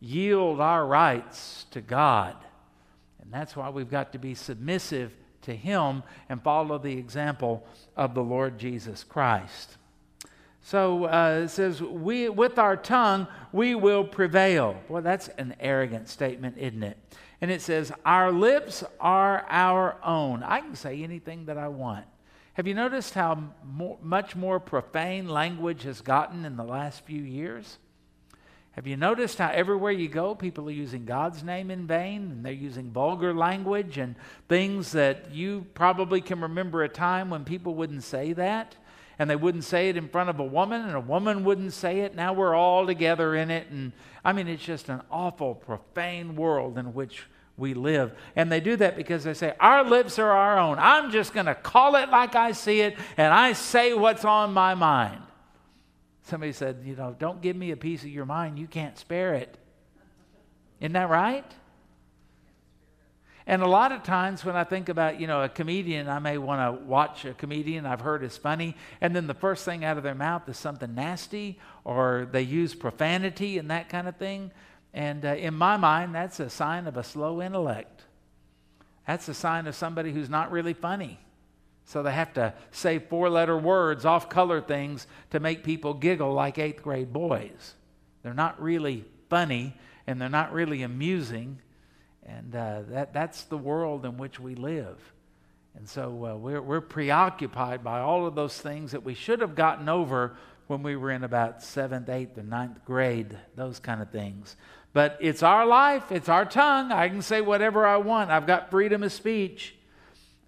yield 0.00 0.60
our 0.60 0.86
rights 0.86 1.66
to 1.72 1.80
God. 1.80 2.36
And 3.22 3.32
that's 3.32 3.56
why 3.56 3.70
we've 3.70 3.90
got 3.90 4.12
to 4.12 4.18
be 4.18 4.34
submissive 4.34 5.12
to 5.42 5.54
Him 5.54 6.02
and 6.28 6.42
follow 6.42 6.78
the 6.78 6.96
example 6.96 7.66
of 7.96 8.14
the 8.14 8.22
Lord 8.22 8.58
Jesus 8.58 9.04
Christ. 9.04 9.76
So 10.62 11.04
uh, 11.04 11.42
it 11.44 11.48
says, 11.48 11.80
we, 11.80 12.28
with 12.28 12.58
our 12.58 12.76
tongue, 12.76 13.28
we 13.52 13.76
will 13.76 14.02
prevail. 14.02 14.76
Well, 14.88 15.02
that's 15.02 15.28
an 15.38 15.54
arrogant 15.60 16.08
statement, 16.08 16.58
isn't 16.58 16.82
it? 16.82 16.98
And 17.40 17.50
it 17.50 17.60
says, 17.60 17.92
Our 18.04 18.32
lips 18.32 18.84
are 19.00 19.46
our 19.48 19.96
own. 20.04 20.42
I 20.42 20.60
can 20.60 20.74
say 20.74 21.02
anything 21.02 21.46
that 21.46 21.58
I 21.58 21.68
want. 21.68 22.06
Have 22.54 22.66
you 22.66 22.74
noticed 22.74 23.14
how 23.14 23.42
more, 23.64 23.98
much 24.02 24.34
more 24.34 24.58
profane 24.58 25.28
language 25.28 25.82
has 25.82 26.00
gotten 26.00 26.44
in 26.46 26.56
the 26.56 26.64
last 26.64 27.04
few 27.04 27.20
years? 27.20 27.78
Have 28.72 28.86
you 28.86 28.96
noticed 28.96 29.38
how 29.38 29.50
everywhere 29.50 29.92
you 29.92 30.08
go, 30.08 30.34
people 30.34 30.68
are 30.68 30.72
using 30.72 31.06
God's 31.06 31.42
name 31.42 31.70
in 31.70 31.86
vain 31.86 32.30
and 32.30 32.44
they're 32.44 32.52
using 32.52 32.90
vulgar 32.90 33.32
language 33.32 33.96
and 33.96 34.14
things 34.48 34.92
that 34.92 35.32
you 35.32 35.66
probably 35.72 36.20
can 36.20 36.42
remember 36.42 36.82
a 36.82 36.88
time 36.88 37.30
when 37.30 37.44
people 37.44 37.74
wouldn't 37.74 38.04
say 38.04 38.34
that? 38.34 38.76
And 39.18 39.30
they 39.30 39.36
wouldn't 39.36 39.64
say 39.64 39.88
it 39.88 39.96
in 39.96 40.08
front 40.08 40.28
of 40.28 40.40
a 40.40 40.44
woman, 40.44 40.82
and 40.82 40.94
a 40.94 41.00
woman 41.00 41.44
wouldn't 41.44 41.72
say 41.72 42.00
it. 42.00 42.14
Now 42.14 42.32
we're 42.32 42.54
all 42.54 42.86
together 42.86 43.34
in 43.34 43.50
it. 43.50 43.68
And 43.70 43.92
I 44.24 44.32
mean, 44.32 44.46
it's 44.46 44.64
just 44.64 44.88
an 44.88 45.02
awful, 45.10 45.54
profane 45.54 46.36
world 46.36 46.76
in 46.76 46.92
which 46.92 47.22
we 47.56 47.72
live. 47.72 48.12
And 48.34 48.52
they 48.52 48.60
do 48.60 48.76
that 48.76 48.96
because 48.96 49.24
they 49.24 49.32
say, 49.32 49.54
Our 49.58 49.84
lips 49.84 50.18
are 50.18 50.30
our 50.30 50.58
own. 50.58 50.78
I'm 50.78 51.10
just 51.10 51.32
going 51.32 51.46
to 51.46 51.54
call 51.54 51.96
it 51.96 52.10
like 52.10 52.34
I 52.34 52.52
see 52.52 52.80
it, 52.80 52.96
and 53.16 53.32
I 53.32 53.54
say 53.54 53.94
what's 53.94 54.24
on 54.24 54.52
my 54.52 54.74
mind. 54.74 55.22
Somebody 56.26 56.52
said, 56.52 56.82
you 56.84 56.96
know, 56.96 57.14
don't 57.16 57.40
give 57.40 57.54
me 57.54 57.70
a 57.70 57.76
piece 57.76 58.02
of 58.02 58.08
your 58.08 58.26
mind. 58.26 58.58
You 58.58 58.66
can't 58.66 58.98
spare 58.98 59.34
it. 59.34 59.56
Isn't 60.80 60.94
that 60.94 61.08
right? 61.08 61.44
And 63.48 63.62
a 63.62 63.66
lot 63.68 63.92
of 63.92 64.02
times 64.02 64.44
when 64.44 64.56
I 64.56 64.64
think 64.64 64.88
about, 64.88 65.20
you 65.20 65.28
know, 65.28 65.42
a 65.42 65.48
comedian, 65.48 66.08
I 66.08 66.18
may 66.18 66.36
want 66.36 66.60
to 66.60 66.84
watch 66.84 67.24
a 67.24 67.32
comedian 67.32 67.86
I've 67.86 68.00
heard 68.00 68.24
is 68.24 68.36
funny, 68.36 68.74
and 69.00 69.14
then 69.14 69.28
the 69.28 69.34
first 69.34 69.64
thing 69.64 69.84
out 69.84 69.96
of 69.96 70.02
their 70.02 70.16
mouth 70.16 70.48
is 70.48 70.56
something 70.56 70.94
nasty, 70.94 71.60
or 71.84 72.28
they 72.30 72.42
use 72.42 72.74
profanity 72.74 73.58
and 73.58 73.70
that 73.70 73.88
kind 73.88 74.08
of 74.08 74.16
thing. 74.16 74.50
And 74.92 75.24
uh, 75.24 75.34
in 75.34 75.54
my 75.54 75.76
mind, 75.76 76.14
that's 76.14 76.40
a 76.40 76.50
sign 76.50 76.88
of 76.88 76.96
a 76.96 77.04
slow 77.04 77.40
intellect. 77.40 78.02
That's 79.06 79.28
a 79.28 79.34
sign 79.34 79.68
of 79.68 79.76
somebody 79.76 80.12
who's 80.12 80.28
not 80.28 80.50
really 80.50 80.74
funny. 80.74 81.20
So 81.84 82.02
they 82.02 82.12
have 82.12 82.32
to 82.34 82.52
say 82.72 82.98
four 82.98 83.30
letter 83.30 83.56
words, 83.56 84.04
off 84.04 84.28
color 84.28 84.60
things 84.60 85.06
to 85.30 85.38
make 85.38 85.62
people 85.62 85.94
giggle 85.94 86.32
like 86.32 86.58
eighth 86.58 86.82
grade 86.82 87.12
boys. 87.12 87.74
They're 88.24 88.34
not 88.34 88.60
really 88.60 89.04
funny 89.30 89.74
and 90.08 90.20
they're 90.20 90.28
not 90.28 90.52
really 90.52 90.82
amusing. 90.82 91.60
And 92.26 92.54
uh, 92.54 92.82
that, 92.88 93.12
that's 93.12 93.44
the 93.44 93.56
world 93.56 94.04
in 94.04 94.18
which 94.18 94.40
we 94.40 94.54
live. 94.54 94.98
And 95.76 95.88
so 95.88 96.26
uh, 96.26 96.36
we're, 96.36 96.62
we're 96.62 96.80
preoccupied 96.80 97.84
by 97.84 98.00
all 98.00 98.26
of 98.26 98.34
those 98.34 98.58
things 98.58 98.92
that 98.92 99.04
we 99.04 99.14
should 99.14 99.40
have 99.40 99.54
gotten 99.54 99.88
over 99.88 100.36
when 100.66 100.82
we 100.82 100.96
were 100.96 101.12
in 101.12 101.22
about 101.22 101.62
seventh, 101.62 102.08
eighth, 102.08 102.36
or 102.36 102.42
ninth 102.42 102.84
grade, 102.84 103.38
those 103.54 103.78
kind 103.78 104.02
of 104.02 104.10
things. 104.10 104.56
But 104.92 105.18
it's 105.20 105.42
our 105.42 105.66
life, 105.66 106.10
it's 106.10 106.28
our 106.28 106.44
tongue. 106.44 106.90
I 106.90 107.08
can 107.08 107.22
say 107.22 107.40
whatever 107.40 107.86
I 107.86 107.98
want, 107.98 108.30
I've 108.30 108.46
got 108.46 108.70
freedom 108.70 109.02
of 109.02 109.12
speech. 109.12 109.76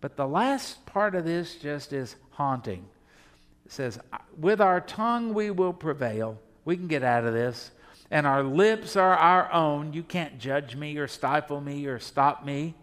But 0.01 0.17
the 0.17 0.27
last 0.27 0.87
part 0.87 1.15
of 1.15 1.25
this 1.25 1.57
just 1.57 1.93
is 1.93 2.17
haunting. 2.31 2.87
It 3.67 3.73
says, 3.73 3.99
With 4.39 4.61
our 4.61 4.81
tongue 4.81 5.35
we 5.35 5.51
will 5.51 5.73
prevail. 5.73 6.39
We 6.65 6.77
can 6.77 6.89
get 6.89 7.03
out 7.03 7.25
of 7.25 7.35
this. 7.35 7.71
And 8.11 8.27
our 8.27 8.43
lips 8.43 8.97
are 8.97 9.15
our 9.15 9.53
own. 9.53 9.93
You 9.93 10.03
can't 10.03 10.39
judge 10.39 10.75
me 10.75 10.97
or 10.97 11.09
stifle 11.09 11.61
me 11.61 11.87
or 11.87 11.99
stop 11.99 12.45
me. 12.45 12.75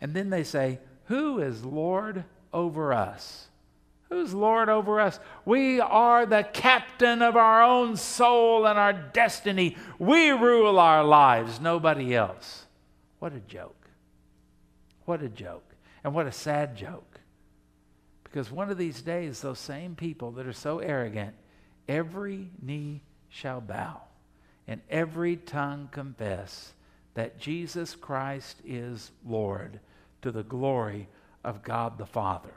And 0.00 0.12
then 0.12 0.30
they 0.30 0.44
say, 0.44 0.80
Who 1.04 1.40
is 1.40 1.64
Lord 1.64 2.24
over 2.52 2.92
us? 2.92 3.46
Who's 4.08 4.34
Lord 4.34 4.68
over 4.68 5.00
us? 5.00 5.18
We 5.44 5.80
are 5.80 6.26
the 6.26 6.44
captain 6.52 7.22
of 7.22 7.36
our 7.36 7.62
own 7.62 7.96
soul 7.96 8.66
and 8.66 8.78
our 8.78 8.92
destiny. 8.92 9.76
We 9.98 10.30
rule 10.30 10.78
our 10.78 11.02
lives, 11.04 11.60
nobody 11.60 12.14
else. 12.14 12.66
What 13.18 13.32
a 13.32 13.40
joke. 13.40 13.88
What 15.04 15.22
a 15.22 15.28
joke. 15.28 15.74
And 16.04 16.14
what 16.14 16.26
a 16.26 16.32
sad 16.32 16.76
joke. 16.76 17.20
Because 18.22 18.50
one 18.50 18.70
of 18.70 18.78
these 18.78 19.02
days, 19.02 19.40
those 19.40 19.58
same 19.58 19.96
people 19.96 20.32
that 20.32 20.46
are 20.46 20.52
so 20.52 20.78
arrogant, 20.78 21.34
every 21.88 22.50
knee 22.62 23.02
shall 23.28 23.60
bow 23.60 24.02
and 24.68 24.80
every 24.90 25.36
tongue 25.36 25.88
confess 25.92 26.72
that 27.14 27.38
Jesus 27.38 27.94
Christ 27.94 28.56
is 28.64 29.10
Lord 29.26 29.80
to 30.22 30.30
the 30.30 30.42
glory 30.42 31.08
of 31.44 31.62
God 31.62 31.98
the 31.98 32.06
Father. 32.06 32.54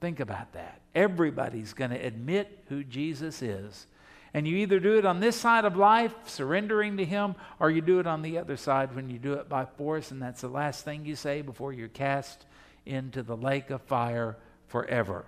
Think 0.00 0.18
about 0.20 0.52
that. 0.54 0.80
Everybody's 0.94 1.74
going 1.74 1.90
to 1.90 1.96
admit 1.96 2.64
who 2.68 2.82
Jesus 2.82 3.40
is. 3.40 3.86
And 4.34 4.48
you 4.48 4.56
either 4.56 4.80
do 4.80 4.96
it 4.96 5.04
on 5.04 5.20
this 5.20 5.36
side 5.36 5.64
of 5.64 5.76
life, 5.76 6.14
surrendering 6.24 6.96
to 6.96 7.04
Him, 7.04 7.34
or 7.60 7.70
you 7.70 7.82
do 7.82 8.00
it 8.00 8.06
on 8.06 8.22
the 8.22 8.38
other 8.38 8.56
side 8.56 8.96
when 8.96 9.10
you 9.10 9.18
do 9.18 9.34
it 9.34 9.48
by 9.48 9.66
force, 9.66 10.10
and 10.10 10.20
that's 10.20 10.40
the 10.40 10.48
last 10.48 10.84
thing 10.84 11.04
you 11.04 11.14
say 11.14 11.42
before 11.42 11.72
you're 11.72 11.88
cast 11.88 12.46
into 12.86 13.22
the 13.22 13.36
lake 13.36 13.70
of 13.70 13.82
fire 13.82 14.36
forever. 14.68 15.26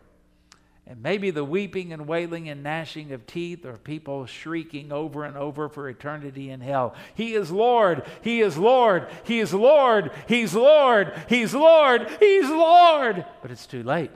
And 0.86 1.02
maybe 1.02 1.30
the 1.30 1.44
weeping 1.44 1.94
and 1.94 2.06
wailing 2.06 2.48
and 2.50 2.62
gnashing 2.62 3.12
of 3.12 3.26
teeth 3.26 3.64
are 3.64 3.78
people 3.78 4.26
shrieking 4.26 4.92
over 4.92 5.24
and 5.24 5.34
over 5.36 5.70
for 5.70 5.88
eternity 5.88 6.50
in 6.50 6.60
hell. 6.60 6.94
He 7.14 7.34
is 7.34 7.50
Lord. 7.50 8.04
He 8.20 8.42
is 8.42 8.58
Lord. 8.58 9.08
He 9.24 9.40
is 9.40 9.54
Lord. 9.54 10.10
He's 10.28 10.54
Lord. 10.54 11.12
He's 11.28 11.54
Lord. 11.54 12.10
He's 12.20 12.50
Lord. 12.50 13.24
But 13.40 13.50
it's 13.50 13.66
too 13.66 13.82
late. 13.82 14.10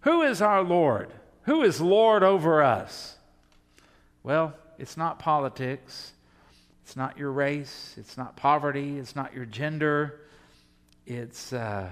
Who 0.00 0.22
is 0.22 0.42
our 0.42 0.62
Lord? 0.62 1.12
Who 1.42 1.62
is 1.62 1.80
Lord 1.80 2.24
over 2.24 2.60
us? 2.62 3.16
Well, 4.24 4.54
it's 4.78 4.96
not 4.96 5.20
politics. 5.20 6.12
It's 6.82 6.96
not 6.96 7.18
your 7.18 7.30
race. 7.30 7.94
It's 7.96 8.16
not 8.16 8.36
poverty. 8.36 8.98
It's 8.98 9.14
not 9.14 9.32
your 9.32 9.44
gender. 9.44 10.20
It's 11.06 11.52
uh, 11.52 11.88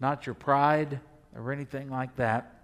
not 0.00 0.26
your 0.26 0.34
pride 0.34 1.00
or 1.34 1.52
anything 1.52 1.90
like 1.90 2.14
that. 2.16 2.54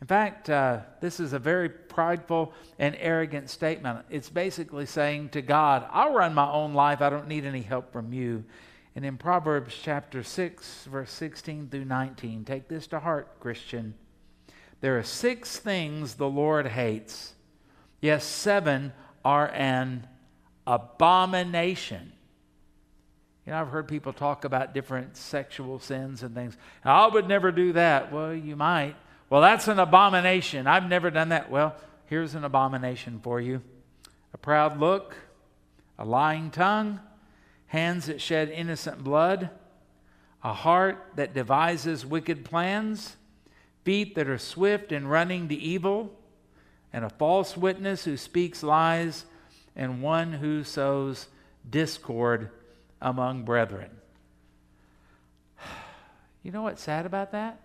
In 0.00 0.06
fact, 0.06 0.50
uh, 0.50 0.80
this 1.00 1.20
is 1.20 1.32
a 1.32 1.38
very 1.38 1.68
prideful 1.68 2.52
and 2.78 2.94
arrogant 2.98 3.48
statement. 3.48 4.04
It's 4.10 4.28
basically 4.28 4.86
saying 4.86 5.30
to 5.30 5.42
God, 5.42 5.86
I'll 5.90 6.12
run 6.12 6.34
my 6.34 6.50
own 6.50 6.74
life. 6.74 7.00
I 7.00 7.08
don't 7.08 7.28
need 7.28 7.44
any 7.44 7.62
help 7.62 7.92
from 7.92 8.12
you. 8.12 8.44
And 8.94 9.04
in 9.04 9.16
Proverbs 9.16 9.74
chapter 9.82 10.22
6, 10.22 10.84
verse 10.84 11.10
16 11.10 11.68
through 11.70 11.84
19, 11.86 12.44
take 12.44 12.68
this 12.68 12.86
to 12.88 13.00
heart, 13.00 13.40
Christian. 13.40 13.94
There 14.80 14.98
are 14.98 15.02
six 15.02 15.58
things 15.58 16.14
the 16.14 16.28
Lord 16.28 16.66
hates. 16.66 17.34
Yes, 18.00 18.24
seven 18.24 18.92
are 19.24 19.48
an 19.48 20.06
abomination. 20.66 22.12
You 23.46 23.52
know, 23.52 23.60
I've 23.60 23.68
heard 23.68 23.86
people 23.86 24.12
talk 24.12 24.44
about 24.44 24.74
different 24.74 25.16
sexual 25.16 25.78
sins 25.78 26.24
and 26.24 26.34
things. 26.34 26.56
I 26.84 27.06
would 27.06 27.28
never 27.28 27.52
do 27.52 27.72
that. 27.74 28.12
Well, 28.12 28.34
you 28.34 28.56
might. 28.56 28.96
Well, 29.30 29.40
that's 29.40 29.68
an 29.68 29.78
abomination. 29.78 30.66
I've 30.66 30.88
never 30.88 31.10
done 31.10 31.28
that. 31.28 31.48
Well, 31.48 31.76
here's 32.06 32.34
an 32.34 32.44
abomination 32.44 33.20
for 33.22 33.40
you 33.40 33.62
a 34.34 34.38
proud 34.38 34.80
look, 34.80 35.16
a 35.96 36.04
lying 36.04 36.50
tongue, 36.50 37.00
hands 37.68 38.06
that 38.06 38.20
shed 38.20 38.50
innocent 38.50 39.04
blood, 39.04 39.50
a 40.42 40.52
heart 40.52 41.12
that 41.14 41.32
devises 41.32 42.04
wicked 42.04 42.44
plans 42.44 43.16
feet 43.84 44.16
that 44.16 44.28
are 44.28 44.36
swift 44.36 44.90
in 44.90 45.06
running 45.06 45.46
to 45.48 45.54
evil, 45.54 46.10
and 46.92 47.04
a 47.04 47.08
false 47.08 47.56
witness 47.56 48.04
who 48.04 48.16
speaks 48.16 48.64
lies, 48.64 49.24
and 49.76 50.02
one 50.02 50.32
who 50.32 50.64
sows 50.64 51.28
discord 51.70 52.50
among 53.00 53.44
brethren. 53.44 53.90
You 56.42 56.52
know 56.52 56.62
what's 56.62 56.80
sad 56.80 57.06
about 57.06 57.32
that? 57.32 57.58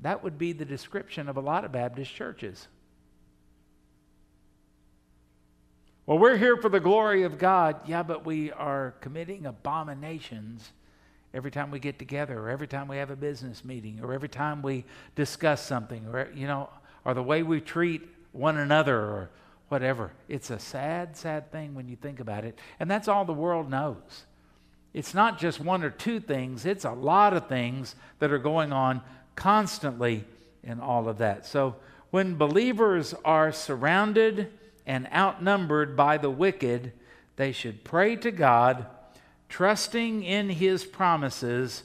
That 0.00 0.22
would 0.22 0.36
be 0.36 0.52
the 0.52 0.66
description 0.66 1.26
of 1.26 1.38
a 1.38 1.40
lot 1.40 1.64
of 1.64 1.72
Baptist 1.72 2.14
churches. 2.14 2.68
Well, 6.04 6.18
we're 6.18 6.36
here 6.36 6.58
for 6.58 6.68
the 6.68 6.80
glory 6.80 7.22
of 7.22 7.38
God. 7.38 7.76
Yeah, 7.86 8.02
but 8.02 8.26
we 8.26 8.52
are 8.52 8.94
committing 9.00 9.46
abominations 9.46 10.72
every 11.34 11.50
time 11.50 11.70
we 11.70 11.78
get 11.78 11.98
together 11.98 12.38
or 12.38 12.48
every 12.48 12.66
time 12.66 12.88
we 12.88 12.96
have 12.96 13.10
a 13.10 13.16
business 13.16 13.64
meeting 13.64 14.00
or 14.02 14.12
every 14.12 14.28
time 14.28 14.62
we 14.62 14.84
discuss 15.14 15.64
something 15.64 16.06
or 16.06 16.30
you 16.34 16.46
know 16.46 16.70
or 17.04 17.14
the 17.14 17.22
way 17.22 17.42
we 17.42 17.60
treat 17.60 18.02
one 18.32 18.56
another 18.56 18.96
or 18.96 19.30
whatever 19.68 20.10
it's 20.28 20.50
a 20.50 20.58
sad 20.58 21.16
sad 21.16 21.52
thing 21.52 21.74
when 21.74 21.88
you 21.88 21.96
think 21.96 22.20
about 22.20 22.44
it 22.44 22.58
and 22.80 22.90
that's 22.90 23.08
all 23.08 23.24
the 23.24 23.32
world 23.32 23.70
knows 23.70 24.24
it's 24.98 25.14
not 25.14 25.38
just 25.38 25.60
one 25.60 25.84
or 25.84 25.90
two 25.90 26.18
things, 26.18 26.66
it's 26.66 26.84
a 26.84 26.90
lot 26.90 27.32
of 27.32 27.46
things 27.46 27.94
that 28.18 28.32
are 28.32 28.38
going 28.38 28.72
on 28.72 29.00
constantly 29.36 30.24
in 30.64 30.80
all 30.80 31.08
of 31.08 31.18
that. 31.18 31.46
So 31.46 31.76
when 32.10 32.34
believers 32.34 33.14
are 33.24 33.52
surrounded 33.52 34.52
and 34.86 35.06
outnumbered 35.14 35.96
by 35.96 36.18
the 36.18 36.30
wicked, 36.30 36.90
they 37.36 37.52
should 37.52 37.84
pray 37.84 38.16
to 38.16 38.32
God, 38.32 38.86
trusting 39.48 40.24
in 40.24 40.50
His 40.50 40.84
promises 40.84 41.84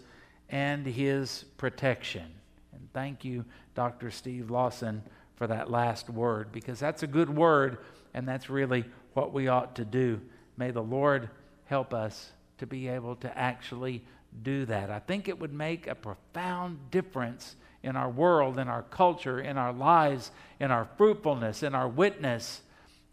and 0.50 0.84
His 0.84 1.44
protection. 1.58 2.26
And 2.72 2.90
thank 2.94 3.24
you, 3.24 3.46
Dr. 3.76 4.10
Steve 4.10 4.50
Lawson, 4.50 5.04
for 5.36 5.46
that 5.46 5.70
last 5.70 6.10
word, 6.10 6.52
because 6.52 6.80
that's 6.80 7.04
a 7.04 7.08
good 7.08 7.30
word, 7.30 7.78
and 8.16 8.28
that's 8.28 8.50
really 8.50 8.86
what 9.14 9.34
we 9.34 9.50
ought 9.50 9.76
to 9.76 9.86
do. 9.86 10.20
May 10.58 10.72
the 10.72 10.82
Lord 10.82 11.30
help 11.68 11.94
us 11.94 12.32
to 12.64 12.68
be 12.68 12.88
able 12.88 13.18
to 13.18 13.38
actually 13.38 14.02
do 14.42 14.66
that. 14.66 14.90
I 14.90 15.00
think 15.00 15.28
it 15.28 15.38
would 15.38 15.54
make 15.54 15.86
a 15.86 15.96
profound 15.96 16.80
difference 16.92 17.58
in 17.84 17.98
our 17.98 18.10
world, 18.10 18.58
in 18.58 18.70
our 18.70 18.84
culture, 18.84 19.42
in 19.42 19.58
our 19.58 19.74
lives, 19.74 20.32
in 20.62 20.72
our 20.72 20.88
fruitfulness, 20.98 21.62
in 21.62 21.76
our 21.76 21.90
witness, 21.90 22.62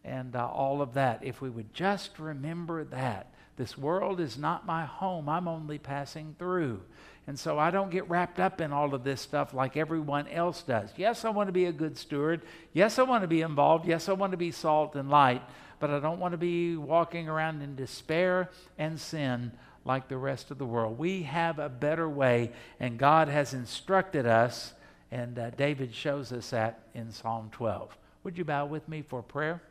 and 0.05 0.37
uh, 0.37 0.47
all 0.47 0.81
of 0.81 0.95
that. 0.95 1.25
If 1.25 1.43
we 1.43 1.51
would 1.51 1.75
just 1.75 2.19
remember 2.21 2.85
that. 2.85 3.35
This 3.57 3.77
world 3.77 4.21
is 4.21 4.39
not 4.39 4.65
my 4.65 4.87
home, 4.87 5.29
I'm 5.29 5.49
only 5.49 5.79
passing 5.79 6.37
through. 6.39 6.81
And 7.27 7.39
so 7.39 7.59
I 7.59 7.71
don't 7.71 7.91
get 7.91 8.09
wrapped 8.09 8.41
up 8.41 8.61
in 8.61 8.73
all 8.73 8.95
of 8.95 9.05
this 9.05 9.21
stuff 9.21 9.53
like 9.53 9.77
everyone 9.77 10.29
else 10.29 10.63
does. 10.63 10.91
Yes, 10.97 11.25
I 11.25 11.31
want 11.31 11.49
to 11.49 11.53
be 11.53 11.67
a 11.67 11.73
good 11.73 11.99
steward. 11.99 12.43
Yes, 12.73 12.99
I 12.99 13.03
want 13.03 13.23
to 13.23 13.29
be 13.29 13.43
involved. 13.43 13.87
Yes, 13.87 14.09
I 14.09 14.15
want 14.15 14.31
to 14.31 14.39
be 14.39 14.53
salt 14.53 14.95
and 14.95 15.11
light. 15.11 15.43
But 15.81 15.91
I 15.91 15.99
don't 15.99 16.21
want 16.21 16.33
to 16.33 16.39
be 16.39 16.77
walking 16.77 17.29
around 17.29 17.63
in 17.63 17.75
despair 17.75 18.51
and 18.79 19.01
sin 19.01 19.53
like 19.85 20.09
the 20.09 20.17
rest 20.17 20.51
of 20.51 20.59
the 20.59 20.67
world. 20.67 20.99
We 20.99 21.23
have 21.23 21.59
a 21.59 21.69
better 21.69 22.09
way, 22.09 22.53
and 22.79 22.99
God 22.99 23.29
has 23.29 23.55
instructed 23.55 24.27
us, 24.27 24.75
and 25.11 25.39
uh, 25.39 25.51
David 25.51 25.95
shows 25.95 26.33
us 26.33 26.51
that 26.51 26.81
in 26.95 27.11
Psalm 27.11 27.49
12. 27.51 27.97
Would 28.23 28.37
you 28.37 28.45
bow 28.45 28.67
with 28.67 28.89
me 28.89 29.03
for 29.03 29.23
prayer? 29.23 29.63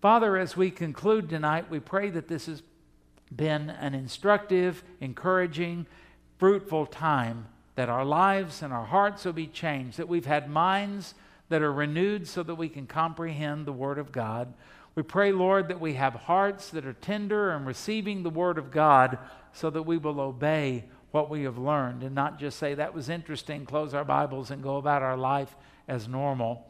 Father, 0.00 0.36
as 0.36 0.56
we 0.56 0.70
conclude 0.70 1.28
tonight, 1.28 1.70
we 1.70 1.80
pray 1.80 2.10
that 2.10 2.28
this 2.28 2.46
has 2.46 2.62
been 3.34 3.70
an 3.70 3.94
instructive, 3.94 4.82
encouraging, 5.00 5.86
fruitful 6.38 6.86
time, 6.86 7.46
that 7.74 7.88
our 7.88 8.04
lives 8.04 8.62
and 8.62 8.72
our 8.72 8.84
hearts 8.84 9.24
will 9.24 9.32
be 9.32 9.46
changed, 9.46 9.98
that 9.98 10.08
we've 10.08 10.26
had 10.26 10.48
minds 10.48 11.14
that 11.48 11.62
are 11.62 11.72
renewed 11.72 12.26
so 12.26 12.42
that 12.42 12.54
we 12.54 12.68
can 12.68 12.86
comprehend 12.86 13.66
the 13.66 13.72
Word 13.72 13.98
of 13.98 14.12
God. 14.12 14.52
We 14.94 15.02
pray, 15.02 15.32
Lord, 15.32 15.68
that 15.68 15.80
we 15.80 15.94
have 15.94 16.14
hearts 16.14 16.70
that 16.70 16.86
are 16.86 16.92
tender 16.92 17.50
and 17.50 17.66
receiving 17.66 18.22
the 18.22 18.30
Word 18.30 18.58
of 18.58 18.70
God 18.70 19.18
so 19.52 19.70
that 19.70 19.82
we 19.82 19.98
will 19.98 20.20
obey 20.20 20.84
what 21.10 21.30
we 21.30 21.42
have 21.42 21.58
learned 21.58 22.02
and 22.02 22.14
not 22.14 22.38
just 22.38 22.58
say, 22.58 22.74
that 22.74 22.94
was 22.94 23.08
interesting, 23.08 23.64
close 23.66 23.94
our 23.94 24.04
Bibles, 24.04 24.50
and 24.50 24.62
go 24.62 24.76
about 24.76 25.02
our 25.02 25.16
life 25.16 25.54
as 25.88 26.08
normal. 26.08 26.66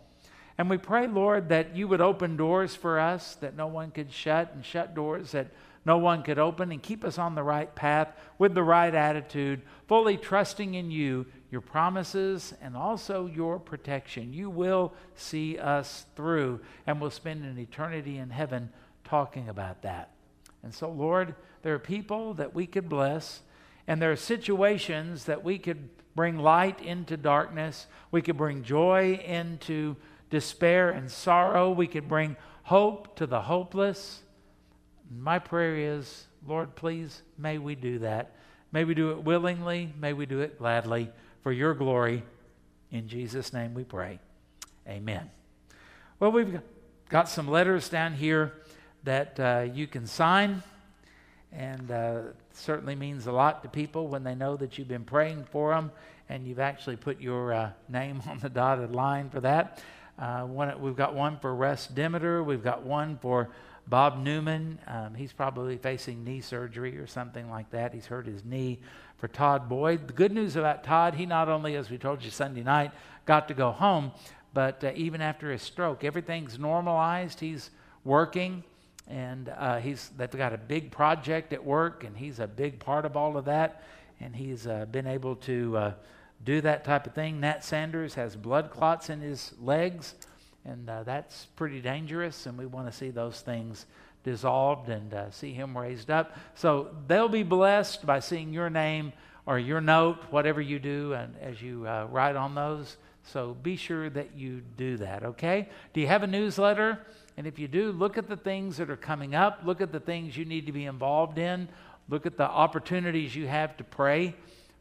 And 0.57 0.71
we 0.71 0.79
pray, 0.79 1.07
Lord, 1.07 1.49
that 1.49 1.75
you 1.75 1.89
would 1.89 2.01
open 2.01 2.37
doors 2.37 2.75
for 2.75 2.99
us 2.99 3.35
that 3.37 3.57
no 3.57 3.67
one 3.67 3.91
could 3.91 4.13
shut 4.13 4.53
and 4.55 4.65
shut 4.65 4.95
doors 4.95 5.33
that 5.33 5.49
no 5.85 5.99
one 5.99 6.23
could 6.23 6.39
open 6.39 6.73
and 6.73 6.83
keep 6.83 7.05
us 7.05 7.19
on 7.19 7.35
the 7.35 7.43
right 7.43 7.75
path 7.75 8.09
with 8.39 8.55
the 8.55 8.63
right 8.63 8.95
attitude, 8.95 9.63
fully 9.87 10.17
trusting 10.17 10.75
in 10.75 10.91
you, 10.91 11.27
your 11.51 11.61
promises, 11.61 12.55
and 12.63 12.77
also 12.77 13.27
your 13.27 13.59
protection. 13.59 14.33
You 14.33 14.49
will 14.49 14.95
see 15.15 15.59
us 15.59 16.07
through, 16.17 16.61
and 16.87 17.01
we'll 17.01 17.11
spend 17.11 17.45
an 17.45 17.59
eternity 17.59 18.19
in 18.19 18.31
heaven 18.31 18.71
talking 19.05 19.49
about 19.49 19.83
that. 19.83 20.11
And 20.63 20.75
so, 20.75 20.91
Lord, 20.91 21.35
there 21.63 21.75
are 21.75 21.79
people 21.79 22.35
that 22.35 22.55
we 22.55 22.67
could 22.67 22.89
bless, 22.89 23.43
and 23.87 24.01
there 24.01 24.11
are 24.11 24.17
situations 24.17 25.25
that 25.25 25.45
we 25.45 25.59
could 25.59 25.91
bring 26.15 26.39
light 26.39 26.81
into 26.81 27.17
darkness. 27.17 27.87
We 28.11 28.23
could 28.23 28.37
bring 28.39 28.63
joy 28.63 29.21
into 29.25 29.97
despair 30.31 30.91
and 30.91 31.11
sorrow. 31.11 31.71
We 31.71 31.87
could 31.87 32.09
bring 32.09 32.37
hope 32.63 33.17
to 33.17 33.27
the 33.27 33.43
hopeless. 33.43 34.23
My 35.11 35.39
prayer 35.39 35.77
is, 35.77 36.27
Lord, 36.47 36.75
please, 36.75 37.23
may 37.39 37.59
we 37.59 37.75
do 37.75 37.99
that. 38.01 38.33
May 38.73 38.85
we 38.85 38.95
do 38.95 39.11
it 39.11 39.23
willingly. 39.23 39.93
May 40.01 40.13
we 40.13 40.27
do 40.27 40.41
it 40.41 40.59
gladly 40.59 41.11
for 41.43 41.53
your 41.53 41.75
glory. 41.75 42.23
In 42.91 43.09
Jesus' 43.09 43.53
name 43.53 43.75
we 43.75 43.85
pray. 43.85 44.19
Amen. 44.89 45.31
Well, 46.19 46.33
we've 46.33 46.61
got 47.09 47.29
some 47.29 47.49
letters 47.49 47.89
down 47.89 48.15
here 48.15 48.53
that 49.05 49.39
uh, 49.39 49.67
you 49.73 49.87
can 49.87 50.07
sign, 50.07 50.63
and 51.53 51.91
uh, 51.91 52.21
certainly 52.53 52.95
means 52.95 53.27
a 53.27 53.33
lot 53.33 53.63
to 53.63 53.69
people 53.69 54.09
when 54.09 54.25
they 54.25 54.35
know 54.35 54.57
that 54.57 54.79
you've 54.79 54.89
been 54.89 55.05
praying 55.05 55.45
for 55.51 55.75
them 55.75 55.91
and 56.29 56.47
you've 56.47 56.59
actually 56.61 56.97
put 56.97 57.21
your 57.21 57.53
uh, 57.53 57.71
name 57.89 58.23
on 58.29 58.39
the 58.39 58.49
dotted 58.49 58.95
line 58.95 59.29
for 59.29 59.41
that. 59.41 59.83
Uh, 60.19 60.43
one, 60.43 60.81
we've 60.81 60.97
got 60.97 61.15
one 61.15 61.39
for 61.39 61.55
Russ 61.55 61.89
Demeter. 61.89 62.43
We've 62.43 62.63
got 62.63 62.85
one 62.85 63.19
for 63.19 63.51
Bob 63.87 64.19
Newman, 64.19 64.79
um, 64.87 65.15
he's 65.15 65.33
probably 65.33 65.77
facing 65.77 66.25
knee 66.25 66.41
surgery 66.41 66.97
or 66.97 67.07
something 67.07 67.51
like 67.51 67.71
that. 67.71 67.93
He's 67.93 68.07
hurt 68.07 68.27
his 68.27 68.45
knee. 68.45 68.79
For 69.19 69.29
Todd 69.29 69.69
Boyd, 69.69 70.09
the 70.09 70.13
good 70.13 70.33
news 70.33 70.57
about 70.57 70.85
Todd, 70.85 71.15
he 71.15 71.27
not 71.27 71.49
only, 71.49 71.77
as 71.77 71.91
we 71.91 71.99
told 71.99 72.23
you 72.23 72.31
Sunday 72.31 72.63
night, 72.63 72.93
got 73.27 73.49
to 73.49 73.55
go 73.55 73.71
home, 73.71 74.13
but 74.53 74.83
uh, 74.85 74.93
even 74.95 75.21
after 75.21 75.51
his 75.51 75.63
stroke, 75.63 76.05
everything's 76.05 76.59
normalized. 76.59 77.41
He's 77.41 77.71
working, 78.05 78.65
and 79.09 79.51
uh, 79.57 79.79
he's 79.79 80.11
they've 80.17 80.31
got 80.31 80.53
a 80.53 80.59
big 80.59 80.91
project 80.91 81.53
at 81.53 81.65
work, 81.65 82.05
and 82.05 82.17
he's 82.17 82.39
a 82.39 82.47
big 82.47 82.79
part 82.79 83.05
of 83.05 83.17
all 83.17 83.37
of 83.37 83.45
that. 83.47 83.83
And 84.21 84.35
he's 84.35 84.67
uh, 84.67 84.87
been 84.87 85.07
able 85.07 85.37
to 85.37 85.77
uh, 85.77 85.93
do 86.45 86.61
that 86.61 86.85
type 86.85 87.07
of 87.07 87.15
thing. 87.15 87.41
Nat 87.41 87.65
Sanders 87.65 88.15
has 88.15 88.37
blood 88.37 88.71
clots 88.71 89.11
in 89.11 89.21
his 89.21 89.53
legs 89.61 90.15
and 90.65 90.89
uh, 90.89 91.03
that's 91.03 91.47
pretty 91.57 91.81
dangerous, 91.81 92.47
and 92.47 92.57
we 92.57 92.67
want 92.67 92.87
to 92.87 92.93
see 92.93 93.11
those 93.11 93.41
things 93.41 93.87
dissolved 94.23 94.89
and 94.89 95.13
uh, 95.13 95.31
see 95.31 95.53
him 95.53 95.77
raised 95.77 96.11
up. 96.11 96.37
So 96.55 96.89
they'll 97.07 97.29
be 97.29 97.43
blessed 97.43 98.07
by 98.07 98.21
seeing 98.21 98.53
your 98.53 98.71
name 98.71 99.13
or 99.47 99.59
your 99.59 99.83
note, 99.83 100.19
whatever 100.31 100.61
you 100.61 100.79
do, 100.79 101.13
and 101.13 101.35
as 101.41 101.61
you 101.61 101.87
uh, 101.87 102.07
write 102.11 102.35
on 102.35 102.55
those. 102.55 102.97
So 103.25 103.55
be 103.63 103.77
sure 103.77 104.09
that 104.11 104.37
you 104.37 104.63
do 104.77 104.97
that, 104.99 105.23
okay? 105.25 105.69
Do 105.93 106.01
you 106.01 106.07
have 106.07 106.23
a 106.23 106.27
newsletter? 106.27 106.99
And 107.37 107.47
if 107.47 107.59
you 107.59 107.69
do, 107.69 107.93
look 107.93 108.17
at 108.17 108.29
the 108.29 108.37
things 108.37 108.79
that 108.79 108.91
are 108.91 108.97
coming 108.97 109.35
up. 109.35 109.61
Look 109.65 109.81
at 109.81 109.93
the 109.93 110.01
things 110.01 110.37
you 110.37 110.45
need 110.45 110.67
to 110.67 110.73
be 110.73 110.87
involved 110.87 111.39
in. 111.39 111.69
Look 112.09 112.27
at 112.27 112.37
the 112.37 112.45
opportunities 112.45 113.35
you 113.35 113.47
have 113.47 113.77
to 113.79 113.85
pray 113.85 114.35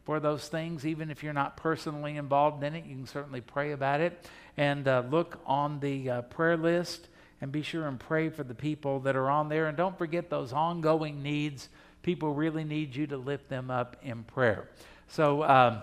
for 0.05 0.19
those 0.19 0.47
things. 0.47 0.85
Even 0.85 1.09
if 1.09 1.23
you're 1.23 1.33
not 1.33 1.57
personally 1.57 2.17
involved 2.17 2.63
in 2.63 2.75
it, 2.75 2.85
you 2.85 2.95
can 2.95 3.07
certainly 3.07 3.41
pray 3.41 3.71
about 3.71 4.01
it 4.01 4.25
and 4.57 4.87
uh, 4.87 5.03
look 5.09 5.39
on 5.45 5.79
the 5.79 6.09
uh, 6.09 6.21
prayer 6.23 6.57
list 6.57 7.07
and 7.41 7.51
be 7.51 7.61
sure 7.61 7.87
and 7.87 7.99
pray 7.99 8.29
for 8.29 8.43
the 8.43 8.55
people 8.55 8.99
that 9.01 9.15
are 9.15 9.29
on 9.29 9.49
there. 9.49 9.67
And 9.67 9.75
don't 9.75 9.97
forget 9.97 10.29
those 10.29 10.53
ongoing 10.53 11.21
needs. 11.21 11.69
People 12.01 12.33
really 12.33 12.63
need 12.63 12.95
you 12.95 13.07
to 13.07 13.17
lift 13.17 13.49
them 13.49 13.69
up 13.69 13.97
in 14.01 14.23
prayer. 14.23 14.69
So, 15.07 15.43
um, 15.43 15.81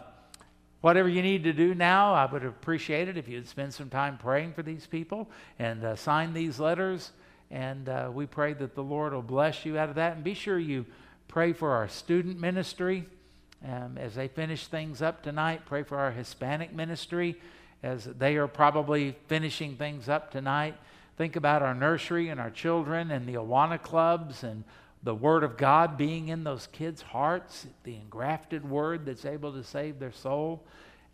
whatever 0.81 1.09
you 1.09 1.23
need 1.23 1.45
to 1.45 1.53
do 1.53 1.75
now, 1.75 2.15
I 2.15 2.25
would 2.25 2.45
appreciate 2.45 3.09
it 3.09 3.17
if 3.17 3.29
you'd 3.29 3.47
spend 3.47 3.75
some 3.75 3.91
time 3.91 4.17
praying 4.17 4.55
for 4.55 4.63
these 4.63 4.87
people 4.87 5.29
and 5.59 5.85
uh, 5.85 5.97
sign 5.97 6.33
these 6.33 6.59
letters. 6.59 7.13
And 7.51 7.89
uh, 7.89 8.11
we 8.13 8.27
pray 8.27 8.55
that 8.55 8.75
the 8.75 8.83
Lord 8.83 9.13
will 9.13 9.23
bless 9.23 9.67
you 9.67 9.77
out 9.77 9.89
of 9.89 9.97
that. 9.97 10.15
And 10.15 10.25
be 10.25 10.35
sure 10.35 10.59
you 10.59 10.87
pray 11.29 11.53
for 11.53 11.73
our 11.73 11.89
student 11.89 12.41
ministry 12.41 13.05
um, 13.67 13.99
as 13.99 14.15
they 14.15 14.29
finish 14.29 14.67
things 14.67 15.03
up 15.03 15.23
tonight. 15.23 15.63
Pray 15.67 15.83
for 15.83 15.99
our 15.99 16.11
Hispanic 16.11 16.73
ministry 16.73 17.37
as 17.83 18.05
they 18.05 18.37
are 18.37 18.49
probably 18.49 19.17
finishing 19.29 19.77
things 19.77 20.09
up 20.09 20.31
tonight. 20.31 20.77
Think 21.17 21.37
about 21.37 21.63
our 21.63 21.75
nursery 21.75 22.29
and 22.29 22.41
our 22.41 22.51
children 22.51 23.11
and 23.11 23.29
the 23.29 23.35
Awana 23.35 23.81
clubs 23.83 24.43
and 24.43 24.65
the 25.03 25.15
Word 25.15 25.45
of 25.45 25.57
God 25.57 25.97
being 25.97 26.29
in 26.29 26.45
those 26.45 26.67
kids' 26.73 27.01
hearts, 27.03 27.67
the 27.85 27.97
engrafted 27.97 28.69
Word 28.69 29.07
that's 29.07 29.25
able 29.25 29.53
to 29.53 29.65
save 29.65 29.99
their 29.99 30.13
soul. 30.13 30.63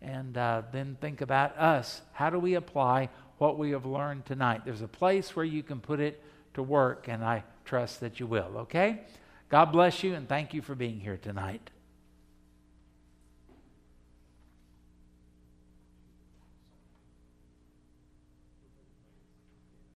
And 0.01 0.37
uh, 0.37 0.63
then 0.71 0.97
think 1.01 1.21
about 1.21 1.57
us. 1.57 2.01
How 2.13 2.29
do 2.29 2.37
we 2.37 2.55
apply 2.55 3.09
what 3.37 3.57
we 3.57 3.71
have 3.71 3.85
learned 3.85 4.25
tonight? 4.25 4.61
There's 4.65 4.81
a 4.81 4.87
place 4.87 5.35
where 5.35 5.45
you 5.45 5.63
can 5.63 5.79
put 5.79 5.99
it 5.99 6.21
to 6.53 6.63
work, 6.63 7.07
and 7.07 7.23
I 7.23 7.43
trust 7.65 8.01
that 8.01 8.19
you 8.19 8.27
will, 8.27 8.57
okay? 8.57 9.01
God 9.49 9.71
bless 9.71 10.03
you, 10.03 10.13
and 10.13 10.27
thank 10.27 10.53
you 10.53 10.61
for 10.61 10.75
being 10.75 10.99
here 10.99 11.17
tonight. 11.17 11.69